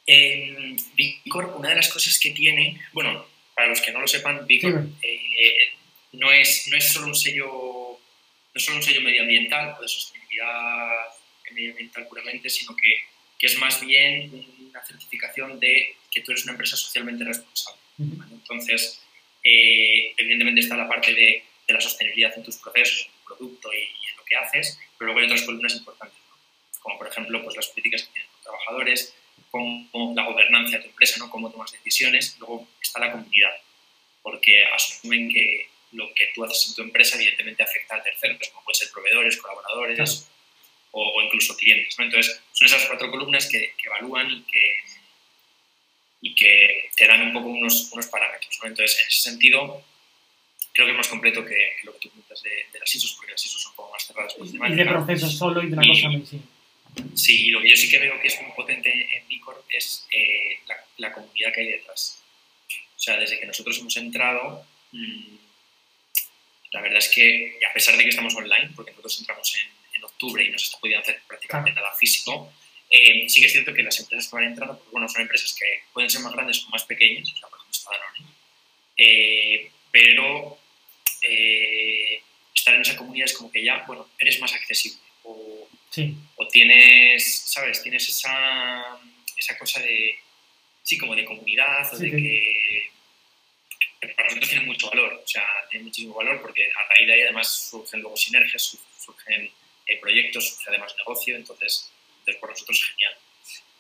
En 0.06 0.76
Bicor, 0.96 1.56
una 1.58 1.70
de 1.70 1.76
las 1.76 1.90
cosas 1.90 2.20
que 2.20 2.32
tiene, 2.32 2.82
bueno, 2.92 3.26
para 3.56 3.68
los 3.68 3.82
que 3.82 3.92
no 3.92 4.02
lo 4.02 4.08
sepan, 4.08 4.46
Bicor 4.46 4.88
eh, 5.02 5.74
no, 6.14 6.32
es, 6.32 6.68
no 6.70 6.78
es 6.78 6.92
solo 6.92 7.08
un 7.08 7.16
sello 7.16 8.00
no 8.54 8.60
es 8.60 8.66
solo 8.66 8.78
un 8.78 8.84
sello 8.84 9.02
medioambiental 9.02 9.76
o 9.78 9.82
de 9.82 9.88
sostenibilidad 9.88 10.90
medioambiental 11.52 12.08
puramente, 12.08 12.50
sino 12.50 12.76
que, 12.76 13.04
que, 13.38 13.48
es 13.48 13.58
más 13.58 13.84
bien 13.86 14.32
una 14.70 14.84
certificación 14.86 15.60
de 15.60 15.96
que 16.12 16.22
tú 16.22 16.32
eres 16.32 16.44
una 16.44 16.54
empresa 16.54 16.76
socialmente 16.76 17.24
responsable. 17.24 17.80
Entonces, 17.98 19.03
eh, 19.44 20.14
evidentemente 20.18 20.62
está 20.62 20.78
la 20.78 20.88
parte 20.88 21.14
de, 21.14 21.44
de, 21.68 21.74
la 21.74 21.82
sostenibilidad 21.82 22.34
en 22.38 22.44
tus 22.44 22.58
procesos, 22.58 23.08
en 23.08 23.12
tu 23.12 23.36
producto 23.36 23.74
y, 23.74 23.84
en 23.84 24.18
lo 24.18 24.24
que 24.24 24.36
haces, 24.36 24.80
pero 24.98 25.08
luego 25.08 25.20
hay 25.20 25.26
otras 25.26 25.44
columnas 25.44 25.76
importantes, 25.76 26.18
como 26.80 26.98
por 26.98 27.08
ejemplo 27.08 27.44
pues, 27.44 27.56
las 27.56 27.68
políticas 27.68 28.04
que 28.04 28.14
tienes 28.14 28.32
con 28.32 28.42
trabajadores, 28.44 29.16
como 29.52 30.14
la 30.16 30.26
gobernanza 30.26 30.78
de 30.78 30.84
tu 30.84 30.90
empresa, 30.90 31.18
¿no? 31.20 31.30
cómo 31.30 31.52
tomas 31.52 31.72
decisiones, 31.72 32.38
luego 32.40 32.68
está 32.82 33.00
la 33.00 33.12
comunidad, 33.12 33.54
porque 34.22 34.64
asumen 34.74 35.30
que 35.30 35.68
lo 35.92 36.12
que 36.14 36.32
tú 36.34 36.44
haces 36.44 36.70
en 36.70 36.76
tu 36.76 36.82
empresa 36.82 37.18
evidentemente 37.18 37.64
afecta 37.64 37.96
a 37.96 38.04
terceros, 38.04 38.50
como 38.50 38.64
pueden 38.64 38.80
ser 38.80 38.92
proveedores, 38.92 39.38
colaboradores 39.38 40.28
o, 40.92 41.22
incluso 41.22 41.56
clientes. 41.58 41.96
Entonces, 42.00 42.42
son 42.54 42.68
esas 42.68 42.86
cuatro 42.86 43.12
columnas 43.12 43.48
que, 43.48 43.74
que 43.78 43.88
evalúan 43.88 44.32
y 44.32 44.42
que 44.44 44.78
y 46.24 46.34
que 46.34 46.90
te 46.96 47.06
dan 47.06 47.22
un 47.22 47.34
poco 47.34 47.50
unos, 47.50 47.92
unos 47.92 48.08
parámetros. 48.08 48.58
¿no? 48.62 48.70
Entonces, 48.70 48.98
en 49.02 49.08
ese 49.10 49.30
sentido, 49.30 49.84
creo 50.72 50.88
que 50.88 50.92
es 50.94 50.98
más 50.98 51.10
completo 51.10 51.46
que, 51.46 51.74
lo 51.84 51.92
que 51.94 52.00
tú 52.00 52.10
comentas 52.12 52.42
de, 52.42 52.50
de, 52.72 52.80
las 52.80 52.96
ISOs, 52.96 53.14
porque 53.16 53.34
las 53.34 53.46
ISOs 53.46 53.62
son 53.62 53.72
un 53.72 53.76
poco 53.76 53.92
más 53.92 54.08
cerradas. 54.08 54.34
Pues, 54.38 54.54
y 54.54 54.76
de 54.76 54.86
procesos 54.86 55.38
solo 55.38 55.62
y 55.62 55.68
de 55.68 55.74
una 55.74 55.86
cosa 55.86 56.10
muy 56.10 56.26
sí. 56.26 56.42
Sí, 57.16 57.48
y 57.48 57.52
lo 57.52 57.60
que 57.60 57.70
yo 57.70 57.76
sí 57.76 57.90
que 57.90 58.00
veo 58.00 58.20
que 58.22 58.28
es 58.30 58.42
muy 58.42 58.52
potente 58.54 58.90
en 58.90 59.28
Bicor 59.28 59.66
es 59.68 60.08
eh, 60.12 60.60
la, 60.68 60.76
la, 60.98 61.12
comunidad 61.12 61.52
que 61.54 61.62
hay 61.62 61.68
detrás. 61.68 62.24
O 62.96 63.00
sea, 63.00 63.18
desde 63.18 63.40
que 63.40 63.46
nosotros 63.46 63.78
hemos 63.80 63.98
entrado, 63.98 64.66
mmm, 64.94 65.36
la 66.72 66.82
verdad 66.82 67.00
es 67.00 67.10
que, 67.10 67.60
a 67.70 67.74
pesar 67.74 67.98
de 67.98 68.04
que 68.04 68.10
estamos 68.10 68.34
online, 68.36 68.72
porque 68.76 68.92
nosotros 68.92 69.20
entramos 69.20 69.56
en, 69.56 69.70
en 69.96 70.04
octubre 70.06 70.46
y 70.46 70.50
no 70.50 70.58
se 70.58 70.66
está 70.66 70.80
pudiendo 70.80 71.02
hacer 71.02 71.22
prácticamente 71.28 71.74
nada 71.74 71.94
físico, 71.96 72.54
eh, 72.96 73.28
sí 73.28 73.40
que 73.40 73.48
es 73.48 73.52
cierto 73.52 73.74
que 73.74 73.82
las 73.82 74.00
empresas 74.00 74.30
que 74.30 74.36
van 74.36 74.46
entrando, 74.46 74.78
pues, 74.78 74.92
bueno, 74.92 75.10
son 75.10 75.24
empresas 75.24 75.52
que 75.60 75.82
pueden 75.92 76.12
ser 76.12 76.22
más 76.22 76.32
grandes 76.32 76.64
o 76.64 76.70
más 76.70 76.84
pequeñas, 76.84 77.28
o 77.28 77.38
sea, 77.38 77.50
por 77.50 77.60
ejemplo, 77.60 77.92
Danone, 77.92 78.34
eh, 78.98 79.72
pero 79.90 80.60
eh, 81.24 82.22
estar 82.54 82.76
en 82.76 82.82
esa 82.82 82.96
comunidad 82.96 83.26
es 83.26 83.34
como 83.34 83.52
que 83.52 83.64
ya, 83.64 83.84
bueno, 83.88 84.08
eres 84.20 84.40
más 84.40 84.54
accesible 84.54 85.02
o, 85.24 85.68
o 86.36 86.48
tienes, 86.50 87.36
¿sabes? 87.48 87.82
Tienes 87.82 88.08
esa, 88.08 89.00
esa 89.38 89.58
cosa 89.58 89.80
de, 89.80 90.20
sí, 90.84 90.96
como 90.96 91.16
de 91.16 91.26
comunidad 91.26 91.92
o 91.96 91.98
de 91.98 92.12
que 92.12 92.92
para 94.16 94.26
nosotros 94.26 94.50
tiene 94.50 94.66
mucho 94.68 94.92
valor, 94.92 95.20
o 95.24 95.28
sea, 95.28 95.48
tiene 95.72 95.86
muchísimo 95.86 96.14
valor 96.14 96.40
porque 96.44 96.66
a 96.66 96.94
raíz 96.94 97.08
de 97.08 97.14
ahí 97.14 97.22
además 97.22 97.70
surgen 97.72 98.02
luego 98.02 98.16
sinergias, 98.18 98.78
surgen 99.00 99.50
proyectos, 100.00 100.50
surge 100.50 100.70
además 100.70 100.94
negocio, 101.00 101.36
entonces 101.36 101.92
entonces, 102.24 102.40
por 102.40 102.50
nosotros 102.50 102.84
genial. 102.84 103.16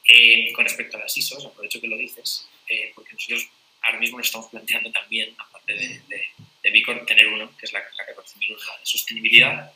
Eh, 0.06 0.52
con 0.52 0.66
respecto 0.66 0.98
a 0.98 1.02
las 1.02 1.18
ISOs, 1.18 1.46
aprovecho 1.46 1.80
que 1.80 1.88
lo 1.88 1.98
dices, 1.98 2.48
eh, 2.68 2.91
porque 2.94 3.14
nosotros 3.14 3.48
ahora 3.82 4.00
mismo 4.00 4.18
nos 4.18 4.28
estamos 4.28 4.50
planteando 4.50 4.91
también, 4.91 5.34
aparte 5.38 5.74
de, 5.74 6.02
de, 6.08 6.28
de 6.62 6.72
Bicor, 6.72 7.06
tener 7.06 7.28
uno, 7.28 7.56
que 7.58 7.66
es 7.66 7.74
la, 7.74 7.80
la 7.80 8.06
14001, 8.06 8.58
la 8.66 8.80
de 8.80 8.86
sostenibilidad, 8.86 9.72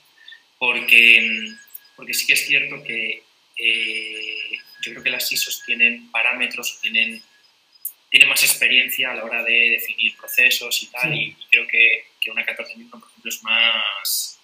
porque, 0.58 1.54
porque 1.96 2.14
sí 2.14 2.26
que 2.26 2.34
es 2.34 2.46
cierto 2.46 2.84
que 2.84 3.24
eh, 3.58 4.52
yo 4.82 4.92
creo 4.92 5.04
que 5.04 5.10
las 5.10 5.32
ISOs 5.32 5.64
tienen 5.66 6.12
parámetros, 6.12 6.80
tienen, 6.82 7.22
tienen 8.10 8.30
más 8.30 8.44
experiencia 8.44 9.12
a 9.12 9.16
la 9.16 9.24
hora 9.24 9.44
de 9.44 9.72
definir 9.72 10.16
procesos 10.18 10.84
y 10.84 10.88
tal, 10.88 11.14
y, 11.16 11.36
creo 11.50 11.68
que, 11.68 12.08
que 12.20 12.32
una 12.32 12.46
14001, 12.46 12.90
por 12.90 13.10
ejemplo, 13.10 13.30
es 13.30 13.44
más, 13.44 14.40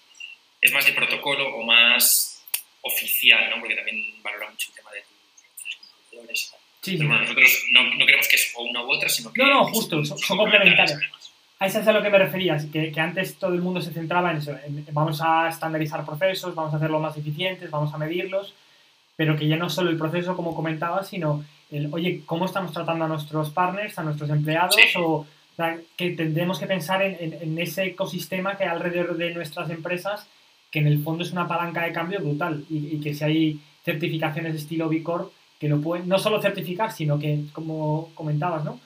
es 0.62 0.72
más 0.72 0.86
de 0.86 0.92
protocolo 0.92 1.56
o 1.56 1.62
más 1.62 2.42
oficial, 2.82 3.50
¿no? 3.50 3.60
porque 3.60 3.76
también 3.76 4.13
valora 4.24 4.50
mucho 4.50 4.70
el 4.70 4.74
tema 4.74 4.90
de 4.90 5.00
tus 6.26 6.54
Sí, 6.80 6.96
Pero 6.98 7.08
bueno, 7.08 7.22
nosotros 7.22 7.64
no, 7.72 7.82
no, 7.94 8.04
creemos 8.04 8.28
que 8.28 8.36
es 8.36 8.52
o 8.56 8.62
una 8.64 8.82
u 8.82 8.92
otra, 8.92 9.08
sino 9.08 9.32
que... 9.32 9.42
No, 9.42 9.48
no, 9.48 9.64
justo, 9.66 10.04
son, 10.04 10.18
complementarios. 10.36 10.98
a 11.58 11.66
eso 11.66 11.80
es 11.80 11.86
a 11.86 11.92
lo 11.92 12.02
que 12.02 12.10
me 12.10 12.18
refería, 12.18 12.58
que, 12.70 12.92
que, 12.92 13.00
antes 13.00 13.36
todo 13.38 13.54
el 13.54 13.62
mundo 13.62 13.80
se 13.80 13.90
centraba 13.90 14.30
en 14.30 14.36
eso, 14.36 14.54
vamos 14.92 15.22
a 15.22 15.48
estandarizar 15.48 16.04
procesos, 16.04 16.54
vamos 16.54 16.74
a 16.74 16.76
hacerlos 16.76 17.00
más 17.00 17.16
eficientes, 17.16 17.70
vamos 17.70 17.94
a 17.94 17.96
medirlos, 17.96 18.52
pero 19.16 19.34
que 19.34 19.48
ya 19.48 19.56
no 19.56 19.70
solo 19.70 19.88
el 19.88 19.96
proceso, 19.96 20.36
como 20.36 20.54
comentaba, 20.54 21.02
sino 21.04 21.42
el, 21.70 21.88
oye, 21.90 22.20
¿cómo 22.26 22.44
estamos 22.44 22.72
tratando 22.72 23.06
a 23.06 23.08
nuestros 23.08 23.48
partners, 23.48 23.98
a 23.98 24.02
nuestros 24.02 24.28
empleados? 24.28 24.76
O, 24.96 25.26
que 25.96 26.10
tendremos 26.10 26.58
que 26.58 26.66
pensar 26.66 27.00
en, 27.00 27.32
en, 27.40 27.58
ese 27.58 27.84
ecosistema 27.84 28.56
que 28.56 28.64
hay 28.64 28.70
alrededor 28.70 29.16
de 29.16 29.32
nuestras 29.32 29.70
empresas, 29.70 30.26
que 30.70 30.80
en 30.80 30.88
el 30.88 31.02
fondo 31.02 31.22
es 31.22 31.30
una 31.30 31.46
palanca 31.46 31.82
de 31.82 31.92
cambio 31.92 32.20
brutal 32.20 32.64
y, 32.68 32.96
y 32.96 33.00
que 33.00 33.14
si 33.14 33.24
hay 33.24 33.60
certificaciones 33.84 34.52
de 34.52 34.58
estilo 34.58 34.88
B 34.88 35.02
Corp 35.02 35.32
que 35.60 35.68
lo 35.68 35.80
pueden 35.80 36.08
no 36.08 36.18
solo 36.18 36.42
certificar, 36.42 36.92
sino 36.92 37.18
que, 37.18 37.40
como 37.52 38.10
comentabas, 38.14 38.64
¿no? 38.64 38.80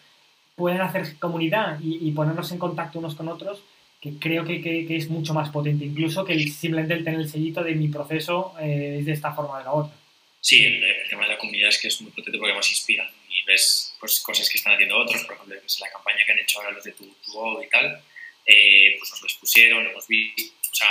pueden 0.59 0.81
hacer 0.81 1.17
comunidad 1.19 1.79
y, 1.81 2.11
ponernos 2.11 2.51
en 2.51 2.59
contacto 2.59 2.99
unos 2.99 3.15
con 3.15 3.29
otros, 3.29 3.63
que 4.03 4.19
creo 4.19 4.45
que, 4.45 4.61
que, 4.61 4.97
es 4.97 5.09
mucho 5.09 5.33
más 5.33 5.51
potente, 5.51 5.85
incluso 5.85 6.25
que 6.25 6.33
el, 6.33 6.51
simplemente 6.51 6.95
el 6.95 7.05
tener 7.05 7.21
el 7.21 7.29
sellito 7.29 7.63
de 7.63 7.77
mi 7.77 7.87
proceso 7.89 8.55
eh, 8.61 8.97
es 8.99 9.07
de 9.07 9.13
esta 9.13 9.33
forma 9.33 9.55
o 9.55 9.59
de 9.59 9.65
la 9.65 9.73
otra. 9.73 9.97
Sí, 10.41 10.65
el, 10.65 10.83
tema 11.09 11.23
de 11.23 11.31
la 11.31 11.39
comunidad 11.39 11.69
es 11.69 11.79
que 11.79 11.89
es 11.89 12.01
muy 12.01 12.11
potente 12.11 12.39
porque 12.39 12.55
nos 12.55 12.69
inspira 12.71 13.09
y 13.31 13.45
ves 13.45 13.97
pues, 14.01 14.19
cosas 14.19 14.49
que 14.51 14.59
están 14.59 14.75
haciendo 14.75 14.99
otros, 14.99 15.25
por 15.25 15.37
ejemplo, 15.37 15.55
la 15.55 15.91
campaña 15.91 16.25
que 16.27 16.33
han 16.33 16.39
hecho 16.41 16.59
ahora 16.59 16.73
los 16.73 16.83
de 16.83 16.93
tu, 16.93 17.05
tu 17.05 17.63
y 17.63 17.69
tal, 17.69 18.03
eh, 18.45 18.97
pues 18.99 19.11
nos 19.13 19.23
lo 19.23 19.29
expusieron, 19.29 19.85
lo 19.85 19.91
hemos 19.91 20.09
visto, 20.09 20.43
o 20.73 20.75
sea, 20.75 20.89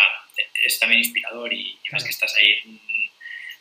es 0.66 0.80
también 0.80 1.00
inspirador 1.00 1.52
y, 1.52 1.78
ves 1.92 2.04
que 2.06 2.10
estás 2.10 2.34
ahí 2.36 2.80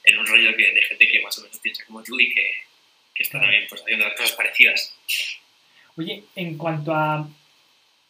en, 0.06 0.18
un 0.18 0.26
rollo 0.26 0.52
de, 0.52 0.82
gente 0.88 1.08
que 1.08 1.20
más 1.20 1.36
o 1.38 1.42
menos 1.42 1.58
piensa 1.58 1.84
como 1.84 2.02
tú 2.02 2.18
y 2.18 2.32
que, 2.32 2.48
que 3.14 3.22
está 3.22 3.40
también 3.40 3.64
pues, 3.68 3.82
haciendo 3.82 4.06
las 4.06 4.14
cosas 4.14 4.32
parecidas. 4.32 4.96
Oye, 5.96 6.22
en 6.34 6.56
cuanto 6.56 6.94
a 6.94 7.28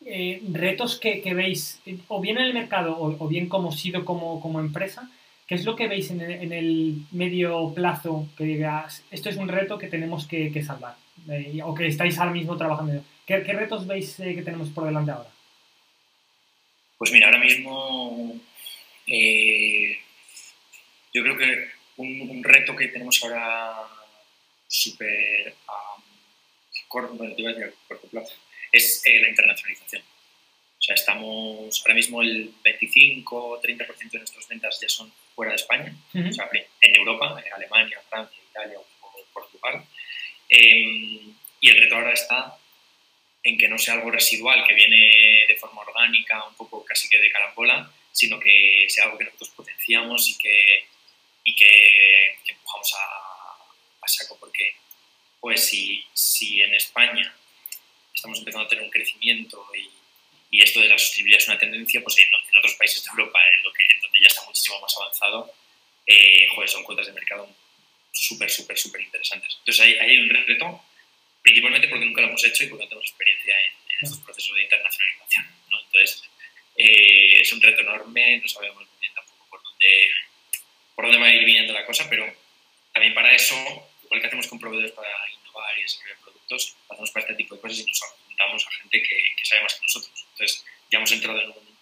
eh, 0.05 0.43
retos 0.53 0.99
que, 0.99 1.23
veis, 1.35 1.81
o 2.09 2.21
bien 2.21 2.39
en 2.39 2.45
el 2.45 2.55
mercado 2.55 2.97
o, 2.99 3.29
bien 3.29 3.49
como 3.49 3.73
sido 3.73 4.05
como, 4.05 4.41
como, 4.41 4.61
empresa, 4.61 5.11
¿qué 5.47 5.55
es 5.55 5.65
lo 5.65 5.75
que 5.75 5.89
veis 5.89 6.11
en 6.11 6.21
el, 6.21 7.03
medio 7.13 7.73
plazo 7.75 8.29
que 8.37 8.45
digas, 8.45 9.05
esto 9.11 9.31
es 9.31 9.37
un 9.37 9.49
reto 9.49 9.79
que 9.79 9.89
tenemos 9.89 10.27
que, 10.27 10.63
salvar? 10.63 10.97
Eh, 11.31 11.61
o 11.65 11.75
que 11.75 11.87
estáis 11.87 12.19
ahora 12.19 12.33
mismo 12.33 12.57
trabajando. 12.57 13.03
¿Qué, 13.27 13.43
qué 13.43 13.53
retos 13.53 13.87
veis 13.87 14.21
eh, 14.21 14.35
que 14.35 14.43
tenemos 14.43 14.69
por 14.69 14.85
delante 14.85 15.13
ahora? 15.13 15.31
Pues 16.99 17.13
mira, 17.13 17.27
ahora 17.27 17.41
mismo 17.41 18.41
yo 21.13 21.23
creo 21.23 21.39
que 21.39 21.76
un, 21.97 22.45
reto 22.45 22.77
que 22.77 22.89
tenemos 22.89 23.23
ahora 23.23 23.89
súper 24.69 25.55
corto, 26.89 27.17
plazo, 28.11 28.35
es 28.73 29.03
eh, 29.07 29.21
la 29.21 29.29
internacionalización. 29.29 30.03
O 30.03 30.83
sea, 30.83 30.95
estamos 30.95 31.83
ahora 31.83 31.95
mismo 31.95 32.23
el 32.23 32.53
25-30% 32.63 34.11
de 34.11 34.19
nuestras 34.19 34.49
ventas 34.49 34.79
ya 34.81 34.89
son 34.89 35.13
fuera 35.35 35.53
de 35.53 35.57
España, 35.57 35.95
o 36.15 36.33
sea, 36.33 36.49
en 36.81 36.97
Europa, 36.97 37.43
en 37.45 37.53
Alemania, 37.53 38.01
Francia, 38.09 38.39
Italia 38.51 38.79
o 38.79 39.25
Portugal. 39.33 39.85
Em, 40.49 41.35
y 41.61 41.69
el 41.69 41.83
reto 41.83 41.97
ahora 41.97 42.13
está 42.13 42.57
en 43.43 43.59
que 43.59 43.69
no 43.69 43.79
sea 43.79 43.95
algo 43.95 44.11
residual, 44.11 44.65
que 44.67 44.75
viene 44.75 45.45
de 45.49 45.57
forma 45.57 45.81
orgánica, 45.83 46.45
un 46.45 46.55
poco 46.55 46.85
casi 46.85 47.09
que 47.09 47.19
de 47.19 47.31
carambola, 47.31 47.91
sino 48.13 48.39
que 48.39 48.87
sea 48.89 49.05
algo 49.05 49.19
que 49.19 49.25
nosotros 49.25 49.51
potenciamos 49.51 50.31
y 50.31 50.39
que, 50.39 50.87
y 51.47 51.55
que, 51.55 52.39
empujamos 52.49 52.93
a, 52.95 54.05
a 54.05 54.09
saco, 54.09 54.37
porque 54.39 54.77
pues 55.41 55.65
si, 55.65 56.05
si 56.13 56.61
en 56.61 56.75
España 56.75 57.35
estamos 58.13 58.39
empezando 58.41 58.67
a 58.67 58.69
tener 58.69 58.85
un 58.85 58.91
crecimiento 58.91 59.65
y, 59.75 59.89
y 60.51 60.63
esto 60.63 60.81
de 60.81 60.89
la 60.89 60.99
sostenibilidad 60.99 61.41
es 61.41 61.49
una 61.49 61.59
tendencia, 61.59 62.03
pues 62.03 62.19
en, 62.19 62.35
otros 62.59 62.75
países 62.75 63.05
de 63.05 63.11
Europa, 63.11 63.39
en, 63.57 63.63
lo 63.63 63.73
que, 63.73 63.83
en 63.95 64.01
donde 64.01 64.21
ya 64.21 64.29
está 64.29 64.43
muchísimo 64.45 64.81
más 64.81 64.97
avanzado, 64.97 65.55
eh, 66.07 66.49
joder, 66.55 66.69
son 66.69 66.83
cuotas 66.83 67.07
de 67.07 67.13
mercado 67.13 67.49
súper, 68.11 68.51
súper, 68.51 68.77
súper 68.79 69.03
interesantes. 69.03 69.57
Entonces 69.59 69.85
ahí, 69.85 69.95
hay 69.95 70.19
un 70.19 70.31
reto, 70.31 70.83
principalmente 71.43 71.89
porque 71.89 72.07
nunca 72.07 72.23
lo 72.23 72.29
hemos 72.29 72.45
hecho 72.45 72.65
y 72.65 72.69
porque 72.69 72.85
no 72.85 72.89
tenemos 72.89 73.09
experiencia 73.09 73.55
en, 73.61 73.73
estos 74.03 74.19
procesos 74.21 74.55
de 74.55 74.63
internacionalización. 74.63 75.47
¿no? 75.71 75.81
Entonces 75.81 76.23
eh, 76.77 77.41
es 77.41 77.53
un 77.53 77.63
reto 77.63 77.81
enorme, 77.81 78.39
no 78.39 78.49
sabemos 78.49 78.77
muy 78.77 78.99
bien 79.01 79.15
tampoco 79.15 79.47
por 79.49 79.63
dónde, 79.63 80.11
por 80.97 81.05
dónde 81.05 81.21
va 81.21 81.27
a 81.27 81.35
ir 81.35 81.45
viniendo 81.45 81.73
la 81.73 81.87
cosa, 81.87 82.09
pero 82.11 82.27
también 82.93 83.15
para 83.15 83.33
eso, 83.33 83.55
igual 84.05 84.21
que 84.21 84.27
hacemos 84.27 84.49
con 84.49 84.59
proveedores 84.59 84.93
para 84.93 85.09
y 85.79 85.83
desarrollar 85.83 86.19
productos, 86.19 86.77
hacemos 86.89 87.11
para 87.11 87.25
este 87.25 87.37
tipo 87.37 87.55
de 87.55 87.61
cosas 87.61 87.79
y 87.79 87.85
nos 87.85 88.03
apuntamos 88.03 88.67
a 88.67 88.71
gente 88.71 89.03
que, 89.03 89.17
que 89.37 89.45
sabe 89.45 89.63
más 89.63 89.75
que 89.75 89.83
nosotros. 89.83 90.27
Entonces, 90.33 90.65
ya 90.91 90.99
hemos 90.99 91.13
entrado 91.13 91.41
en 91.41 91.51
un, 91.51 91.79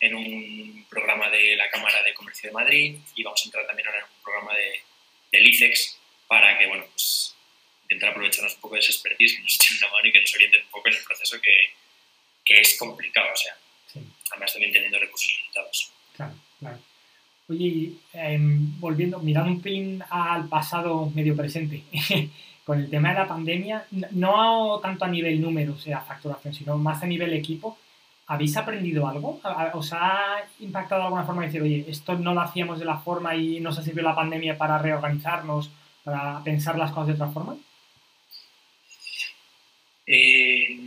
en 0.00 0.14
un, 0.14 0.86
programa 0.88 1.28
de 1.28 1.56
la 1.56 1.68
Cámara 1.70 2.02
de 2.02 2.14
Comercio 2.14 2.50
de 2.50 2.54
Madrid 2.54 2.96
y 3.16 3.22
vamos 3.24 3.40
a 3.42 3.44
entrar 3.46 3.66
también 3.66 3.88
ahora 3.88 4.00
en 4.00 4.04
un 4.04 4.22
programa 4.22 4.54
de, 4.54 4.80
del 5.32 5.48
ICEX 5.48 5.98
para 6.28 6.56
que, 6.56 6.66
bueno, 6.66 6.86
pues 6.86 7.34
intentar 7.82 8.10
aprovecharnos 8.10 8.54
un 8.54 8.60
poco 8.60 8.74
de 8.74 8.80
esa 8.80 8.92
expertise, 8.92 9.36
que 9.36 9.42
nos 9.42 9.54
echen 9.60 9.76
una 9.78 9.88
mano 9.88 10.06
y 10.06 10.12
que 10.12 10.20
nos 10.20 10.34
orienten 10.34 10.62
un 10.62 10.70
poco 10.70 10.88
en 10.88 10.94
el 10.94 11.02
proceso 11.02 11.40
que, 11.40 11.74
que 12.44 12.60
es 12.60 12.78
complicado, 12.78 13.32
o 13.32 13.36
sea, 13.36 13.56
además 14.30 14.52
también 14.52 14.72
teniendo 14.72 14.98
recursos 14.98 15.32
limitados. 15.36 15.90
Claro, 16.16 16.34
claro. 16.60 16.78
Oye, 17.48 17.92
eh, 18.14 18.38
volviendo, 18.78 19.18
mirando 19.20 19.50
un 19.50 19.60
pelín 19.60 20.02
al 20.08 20.48
pasado 20.48 21.10
medio 21.14 21.36
presente, 21.36 21.84
con 22.64 22.80
el 22.80 22.88
tema 22.88 23.10
de 23.10 23.14
la 23.16 23.28
pandemia, 23.28 23.86
no 24.12 24.80
tanto 24.80 25.04
a 25.04 25.08
nivel 25.08 25.40
número, 25.40 25.74
o 25.74 25.78
sea, 25.78 26.00
facturación, 26.00 26.54
sino 26.54 26.78
más 26.78 27.02
a 27.02 27.06
nivel 27.06 27.34
equipo, 27.34 27.76
¿habéis 28.26 28.56
aprendido 28.56 29.06
algo? 29.06 29.40
¿Os 29.74 29.92
ha 29.92 30.36
impactado 30.60 31.02
de 31.02 31.06
alguna 31.06 31.24
forma 31.24 31.44
decir, 31.44 31.60
oye, 31.60 31.84
esto 31.86 32.18
no 32.18 32.32
lo 32.32 32.40
hacíamos 32.40 32.78
de 32.78 32.86
la 32.86 32.98
forma 32.98 33.36
y 33.36 33.60
nos 33.60 33.78
ha 33.78 33.82
servido 33.82 34.08
la 34.08 34.14
pandemia 34.14 34.56
para 34.56 34.78
reorganizarnos, 34.78 35.70
para 36.02 36.42
pensar 36.42 36.78
las 36.78 36.92
cosas 36.92 37.08
de 37.08 37.12
otra 37.14 37.28
forma? 37.28 37.56
Eh, 40.06 40.78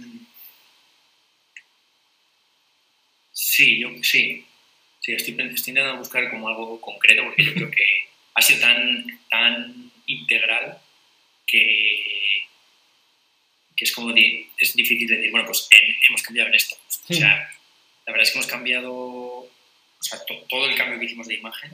sí, 3.31 3.79
yo 3.79 3.89
sí. 4.01 4.46
Sí, 5.07 5.13
estoy, 5.13 5.35
estoy, 5.39 5.71
intentando 5.71 5.99
buscar 5.99 6.29
como 6.29 6.49
algo 6.49 6.81
concreto 6.81 7.23
porque 7.23 7.45
yo 7.45 7.53
creo 7.53 7.71
que 7.71 8.09
ha 8.33 8.41
sido 8.41 8.59
tan, 8.59 9.05
tan 9.29 9.89
integral 10.05 10.81
que, 11.45 12.43
que 13.73 13.85
es 13.85 13.91
como 13.93 14.13
es 14.13 14.75
difícil 14.75 15.07
decir, 15.07 15.31
bueno, 15.31 15.47
pues 15.47 15.69
hemos 16.09 16.21
cambiado 16.21 16.49
en 16.49 16.55
esto. 16.55 16.75
O 17.07 17.13
sea, 17.13 17.49
la 18.05 18.11
verdad 18.11 18.23
es 18.23 18.31
que 18.31 18.37
hemos 18.37 18.51
cambiado, 18.51 18.93
o 18.93 19.49
sea, 20.01 20.19
todo 20.25 20.65
el 20.65 20.75
cambio 20.75 20.99
que 20.99 21.05
hicimos 21.05 21.29
de 21.29 21.35
imagen, 21.35 21.71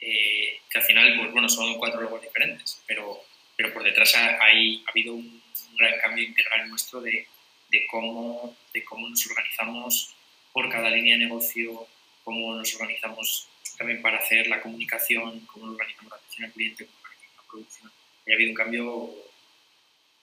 eh, 0.00 0.58
que 0.68 0.78
al 0.78 0.84
final, 0.84 1.16
pues 1.20 1.30
bueno, 1.30 1.48
son 1.48 1.78
cuatro 1.78 2.00
logos 2.00 2.20
diferentes, 2.20 2.82
pero, 2.88 3.22
pero 3.54 3.72
por 3.72 3.84
detrás 3.84 4.16
ha, 4.16 4.30
ha 4.30 4.90
habido 4.90 5.14
un, 5.14 5.40
gran 5.78 6.00
cambio 6.00 6.24
integral 6.24 6.68
nuestro 6.68 7.00
de, 7.00 7.28
de, 7.70 7.86
cómo, 7.86 8.56
de 8.74 8.82
cómo 8.82 9.08
nos 9.08 9.24
organizamos 9.24 10.16
por 10.52 10.68
cada 10.68 10.90
línea 10.90 11.16
de 11.16 11.26
negocio, 11.26 11.86
cómo 12.28 12.54
nos 12.54 12.74
organizamos 12.74 13.48
también 13.78 14.02
para 14.02 14.18
hacer 14.18 14.48
la 14.48 14.60
comunicación, 14.60 15.46
cómo 15.46 15.64
nos 15.64 15.76
organizamos 15.76 16.10
la 16.10 16.16
atención 16.18 16.44
al 16.44 16.52
cliente, 16.52 16.84
cómo 16.84 16.98
organizamos 17.00 17.36
la 17.36 17.50
producción 17.50 17.92
ha 18.28 18.34
habido 18.34 18.50
un 18.50 18.54
cambio 18.54 19.14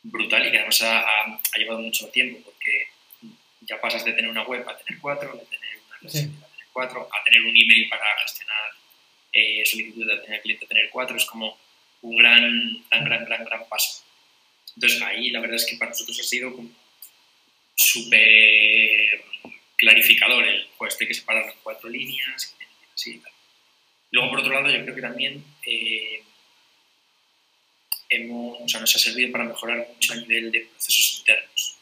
brutal 0.04 0.48
y 0.48 0.52
que 0.52 0.58
además 0.60 0.84
ha, 0.84 1.58
llevado 1.58 1.80
mucho 1.80 2.08
tiempo 2.10 2.40
porque 2.46 2.90
ya 3.62 3.82
pasas 3.82 4.06
de 4.06 4.14
tener 4.14 4.30
una 4.30 4.44
web 4.44 4.64
a 4.70 4.78
tener 4.78 5.02
cuatro, 5.02 5.34
de 5.34 5.46
tener 5.46 5.80
una 5.88 5.98
red 5.98 6.30
a 6.44 6.48
tener 6.48 6.68
cuatro, 6.72 7.10
a 7.12 7.24
tener 7.24 7.42
un 7.42 7.58
email 7.58 7.90
para 7.90 8.06
gestionar 8.22 8.70
eh, 9.34 9.64
solicitudes 9.66 10.06
de 10.06 10.14
atención 10.14 10.36
al 10.36 10.42
cliente 10.44 10.66
a 10.66 10.68
tener 10.68 10.90
cuatro, 10.92 11.18
es 11.18 11.26
como 11.26 11.58
un 12.04 12.18
gran, 12.18 12.86
gran, 12.92 13.06
gran, 13.06 13.26
gran, 13.26 13.46
gran 13.46 13.68
paso. 13.68 14.04
Entonces 14.76 15.02
ahí 15.02 15.32
la 15.32 15.40
verdad 15.40 15.56
es 15.56 15.66
que 15.66 15.78
para 15.78 15.90
nosotros 15.90 16.20
ha 16.20 16.24
sido 16.24 16.56
súper 17.74 19.24
clarificador 19.78 20.44
el, 20.48 20.68
pues 20.78 20.94
esto 20.94 21.04
hay 21.04 21.08
que 21.08 21.14
cuatro 21.86 21.90
líneas, 21.90 22.56
así 22.94 23.12
y 23.16 23.20
tal. 23.20 23.32
Luego, 24.12 24.30
por 24.30 24.40
otro 24.40 24.54
lado, 24.54 24.70
yo 24.70 24.82
creo 24.84 24.96
que 24.96 25.02
también 25.02 25.44
eh, 25.66 26.24
hemos, 28.10 28.62
o 28.62 28.68
sea, 28.68 28.80
nos 28.80 28.96
ha 28.96 29.00
servido 29.00 29.32
para 29.32 29.46
mejorar 29.46 29.88
mucho 29.94 30.14
a 30.14 30.18
nivel 30.18 30.52
de 30.52 30.62
procesos 30.62 31.20
internos. 31.20 31.78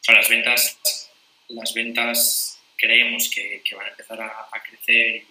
o 0.00 0.02
sea, 0.02 0.14
las 0.14 0.28
ventas, 0.28 1.10
las 1.48 1.74
ventas 1.74 2.60
creemos 2.76 3.28
que, 3.28 3.62
que 3.64 3.74
van 3.74 3.86
a 3.86 3.90
empezar 3.90 4.20
a, 4.20 4.62
crecer 4.62 5.24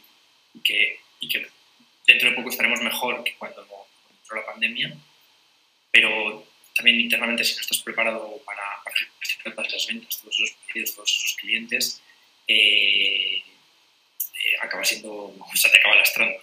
y 0.54 0.60
que, 0.62 1.00
y 1.20 1.30
que, 1.30 1.48
dentro 2.06 2.30
de 2.30 2.36
poco 2.36 2.50
estaremos 2.50 2.82
mejor 2.82 3.24
que 3.24 3.36
cuando, 3.36 3.62
entró 4.12 4.38
la 4.38 4.46
pandemia, 4.46 4.96
pero 5.92 6.48
también 6.76 7.00
internamente 7.00 7.44
si 7.44 7.56
no 7.56 7.62
estás 7.62 7.80
preparado 7.82 8.40
para, 8.46 8.69
todas 9.56 9.74
esas 9.74 9.88
ventas, 9.88 10.20
todos 10.22 10.36
esos 10.40 10.58
pedidos, 10.68 10.96
todos 10.96 11.10
esos 11.12 11.36
clientes, 11.38 12.02
eh, 12.48 13.38
eh, 13.38 14.56
acaba 14.62 14.84
siendo, 14.84 15.12
o 15.40 15.56
sea, 15.56 15.72
te 15.72 15.80
acaba 15.80 15.96
lastrando. 15.96 16.40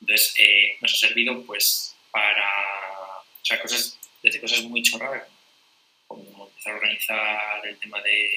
Entonces, 0.00 0.34
eh, 0.38 0.76
nos 0.80 0.92
ha 0.94 0.96
servido 0.96 1.42
pues 1.44 1.96
para, 2.10 3.20
o 3.20 3.44
sea, 3.44 3.60
cosas, 3.60 3.98
desde 4.22 4.40
cosas 4.40 4.62
muy 4.62 4.82
chorradas, 4.82 5.28
como 6.06 6.50
organizar 6.64 7.66
el 7.66 7.78
tema 7.78 8.00
de 8.02 8.30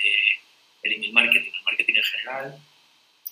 el 0.83 0.93
email 0.93 1.13
marketing, 1.13 1.51
el 1.51 1.63
marketing 1.63 1.93
en 1.95 2.03
general, 2.03 2.61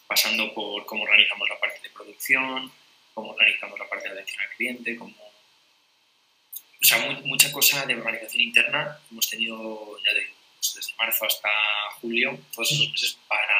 pasando 0.08 0.54
por 0.54 0.86
cómo 0.86 1.04
organizamos 1.04 1.48
la 1.50 1.60
parte 1.60 1.80
de 1.82 1.90
producción, 1.90 2.72
cómo 3.14 3.32
organizamos 3.32 3.80
la 3.80 3.88
parte 3.88 4.08
de 4.08 4.14
atención 4.14 4.42
al 4.42 4.56
cliente, 4.56 4.96
cómo... 4.96 5.16
O 6.80 6.86
sea, 6.86 7.00
mucha 7.24 7.52
cosa 7.52 7.86
de 7.86 7.96
organización 7.96 8.42
interna 8.42 9.00
hemos 9.12 9.30
tenido 9.30 9.98
ya 10.06 10.14
de, 10.14 10.30
pues, 10.60 10.74
desde 10.76 10.96
marzo 10.96 11.26
hasta 11.26 11.50
julio, 12.02 12.40
todos 12.54 12.72
esos 12.72 12.92
meses 12.92 13.18
para, 13.28 13.56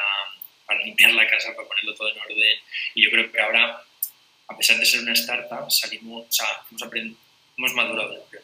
para 0.66 0.84
limpiar 0.84 1.12
la 1.12 1.28
casa, 1.28 1.56
para 1.56 1.68
ponerlo 1.68 1.96
todo 1.96 2.10
en 2.10 2.20
orden. 2.20 2.60
Y 2.96 3.04
yo 3.04 3.12
creo 3.12 3.32
que 3.32 3.40
ahora, 3.40 3.84
a 4.48 4.58
pesar 4.58 4.78
de 4.78 4.86
ser 4.86 5.02
una 5.02 5.14
startup, 5.14 5.72
salimos, 5.72 6.28
o 6.28 6.32
sea, 6.32 6.48
hemos, 6.72 6.82
hemos 7.58 7.74
madurado 7.74 8.28
como, 8.30 8.42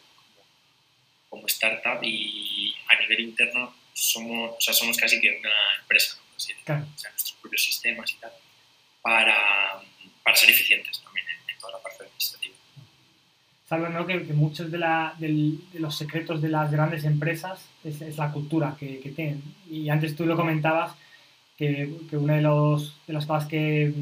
como 1.28 1.46
startup 1.46 2.02
y 2.02 2.74
a 2.88 3.00
nivel 3.00 3.20
interno 3.20 3.74
somos, 3.94 4.56
o 4.56 4.60
sea, 4.60 4.74
somos 4.74 4.96
casi 4.96 5.20
que 5.20 5.30
una 5.38 5.52
empresa, 5.80 6.16
¿no? 6.16 6.36
Así, 6.36 6.52
o 6.52 6.64
sea, 6.64 7.10
nuestros 7.10 7.32
propios 7.40 7.62
sistemas 7.62 8.12
y 8.12 8.16
tal, 8.16 8.32
para, 9.00 9.80
para 10.22 10.36
ser 10.36 10.50
eficientes 10.50 11.00
también 11.00 11.26
en, 11.28 11.58
toda 11.58 11.72
la 11.72 11.82
parte 11.82 12.02
administrativa. 12.02 12.53
Que, 14.06 14.32
muchos 14.32 14.70
de, 14.70 14.78
la, 14.78 15.14
de, 15.18 15.58
los 15.74 15.96
secretos 15.96 16.40
de 16.42 16.48
las 16.48 16.70
grandes 16.70 17.04
empresas 17.04 17.68
es, 17.84 18.16
la 18.16 18.30
cultura 18.32 18.76
que, 18.78 19.12
tienen. 19.14 19.42
Y 19.70 19.88
antes 19.88 20.14
tú 20.14 20.26
lo 20.26 20.36
comentabas, 20.36 20.92
que, 21.56 21.92
que 22.10 22.16
una 22.16 22.36
de, 22.36 22.42
los, 22.42 22.96
de 23.06 23.12
las 23.12 23.26
cosas 23.26 23.48
que, 23.48 23.92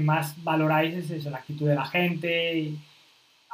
más 0.00 0.42
valoráis 0.42 0.94
es 0.94 1.10
eso, 1.10 1.30
la 1.30 1.38
actitud 1.38 1.68
de 1.68 1.74
la 1.74 1.84
gente. 1.84 2.58
Y, 2.58 2.78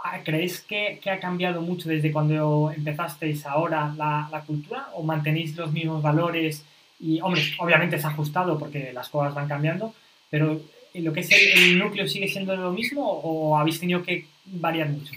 Ah, 0.05 0.21
¿Creéis 0.25 0.61
que, 0.61 1.01
ha 1.11 1.19
cambiado 1.19 1.61
mucho 1.61 1.89
desde 1.89 2.13
cuando 2.13 2.71
empezasteis 2.71 3.45
ahora 3.47 3.93
la, 3.97 4.45
cultura 4.47 4.89
o 4.95 5.03
mantenéis 5.03 5.57
los 5.57 5.73
mismos 5.73 6.03
valores? 6.03 6.65
Y, 7.01 7.21
hombre, 7.21 7.43
obviamente 7.59 7.99
se 7.99 8.07
ha 8.07 8.11
ajustado 8.11 8.59
porque 8.59 8.93
las 8.93 9.09
cosas 9.09 9.35
van 9.35 9.49
cambiando, 9.49 9.95
pero 10.31 10.61
¿lo 10.95 11.13
que 11.13 11.21
es 11.21 11.31
el 11.31 11.79
núcleo 11.79 12.07
sigue 12.07 12.29
siendo 12.29 12.55
lo 12.57 12.73
mismo 12.73 13.03
o 13.03 13.59
habéis 13.59 13.81
tenido 13.81 14.03
que 14.03 14.27
variar 14.47 14.89
mucho? 14.89 15.13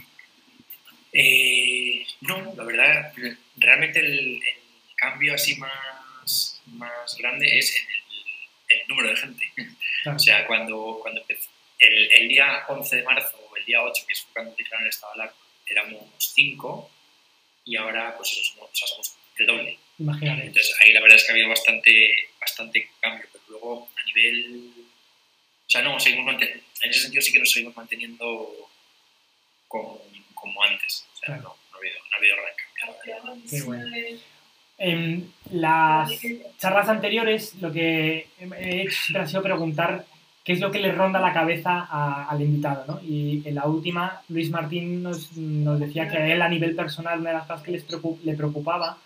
Eh, 1.13 2.05
no, 2.21 2.53
la 2.55 2.63
verdad, 2.63 3.13
realmente 3.57 3.99
el, 3.99 4.35
el, 4.35 4.41
cambio 4.95 5.33
así 5.33 5.55
más, 5.55 6.61
más 6.67 7.17
grande 7.17 7.57
es 7.57 7.75
en 7.75 7.87
el, 7.89 8.79
el 8.79 8.87
número 8.87 9.09
de 9.09 9.15
gente. 9.15 9.51
Claro. 10.03 10.15
O 10.15 10.19
sea, 10.19 10.45
cuando, 10.45 10.99
cuando 11.01 11.21
empezó, 11.21 11.49
el, 11.79 12.11
el 12.13 12.27
día 12.29 12.65
11 12.67 12.95
de 12.97 13.03
marzo 13.03 13.41
el 13.61 13.65
día 13.65 13.81
8, 13.81 14.03
que 14.07 14.13
es 14.13 14.27
cuando 14.33 14.55
declararon 14.55 14.85
el 14.85 14.89
estado 14.89 15.13
de 15.13 15.21
alarma, 15.21 15.41
éramos 15.67 16.05
5 16.17 16.91
y 17.65 17.75
ahora 17.75 18.15
pues 18.17 18.31
eso, 18.31 18.43
somos, 18.43 18.69
o 18.71 18.75
sea, 18.75 18.87
somos 18.87 19.15
el 19.37 19.45
doble. 19.45 19.77
Imagínate. 19.99 20.47
Entonces 20.47 20.75
ahí 20.81 20.93
la 20.93 21.01
verdad 21.01 21.17
es 21.17 21.23
que 21.23 21.31
ha 21.31 21.35
habido 21.35 21.49
bastante, 21.49 22.29
bastante 22.39 22.89
cambio, 22.99 23.27
pero 23.31 23.43
luego 23.49 23.89
a 23.95 24.05
nivel... 24.05 24.73
O 24.77 25.69
sea, 25.71 25.81
no, 25.81 25.99
seguimos 25.99 26.25
manteniendo, 26.25 26.63
en 26.81 26.89
ese 26.89 27.01
sentido 27.01 27.21
sí 27.21 27.31
que 27.31 27.39
nos 27.39 27.51
seguimos 27.51 27.75
manteniendo 27.77 28.69
como, 29.67 30.03
como 30.41 30.63
antes. 30.63 31.07
O 31.13 31.17
sea, 31.17 31.27
claro. 31.27 31.43
no, 31.43 31.49
no, 31.49 31.75
ha 31.75 31.77
habido, 31.77 31.95
no 31.99 32.13
ha 32.13 32.17
habido 32.17 32.35
gran 32.35 33.25
cambio. 33.25 33.43
Qué 33.49 33.61
bueno. 33.61 33.85
En 34.77 35.31
las 35.51 36.11
charlas 36.57 36.89
anteriores 36.89 37.53
lo 37.61 37.71
que 37.71 38.27
he 38.39 38.81
hecho 38.81 38.97
siempre 38.99 39.21
ha 39.21 39.27
sido 39.27 39.43
preguntar 39.43 40.05
qué 40.43 40.53
es 40.53 40.59
lo 40.59 40.71
que 40.71 40.79
le 40.79 40.91
ronda 40.91 41.19
la 41.19 41.33
cabeza 41.33 41.87
a, 41.87 42.25
al 42.27 42.41
invitado. 42.41 42.85
¿no? 42.87 43.01
Y 43.03 43.43
en 43.45 43.55
la 43.55 43.67
última, 43.67 44.23
Luis 44.29 44.49
Martín 44.49 45.03
nos, 45.03 45.33
nos, 45.37 45.79
decía 45.79 46.07
que 46.07 46.17
a 46.17 46.33
él 46.33 46.41
a 46.41 46.49
nivel 46.49 46.75
personal 46.75 47.19
una 47.19 47.29
de 47.29 47.35
las 47.35 47.47
cosas 47.47 47.61
que 47.61 47.71
les 47.71 47.83
preocup, 47.83 48.23
le 48.23 48.33
preocupaba 48.33 48.97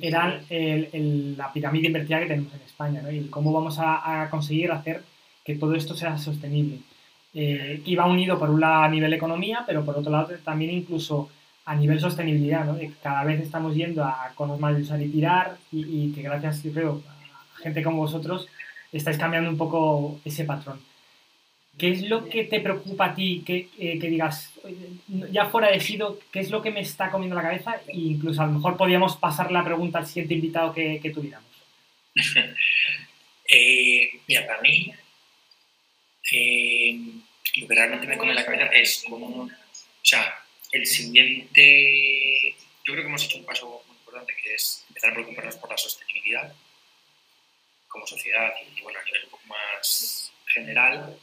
era 0.00 0.40
el, 0.48 0.88
el, 0.92 1.36
la 1.36 1.52
pirámide 1.52 1.88
invertida 1.88 2.20
que 2.20 2.26
tenemos 2.26 2.54
en 2.54 2.60
España 2.60 3.02
¿no? 3.02 3.10
y 3.10 3.26
cómo 3.26 3.52
vamos 3.52 3.78
a, 3.78 4.22
a, 4.22 4.30
conseguir 4.30 4.70
hacer 4.70 5.02
que 5.44 5.56
todo 5.56 5.74
esto 5.74 5.94
sea 5.94 6.16
sostenible. 6.16 6.78
Eh, 7.34 7.80
que 7.82 7.90
iba 7.92 8.04
unido 8.06 8.38
por 8.38 8.50
un 8.50 8.60
lado 8.60 8.82
a 8.82 8.88
nivel 8.88 9.12
economía, 9.14 9.64
pero 9.66 9.84
por 9.84 9.96
otro 9.96 10.12
lado 10.12 10.28
también 10.44 10.70
incluso 10.70 11.30
a 11.64 11.74
nivel 11.74 11.98
sostenibilidad, 11.98 12.64
¿no? 12.66 12.76
cada 13.02 13.24
vez 13.24 13.40
estamos 13.40 13.74
yendo 13.74 14.04
a 14.04 14.32
cosas 14.34 14.58
más 14.58 14.76
de 14.76 14.82
usar 14.82 15.00
y 15.00 15.08
tirar 15.08 15.56
y, 15.70 15.80
y 15.80 16.12
que 16.12 16.22
gracias, 16.22 16.60
creo, 16.74 17.02
a 17.56 17.62
gente 17.62 17.82
como 17.82 17.98
vosotros 17.98 18.48
estáis 18.92 19.16
cambiando 19.16 19.48
un 19.48 19.56
poco 19.56 20.20
ese 20.24 20.44
patrón. 20.44 20.80
¿Qué 21.78 21.90
es 21.90 22.02
lo 22.02 22.28
que 22.28 22.44
te 22.44 22.60
preocupa 22.60 23.06
a 23.06 23.14
ti 23.14 23.42
que, 23.46 23.70
eh, 23.78 23.98
que 23.98 24.10
digas, 24.10 24.52
ya 25.30 25.46
fuera 25.46 25.70
de 25.70 25.80
Sido, 25.80 26.18
qué 26.30 26.40
es 26.40 26.50
lo 26.50 26.60
que 26.60 26.70
me 26.70 26.80
está 26.80 27.10
comiendo 27.10 27.34
la 27.34 27.42
cabeza? 27.42 27.76
E 27.88 27.96
incluso 27.96 28.42
a 28.42 28.46
lo 28.46 28.52
mejor 28.52 28.76
podríamos 28.76 29.16
pasar 29.16 29.50
la 29.50 29.64
pregunta 29.64 29.98
al 29.98 30.06
siguiente 30.06 30.34
invitado 30.34 30.74
que, 30.74 31.00
que 31.00 31.10
tuviéramos. 31.10 31.48
eh, 33.50 34.20
mira, 34.28 34.46
para 34.46 34.60
mí, 34.60 34.92
lo 36.32 37.68
que 37.68 37.74
realmente 37.74 38.06
me 38.06 38.16
come 38.16 38.34
la 38.34 38.44
cabeza 38.44 38.66
es 38.66 39.04
como, 39.08 39.44
o 39.44 39.50
sea, 40.02 40.42
el 40.72 40.86
siguiente, 40.86 42.54
yo 42.84 42.92
creo 42.92 43.04
que 43.04 43.08
hemos 43.08 43.24
hecho 43.24 43.38
un 43.38 43.44
paso 43.44 43.82
muy 43.86 43.96
importante 43.96 44.34
que 44.42 44.54
es 44.54 44.84
empezar 44.88 45.10
a 45.10 45.14
preocuparnos 45.14 45.56
por 45.56 45.70
la 45.70 45.76
sostenibilidad 45.76 46.54
como 47.88 48.06
sociedad 48.06 48.50
y 48.74 48.80
bueno, 48.80 48.98
a 48.98 49.04
nivel 49.04 49.24
un 49.24 49.30
poco 49.30 49.46
más 49.46 50.32
general. 50.46 51.18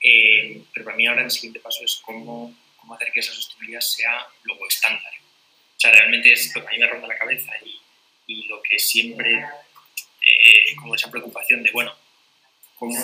Eh, 0.00 0.62
pero 0.72 0.84
para 0.84 0.96
mí 0.96 1.06
ahora 1.06 1.22
el 1.22 1.30
siguiente 1.30 1.60
paso 1.60 1.84
es 1.84 1.96
cómo, 1.96 2.54
cómo 2.76 2.94
hacer 2.94 3.12
que 3.12 3.20
esa 3.20 3.32
sostenibilidad 3.32 3.80
sea 3.80 4.26
luego 4.44 4.66
estándar. 4.66 5.12
O 5.76 5.80
sea, 5.80 5.92
realmente 5.92 6.32
es 6.32 6.54
lo 6.54 6.62
que 6.62 6.68
a 6.68 6.70
mí 6.70 6.78
me 6.78 6.86
ronda 6.86 7.08
la 7.08 7.18
cabeza 7.18 7.52
y, 7.64 7.80
y 8.26 8.46
lo 8.46 8.62
que 8.62 8.78
siempre, 8.78 9.34
eh, 9.34 10.76
como 10.76 10.94
esa 10.94 11.10
preocupación 11.10 11.62
de, 11.62 11.70
bueno, 11.72 11.92
¿cómo, 12.76 12.96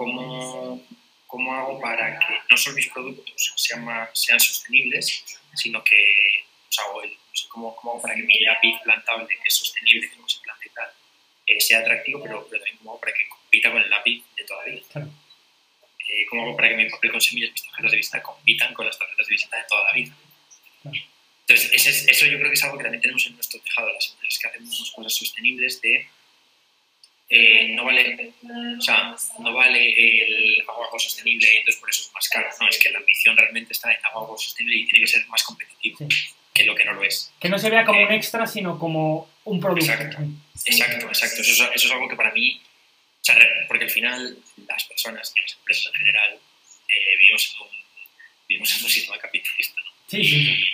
cómo, 0.00 0.82
cómo 1.26 1.54
hago 1.54 1.78
para 1.78 2.18
que 2.18 2.40
no 2.48 2.56
solo 2.56 2.76
mis 2.76 2.88
productos 2.88 3.52
sean, 3.56 3.84
más, 3.84 4.08
sean 4.14 4.40
sostenibles, 4.40 5.22
sino 5.54 5.84
que, 5.84 5.96
o 6.70 6.72
sea, 6.72 6.86
o 6.86 7.02
el, 7.02 7.10
o 7.10 7.36
sea, 7.36 7.50
¿cómo, 7.50 7.76
¿cómo, 7.76 7.92
hago 7.92 8.02
para 8.02 8.14
que 8.14 8.22
mi 8.22 8.40
lápiz 8.40 8.80
plantable, 8.82 9.28
que 9.28 9.46
es 9.48 9.54
sostenible, 9.54 10.10
como 10.16 10.26
se 10.26 10.40
planta 10.40 10.64
y 10.64 10.70
tal, 10.70 10.88
eh, 11.46 11.60
sea 11.60 11.80
atractivo, 11.80 12.22
pero, 12.22 12.46
pero 12.48 12.62
también 12.62 12.78
como 12.78 12.98
para 12.98 13.12
que 13.12 13.28
compita 13.28 13.70
con 13.70 13.82
el 13.82 13.90
lápiz 13.90 14.24
de 14.38 14.44
toda 14.44 14.64
la 14.64 14.72
vida. 14.72 14.82
Claro. 14.90 15.10
Eh, 16.08 16.26
como 16.30 16.42
hago 16.44 16.56
para 16.56 16.70
que 16.70 16.76
mi 16.76 16.88
papel 16.88 17.10
con 17.10 17.20
semillas, 17.20 17.52
mis 17.52 17.62
tarjetas 17.62 17.90
de 17.90 17.96
visita 17.98 18.22
compitan 18.22 18.72
con 18.72 18.86
las 18.86 18.98
tarjetas 18.98 19.26
de 19.26 19.34
visita 19.34 19.56
de 19.58 19.64
toda 19.68 19.84
la 19.84 19.92
vida. 19.92 20.16
Claro. 20.80 20.98
Entonces, 21.46 21.72
ese, 21.74 22.10
eso 22.10 22.24
yo 22.24 22.38
creo 22.38 22.48
que 22.48 22.54
es 22.54 22.64
algo 22.64 22.78
que 22.78 22.84
también 22.84 23.02
tenemos 23.02 23.26
en 23.26 23.34
nuestro 23.34 23.60
tejado, 23.60 23.92
las 23.92 24.10
empresas 24.12 24.38
que 24.38 24.48
hacemos 24.48 24.92
cosas 24.96 25.14
sostenibles 25.14 25.78
de 25.82 26.08
eh, 27.32 27.68
no 27.68 27.84
vale, 27.84 28.32
o 28.76 28.80
sea, 28.80 29.14
no 29.38 29.52
vale 29.54 30.24
el 30.24 30.60
hago 30.62 30.84
algo 30.84 30.98
sostenible 30.98 31.48
y 31.54 31.58
entonces 31.58 31.80
por 31.80 31.88
eso 31.88 32.02
es 32.02 32.12
más 32.12 32.28
caro. 32.28 32.48
No, 32.60 32.68
es 32.68 32.76
que 32.76 32.90
la 32.90 32.98
ambición 32.98 33.36
realmente 33.36 33.72
está 33.72 33.88
en 33.92 33.98
algo 34.04 34.36
sostenible 34.36 34.78
y 34.78 34.86
tiene 34.88 35.04
que 35.04 35.12
ser 35.12 35.24
más 35.28 35.44
competitivo 35.44 35.98
sí. 35.98 36.08
que 36.52 36.64
lo 36.64 36.74
que 36.74 36.84
no 36.84 36.94
lo 36.94 37.04
es. 37.04 37.32
Que 37.38 37.48
no 37.48 37.56
se 37.56 37.70
vea 37.70 37.84
como 37.84 38.00
eh, 38.00 38.06
un 38.06 38.12
extra, 38.12 38.48
sino 38.48 38.76
como 38.80 39.30
un 39.44 39.60
producto. 39.60 39.92
Exacto, 39.92 40.18
exacto, 40.66 41.06
exacto. 41.06 41.42
Eso, 41.42 41.64
es, 41.64 41.70
eso 41.76 41.86
es 41.86 41.92
algo 41.92 42.08
que 42.08 42.16
para 42.16 42.32
mí, 42.32 42.60
o 42.60 43.24
sea, 43.24 43.38
porque 43.68 43.84
al 43.84 43.90
final 43.90 44.36
las 44.66 44.84
personas 44.84 45.32
y 45.36 45.40
las 45.40 45.54
empresas 45.54 45.86
en 45.86 46.00
general 46.00 46.32
eh, 46.34 47.16
vivimos, 47.16 47.54
en 47.54 47.62
un, 47.62 47.68
vivimos 48.48 48.76
en 48.76 48.84
un 48.84 48.90
sistema 48.90 49.18
capitalista, 49.18 49.80
¿no? 49.80 49.90
Sí, 50.08 50.24
sí, 50.24 50.44
sí. 50.46 50.64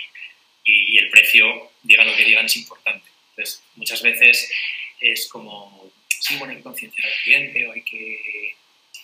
Y, 0.63 0.95
y, 0.95 0.97
el 0.97 1.09
precio, 1.11 1.71
diga 1.83 2.03
lo 2.03 2.15
que 2.15 2.25
digan, 2.25 2.47
es 2.47 2.57
importante. 2.57 3.07
Entonces, 3.29 3.63
muchas 3.75 4.01
veces 4.01 4.51
es 4.99 5.27
como, 5.27 5.93
sí, 6.27 6.37
bueno, 6.37 6.51
hay 6.51 6.57
que 6.57 6.63
concienciar 6.63 7.07
al 7.07 7.17
cliente 7.23 7.67
o 7.67 7.71
hay 7.71 7.81
que 7.83 8.55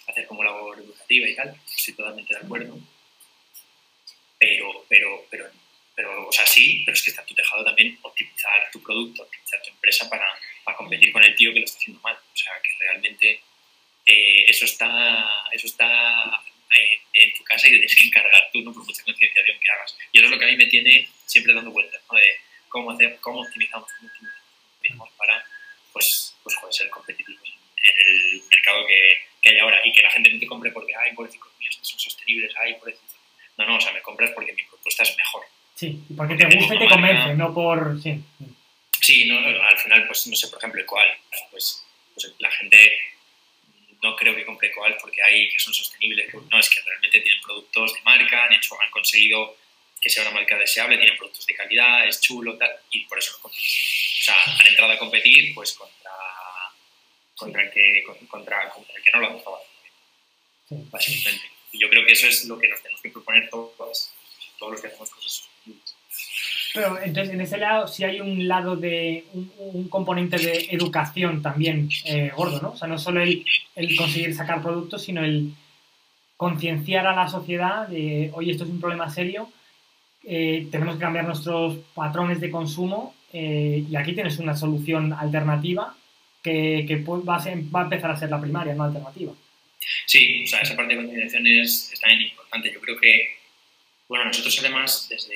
hacer 0.07 0.27
como 0.27 0.43
labor 0.43 0.79
educativa 0.79 1.27
y 1.27 1.35
tal, 1.35 1.55
estoy 1.65 1.93
totalmente 1.93 2.33
de 2.33 2.39
acuerdo. 2.39 2.77
Pero, 4.37 4.85
pero, 4.89 5.25
pero 5.29 5.49
pero, 5.95 6.27
o 6.27 6.31
sea, 6.31 6.45
sí, 6.45 6.81
pero 6.85 6.95
es 6.95 7.03
que 7.03 7.11
está 7.11 7.21
en 7.21 7.27
tu 7.27 7.35
tejado 7.35 7.63
también 7.63 7.97
optimizar 8.01 8.69
tu 8.71 8.81
producto, 8.81 9.23
optimizar 9.23 9.61
tu 9.61 9.69
empresa 9.69 10.09
para, 10.09 10.27
para 10.63 10.77
competir 10.77 11.11
con 11.11 11.23
el 11.23 11.35
tío 11.35 11.53
que 11.53 11.59
lo 11.59 11.65
está 11.65 11.77
haciendo 11.77 12.01
mal. 12.01 12.15
O 12.15 12.37
sea, 12.37 12.53
que 12.61 12.69
realmente 12.79 13.41
eh, 14.05 14.45
eso 14.47 14.65
está, 14.65 15.45
eso 15.51 15.67
está 15.67 16.41
eh, 16.79 16.99
en 17.13 17.33
tu 17.35 17.43
casa 17.43 17.67
y 17.67 17.71
te 17.71 17.77
tienes 17.77 17.95
que 17.95 18.07
encargar 18.07 18.49
tú, 18.51 18.61
¿no? 18.61 18.73
Por 18.73 18.83
mucha 18.85 19.03
concienciación 19.03 19.59
que 19.59 19.71
hagas. 19.71 19.95
Y 20.11 20.17
eso 20.17 20.25
es 20.25 20.31
lo 20.31 20.39
que 20.39 20.45
a 20.45 20.47
mí 20.47 20.57
me 20.57 20.65
tiene 20.65 21.07
siempre 21.27 21.53
dando 21.53 21.69
vueltas, 21.69 22.01
¿no? 22.11 22.17
De 22.17 22.39
cómo 22.69 22.91
hacer, 22.91 23.19
cómo 23.21 23.41
optimizamos, 23.41 23.87
cómo 23.99 24.09
optimizamos 24.77 25.09
para, 25.15 25.45
pues, 25.93 26.35
pues 26.43 26.55
joder, 26.57 26.73
ser 26.73 26.89
competitivos 26.89 27.41
en 27.45 27.97
el 27.99 28.43
mercado 28.49 28.85
que, 28.85 29.19
que 29.41 29.49
hay 29.49 29.59
ahora 29.59 29.79
y 29.85 29.93
que 29.93 30.01
la 30.01 30.09
gente 30.09 30.31
no 30.31 30.39
te 30.39 30.47
compre 30.47 30.71
porque, 30.71 30.93
ay, 30.95 31.13
pobrecitos 31.13 31.49
míos, 31.59 31.77
que 31.77 31.85
son 31.85 31.99
sostenibles, 31.99 32.53
ay, 32.57 32.73
pobrecitos. 32.75 33.15
No, 33.57 33.65
no, 33.65 33.77
o 33.77 33.81
sea, 33.81 33.93
me 33.93 34.01
compras 34.01 34.31
porque 34.31 34.53
mi 34.53 34.63
propuesta 34.63 35.03
es 35.03 35.15
mejor. 35.15 35.43
Sí, 35.75 35.99
porque 36.15 36.35
te 36.35 36.45
gusta 36.45 36.75
y 36.75 36.79
te 36.79 36.87
convence, 36.87 37.33
no 37.35 37.53
por... 37.53 38.01
Sí. 38.01 38.19
sí, 38.99 39.25
no, 39.25 39.37
al 39.37 39.77
final, 39.77 40.07
pues 40.07 40.27
no 40.27 40.35
sé, 40.35 40.47
por 40.47 40.59
ejemplo, 40.59 40.81
Ecoal, 40.81 41.09
pues, 41.51 41.85
pues 42.13 42.33
la 42.39 42.51
gente 42.51 42.93
no 44.01 44.15
creo 44.15 44.35
que 44.35 44.45
compre 44.45 44.69
Ecoal 44.69 44.97
porque 45.01 45.21
hay 45.21 45.49
que 45.49 45.59
son 45.59 45.73
sostenibles, 45.73 46.33
no, 46.33 46.59
es 46.59 46.69
que 46.69 46.81
realmente 46.81 47.19
tienen 47.21 47.41
productos 47.41 47.93
de 47.93 48.01
marca, 48.01 48.45
han, 48.45 48.53
hecho, 48.53 48.79
han 48.81 48.91
conseguido 48.91 49.57
que 50.03 50.09
sea 50.09 50.23
una 50.23 50.33
marca 50.33 50.57
deseable, 50.57 50.97
tienen 50.97 51.17
productos 51.17 51.45
de 51.45 51.55
calidad, 51.55 52.05
es 52.05 52.19
chulo, 52.19 52.57
tal, 52.57 52.71
y 52.91 53.05
por 53.05 53.17
eso 53.17 53.31
lo 53.31 53.39
compro. 53.39 53.59
sea, 53.59 54.35
han 54.59 54.67
entrado 54.67 54.91
a 54.91 54.99
competir 54.99 55.55
pues 55.55 55.71
contra, 55.73 56.11
contra, 57.35 57.61
el, 57.61 57.71
que, 57.71 58.03
contra, 58.27 58.69
contra 58.69 58.95
el 58.95 59.03
que 59.03 59.11
no 59.11 59.19
lo 59.21 59.27
ha 59.27 59.59
sí. 60.67 60.75
básicamente. 60.91 61.49
Y 61.71 61.79
yo 61.79 61.89
creo 61.89 62.05
que 62.05 62.11
eso 62.11 62.27
es 62.27 62.45
lo 62.45 62.59
que 62.59 62.67
nos 62.67 62.81
tenemos 62.81 63.01
que 63.01 63.09
proponer 63.09 63.49
todos, 63.49 64.11
todos 64.59 64.73
los 64.73 64.81
que 64.81 64.87
hacemos 64.87 65.09
cosas 65.09 65.49
pero 66.73 66.99
entonces 66.99 67.33
en 67.35 67.41
ese 67.41 67.57
lado 67.57 67.87
sí 67.87 68.03
hay 68.03 68.19
un 68.19 68.47
lado 68.47 68.75
de 68.75 69.25
un, 69.33 69.87
componente 69.89 70.37
de 70.37 70.69
educación 70.71 71.41
también 71.43 71.89
eh, 72.05 72.31
gordo, 72.35 72.59
¿no? 72.61 72.71
O 72.71 72.75
sea, 72.75 72.87
no 72.87 72.97
solo 72.97 73.21
el, 73.21 73.45
el 73.75 73.95
conseguir 73.95 74.33
sacar 74.33 74.61
productos, 74.61 75.03
sino 75.03 75.23
el 75.23 75.53
concienciar 76.35 77.05
a 77.05 77.15
la 77.15 77.27
sociedad 77.27 77.87
de, 77.87 78.31
oye, 78.33 78.51
esto 78.51 78.63
es 78.63 78.71
un 78.71 78.81
problema 78.81 79.09
serio, 79.11 79.49
eh, 80.23 80.67
tenemos 80.71 80.95
que 80.95 81.01
cambiar 81.01 81.25
nuestros 81.25 81.77
patrones 81.93 82.39
de 82.39 82.49
consumo 82.51 83.15
eh, 83.31 83.83
y 83.89 83.95
aquí 83.95 84.13
tienes 84.13 84.39
una 84.39 84.55
solución 84.55 85.13
alternativa 85.13 85.95
que, 86.41 86.85
que 86.87 86.97
va, 86.97 87.35
a 87.35 87.45
va, 87.45 87.81
a 87.81 87.83
empezar 87.83 88.11
a 88.11 88.17
ser 88.17 88.29
la 88.29 88.39
primaria, 88.39 88.73
no 88.73 88.83
alternativa. 88.83 89.33
Sí, 90.05 90.43
o 90.43 90.47
sea, 90.47 90.61
esa 90.61 90.75
parte 90.75 90.95
de 90.95 91.01
concienciación 91.01 91.47
es, 91.47 91.91
es 91.91 91.99
también 91.99 92.29
importante. 92.29 92.71
Yo 92.73 92.79
creo 92.79 92.99
que, 92.99 93.37
bueno, 94.07 94.25
nosotros 94.25 94.57
además 94.59 95.07
desde 95.09 95.27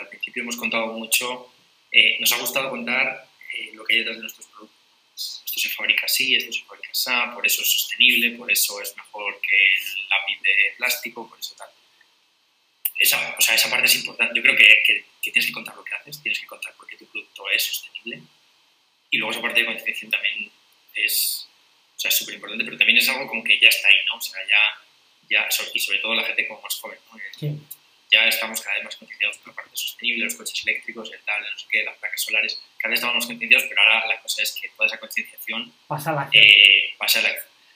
al 0.00 0.08
principio 0.08 0.42
hemos 0.42 0.56
contado 0.56 0.88
mucho, 0.94 1.48
eh, 1.92 2.16
nos 2.20 2.32
ha 2.32 2.38
gustado 2.38 2.70
contar 2.70 3.26
lo 3.74 3.84
que 3.84 3.94
hay 3.94 3.98
detrás 4.00 4.16
de 4.16 4.22
nuestros 4.22 4.46
productos 4.46 4.76
esto 5.16 5.70
se 5.70 5.74
fabrica 5.74 6.04
así, 6.04 6.34
esto 6.34 6.52
se 6.52 6.62
fabrica 6.64 6.90
así, 6.90 7.10
por 7.34 7.46
eso 7.46 7.62
es 7.62 7.70
sostenible, 7.70 8.32
por 8.32 8.52
eso 8.52 8.80
es 8.82 8.94
mejor 8.96 9.40
que 9.40 9.56
el 9.56 10.08
lápiz 10.08 10.42
de 10.42 10.76
plástico, 10.76 11.28
por 11.28 11.38
eso 11.38 11.54
tal. 11.56 11.68
Esa, 12.98 13.36
o 13.38 13.40
sea, 13.40 13.54
esa 13.54 13.70
parte 13.70 13.86
es 13.86 13.96
importante. 13.96 14.34
Yo 14.36 14.42
creo 14.42 14.56
que, 14.56 14.82
que, 14.84 15.04
tienes 15.22 15.46
que 15.46 15.52
contar 15.52 15.76
lo 15.76 15.84
que 15.84 15.94
haces, 15.94 16.22
tienes 16.22 16.40
que 16.40 16.46
contar 16.46 16.72
por 16.74 16.86
qué 16.86 16.96
tu 16.96 17.06
producto 17.06 17.48
es 17.50 17.62
sostenible. 17.62 18.22
Y 19.10 19.18
luego 19.18 19.32
esa 19.32 19.42
parte 19.42 19.60
de 19.60 19.66
concienciación 19.66 20.10
también 20.10 20.50
es 20.94 21.48
o 21.96 22.00
sea, 22.00 22.10
súper 22.10 22.34
importante, 22.34 22.64
pero 22.64 22.76
también 22.76 22.98
es 22.98 23.08
algo 23.08 23.26
como 23.26 23.42
que 23.42 23.58
ya 23.58 23.68
está 23.68 23.88
ahí, 23.88 23.96
¿no? 24.06 24.16
O 24.16 24.20
sea, 24.20 24.40
ya, 24.48 24.80
ya 25.30 25.48
y 25.72 25.80
sobre 25.80 25.98
todo 25.98 26.14
la 26.14 26.24
gente 26.24 26.46
como 26.46 26.60
más 26.60 26.74
joven, 26.76 26.98
¿no? 27.10 27.18
Sí 27.38 27.58
ya 28.10 28.26
estamos 28.28 28.60
cada 28.60 28.76
vez 28.76 28.84
más 28.84 28.96
concienciados 28.96 29.38
por 29.38 29.48
la 29.48 29.54
parte 29.54 29.76
sostenible, 29.76 30.24
los 30.24 30.34
coches 30.34 30.62
eléctricos, 30.64 31.12
el 31.12 31.20
tal, 31.20 31.42
no 31.42 31.58
sé 31.58 31.66
qué, 31.70 31.82
las 31.82 31.96
placas 31.98 32.22
solares, 32.22 32.60
cada 32.78 32.90
vez 32.90 32.98
estamos 32.98 33.16
más 33.16 33.26
concienciados, 33.26 33.66
pero 33.68 33.80
ahora 33.82 34.06
la 34.06 34.20
cosa 34.20 34.42
es 34.42 34.52
que 34.52 34.68
toda 34.70 34.86
esa 34.86 34.98
concienciación 34.98 35.72
pasa 35.86 36.10
a 36.10 36.14
la 36.14 36.22
acción. 36.22 36.44
Eh, 36.44 36.94
pasa 36.98 37.18
a 37.18 37.22
la. 37.22 37.34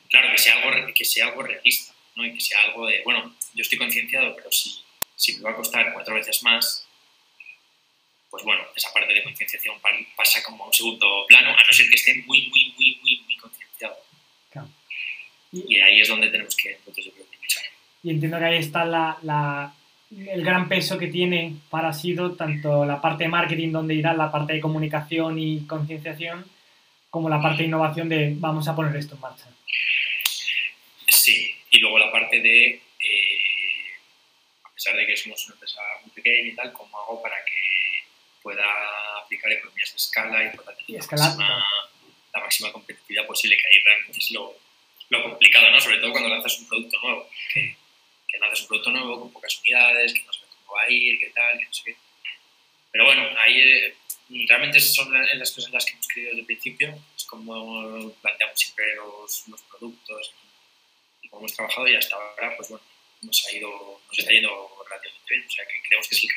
Claro, 0.09 0.33
que 0.33 0.39
sea 0.39 0.61
algo, 0.61 0.95
que 0.95 1.05
sea 1.05 1.27
algo 1.27 1.43
realista, 1.43 1.95
¿no? 2.17 2.25
Y 2.25 2.35
que 2.35 2.41
sea 2.41 2.63
algo 2.63 2.87
de, 2.87 3.03
bueno, 3.03 3.35
yo 3.55 3.63
estoy 3.63 3.79
concienciado, 3.79 4.35
pero 4.37 4.51
si, 4.51 4.83
si 5.21 5.37
me 5.37 5.43
va 5.43 5.51
a 5.51 5.57
costar 5.57 5.93
cuatro 5.93 6.15
veces 6.15 6.43
más, 6.43 6.87
pues 8.31 8.43
bueno, 8.43 8.63
esa 8.75 8.91
parte 8.91 9.13
de 9.13 9.23
concienciación 9.23 9.77
pasa 10.17 10.43
como 10.43 10.65
a 10.65 10.67
un 10.69 10.73
segundo 10.73 11.27
plano, 11.29 11.51
a 11.51 11.63
no 11.63 11.73
ser 11.73 11.91
que 11.91 11.97
esté 11.97 12.15
muy, 12.27 12.49
muy, 12.49 12.75
muy, 12.79 12.99
muy, 13.03 13.21
muy 13.27 13.37
concienciado. 13.37 13.97
Claro. 14.51 14.69
Y, 15.53 15.77
ahí 15.79 16.01
es 16.01 16.09
donde 16.09 16.31
tenemos 16.31 16.57
que, 16.57 16.71
entonces 16.73 17.05
yo 17.05 17.13
creo. 17.13 17.27
Y 18.03 18.11
entiendo 18.11 18.39
que 18.39 18.45
ahí 18.47 18.57
está 18.57 18.87
la, 18.87 19.19
la 19.21 19.75
el 20.11 20.43
gran 20.43 20.71
peso 20.71 20.97
que 20.97 21.09
tiene 21.09 21.57
para 21.69 21.93
sido 21.93 22.33
tanto 22.33 22.87
la 22.87 22.99
parte 22.99 23.25
de 23.25 23.29
marketing, 23.29 23.73
donde 23.73 23.95
irá 23.95 24.15
la 24.15 24.33
parte 24.33 24.55
de 24.55 24.61
comunicación 24.61 25.39
y 25.39 25.67
concienciación, 25.67 26.47
como 27.11 27.29
la 27.29 27.43
parte 27.43 27.59
de 27.59 27.69
innovación 27.69 28.09
de 28.09 28.35
vamos 28.39 28.67
a 28.69 28.75
poner 28.75 28.97
esto 28.97 29.17
en 29.17 29.21
marcha. 29.21 29.49
Sí, 31.09 31.55
y 31.71 31.79
luego 31.79 31.99
la 31.99 32.11
parte 32.11 32.41
de, 32.41 32.81
pesar 34.81 34.97
de 34.97 35.07
que 35.07 35.17
somos 35.17 35.45
una 35.45 35.55
empresa 35.57 35.83
muy 36.01 36.11
pequeña 36.13 36.49
y 36.49 36.55
tal, 36.55 36.73
¿cómo 36.73 36.99
hago 36.99 37.21
para 37.21 37.37
que 37.45 38.03
pueda 38.43 38.65
aplicar 39.23 39.53
economías 39.53 39.91
de 39.91 39.97
escala 39.97 40.43
y 40.43 40.57
pueda 40.57 40.75
tener 40.75 41.03
la, 42.33 42.41
máxima, 42.41 42.73
competitividad 42.73 43.27
posible, 43.27 43.59
que 43.59 43.67
ahí 43.67 43.83
realmente 43.85 44.19
es 44.19 44.31
lo, 44.31 44.57
lo 45.11 45.23
complicado, 45.23 45.71
¿no? 45.71 45.79
Sobre 45.79 45.99
todo 45.99 46.13
cuando 46.13 46.31
lanzas 46.31 46.59
un 46.61 46.69
producto 46.69 46.99
nuevo. 47.03 47.29
Que 47.53 48.39
lanzas 48.39 48.63
un 48.63 48.69
producto 48.69 48.91
nuevo 48.91 49.21
con 49.21 49.33
pocas 49.33 49.59
unidades, 49.59 50.15
que 50.15 50.23
no 50.23 50.33
sabes 50.33 50.49
cómo 50.65 50.77
va 50.77 50.83
a 50.83 50.91
ir, 50.91 51.19
qué 51.19 51.31
tal, 51.31 51.59
que 51.59 51.67
no 51.67 51.73
sé 51.75 51.83
qué. 51.85 51.97
Pero 52.93 53.05
bueno, 53.05 53.29
ahí 53.39 53.61
eh, 53.61 53.97
realmente 54.49 54.81
son 54.81 55.13
las 55.13 55.51
cosas 55.51 55.67
en 55.67 55.75
las 55.75 55.85
que 55.85 55.93
hemos 55.93 56.09
creído 56.09 56.31
desde 56.31 56.41
el 56.41 56.47
principio, 56.47 56.99
es 57.15 57.25
como 57.25 58.15
planteamos 58.23 58.59
siempre 58.59 58.95
los, 58.95 59.47
los 59.49 59.61
productos 59.63 60.33
y 61.21 61.29
cómo 61.29 61.43
hemos 61.43 61.55
trabajado 61.55 61.87
y 61.87 61.97
hasta 61.97 62.17
ahora, 62.17 62.57
pues 62.57 62.71
bueno, 62.71 62.85
nos, 63.23 63.47
ha 63.47 63.57
ido, 63.57 63.69
nos 64.09 64.19
está 64.19 64.33
yendo 64.33 64.51
relativamente 64.89 65.47
o 65.47 65.51
sea 65.51 65.65
que 65.65 65.89
creemos 65.89 66.09
que 66.09 66.15
sí. 66.15 66.29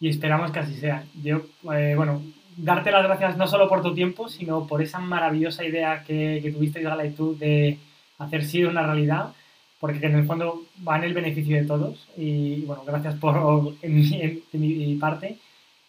Y 0.00 0.08
esperamos 0.08 0.52
que 0.52 0.58
así 0.60 0.74
sea. 0.74 1.04
Yo, 1.22 1.42
eh, 1.74 1.94
bueno, 1.96 2.22
darte 2.56 2.90
las 2.90 3.04
gracias 3.04 3.36
no 3.36 3.48
solo 3.48 3.68
por 3.68 3.82
tu 3.82 3.94
tiempo, 3.94 4.28
sino 4.28 4.66
por 4.66 4.82
esa 4.82 4.98
maravillosa 4.98 5.64
idea 5.64 6.04
que, 6.06 6.40
que 6.42 6.52
tuviste, 6.52 6.82
Gala, 6.82 7.06
y 7.06 7.10
tú 7.12 7.36
de 7.36 7.78
hacer 8.18 8.44
sido 8.44 8.70
una 8.70 8.86
realidad 8.86 9.32
porque 9.80 10.04
en 10.06 10.16
el 10.16 10.26
fondo 10.26 10.64
va 10.86 10.98
en 10.98 11.04
el 11.04 11.14
beneficio 11.14 11.56
de 11.56 11.66
todos. 11.66 12.08
Y 12.16 12.62
bueno, 12.62 12.84
gracias 12.84 13.14
por 13.16 13.74
en 13.82 14.42
mi, 14.52 14.96
parte 14.96 15.38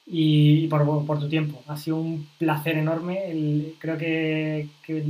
y 0.05 0.67
por, 0.67 1.05
por, 1.05 1.19
tu 1.19 1.27
tiempo. 1.27 1.63
Ha 1.67 1.77
sido 1.77 1.97
un 1.97 2.27
placer 2.37 2.77
enorme. 2.77 3.73
creo 3.79 3.97
que, 3.97 4.67
que, 4.83 5.03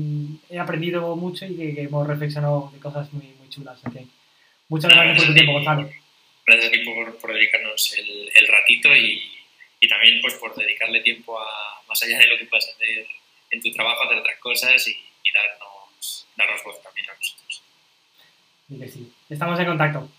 he 0.50 0.60
aprendido 0.60 1.16
mucho 1.16 1.46
y 1.46 1.56
que, 1.56 1.84
hemos 1.84 2.08
reflexionado 2.08 2.72
de 2.74 2.80
cosas 2.80 3.12
muy, 3.14 3.34
muy 3.40 3.50
chulas. 3.50 3.80
Muchas 4.70 4.92
gracias 4.92 5.18
por 5.18 5.28
tu 5.28 5.34
tiempo, 5.34 5.54
Gonzalo. 5.54 5.90
Gracias 6.46 6.68
a 6.68 6.72
ti 6.72 6.80
por, 6.80 7.18
por 7.20 7.34
dedicarnos 7.34 7.94
el, 7.98 8.32
el 8.34 8.48
ratito 8.48 8.96
y, 8.96 9.22
y, 9.80 9.88
también 9.88 10.22
pues, 10.22 10.36
por 10.36 10.56
dedicarle 10.56 11.02
tiempo 11.02 11.40
a, 11.40 11.82
más 11.88 12.02
allá 12.02 12.18
de 12.18 12.28
lo 12.28 12.38
que 12.38 12.46
puedas 12.46 12.70
hacer 12.70 13.06
en 13.52 13.62
tu 13.62 13.72
trabajo, 13.72 14.04
hacer 14.04 14.18
otras 14.18 14.38
cosas 14.40 14.88
y, 14.88 14.92
y 14.92 15.32
darnos, 15.32 16.28
darnos 16.36 16.64
voz 16.64 16.82
también 16.82 17.10
a 17.10 17.14
nosotros. 17.14 17.62
Y 18.70 18.80
que 18.80 18.88
sí. 18.88 19.12
Estamos 19.30 19.60
en 19.60 19.66
contacto. 19.66 20.10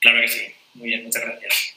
Claro 0.00 0.20
que 0.22 0.28
sí. 0.28 0.54
Muy 0.74 0.88
bien, 0.88 1.04
muchas 1.04 1.22
gracias. 1.22 1.76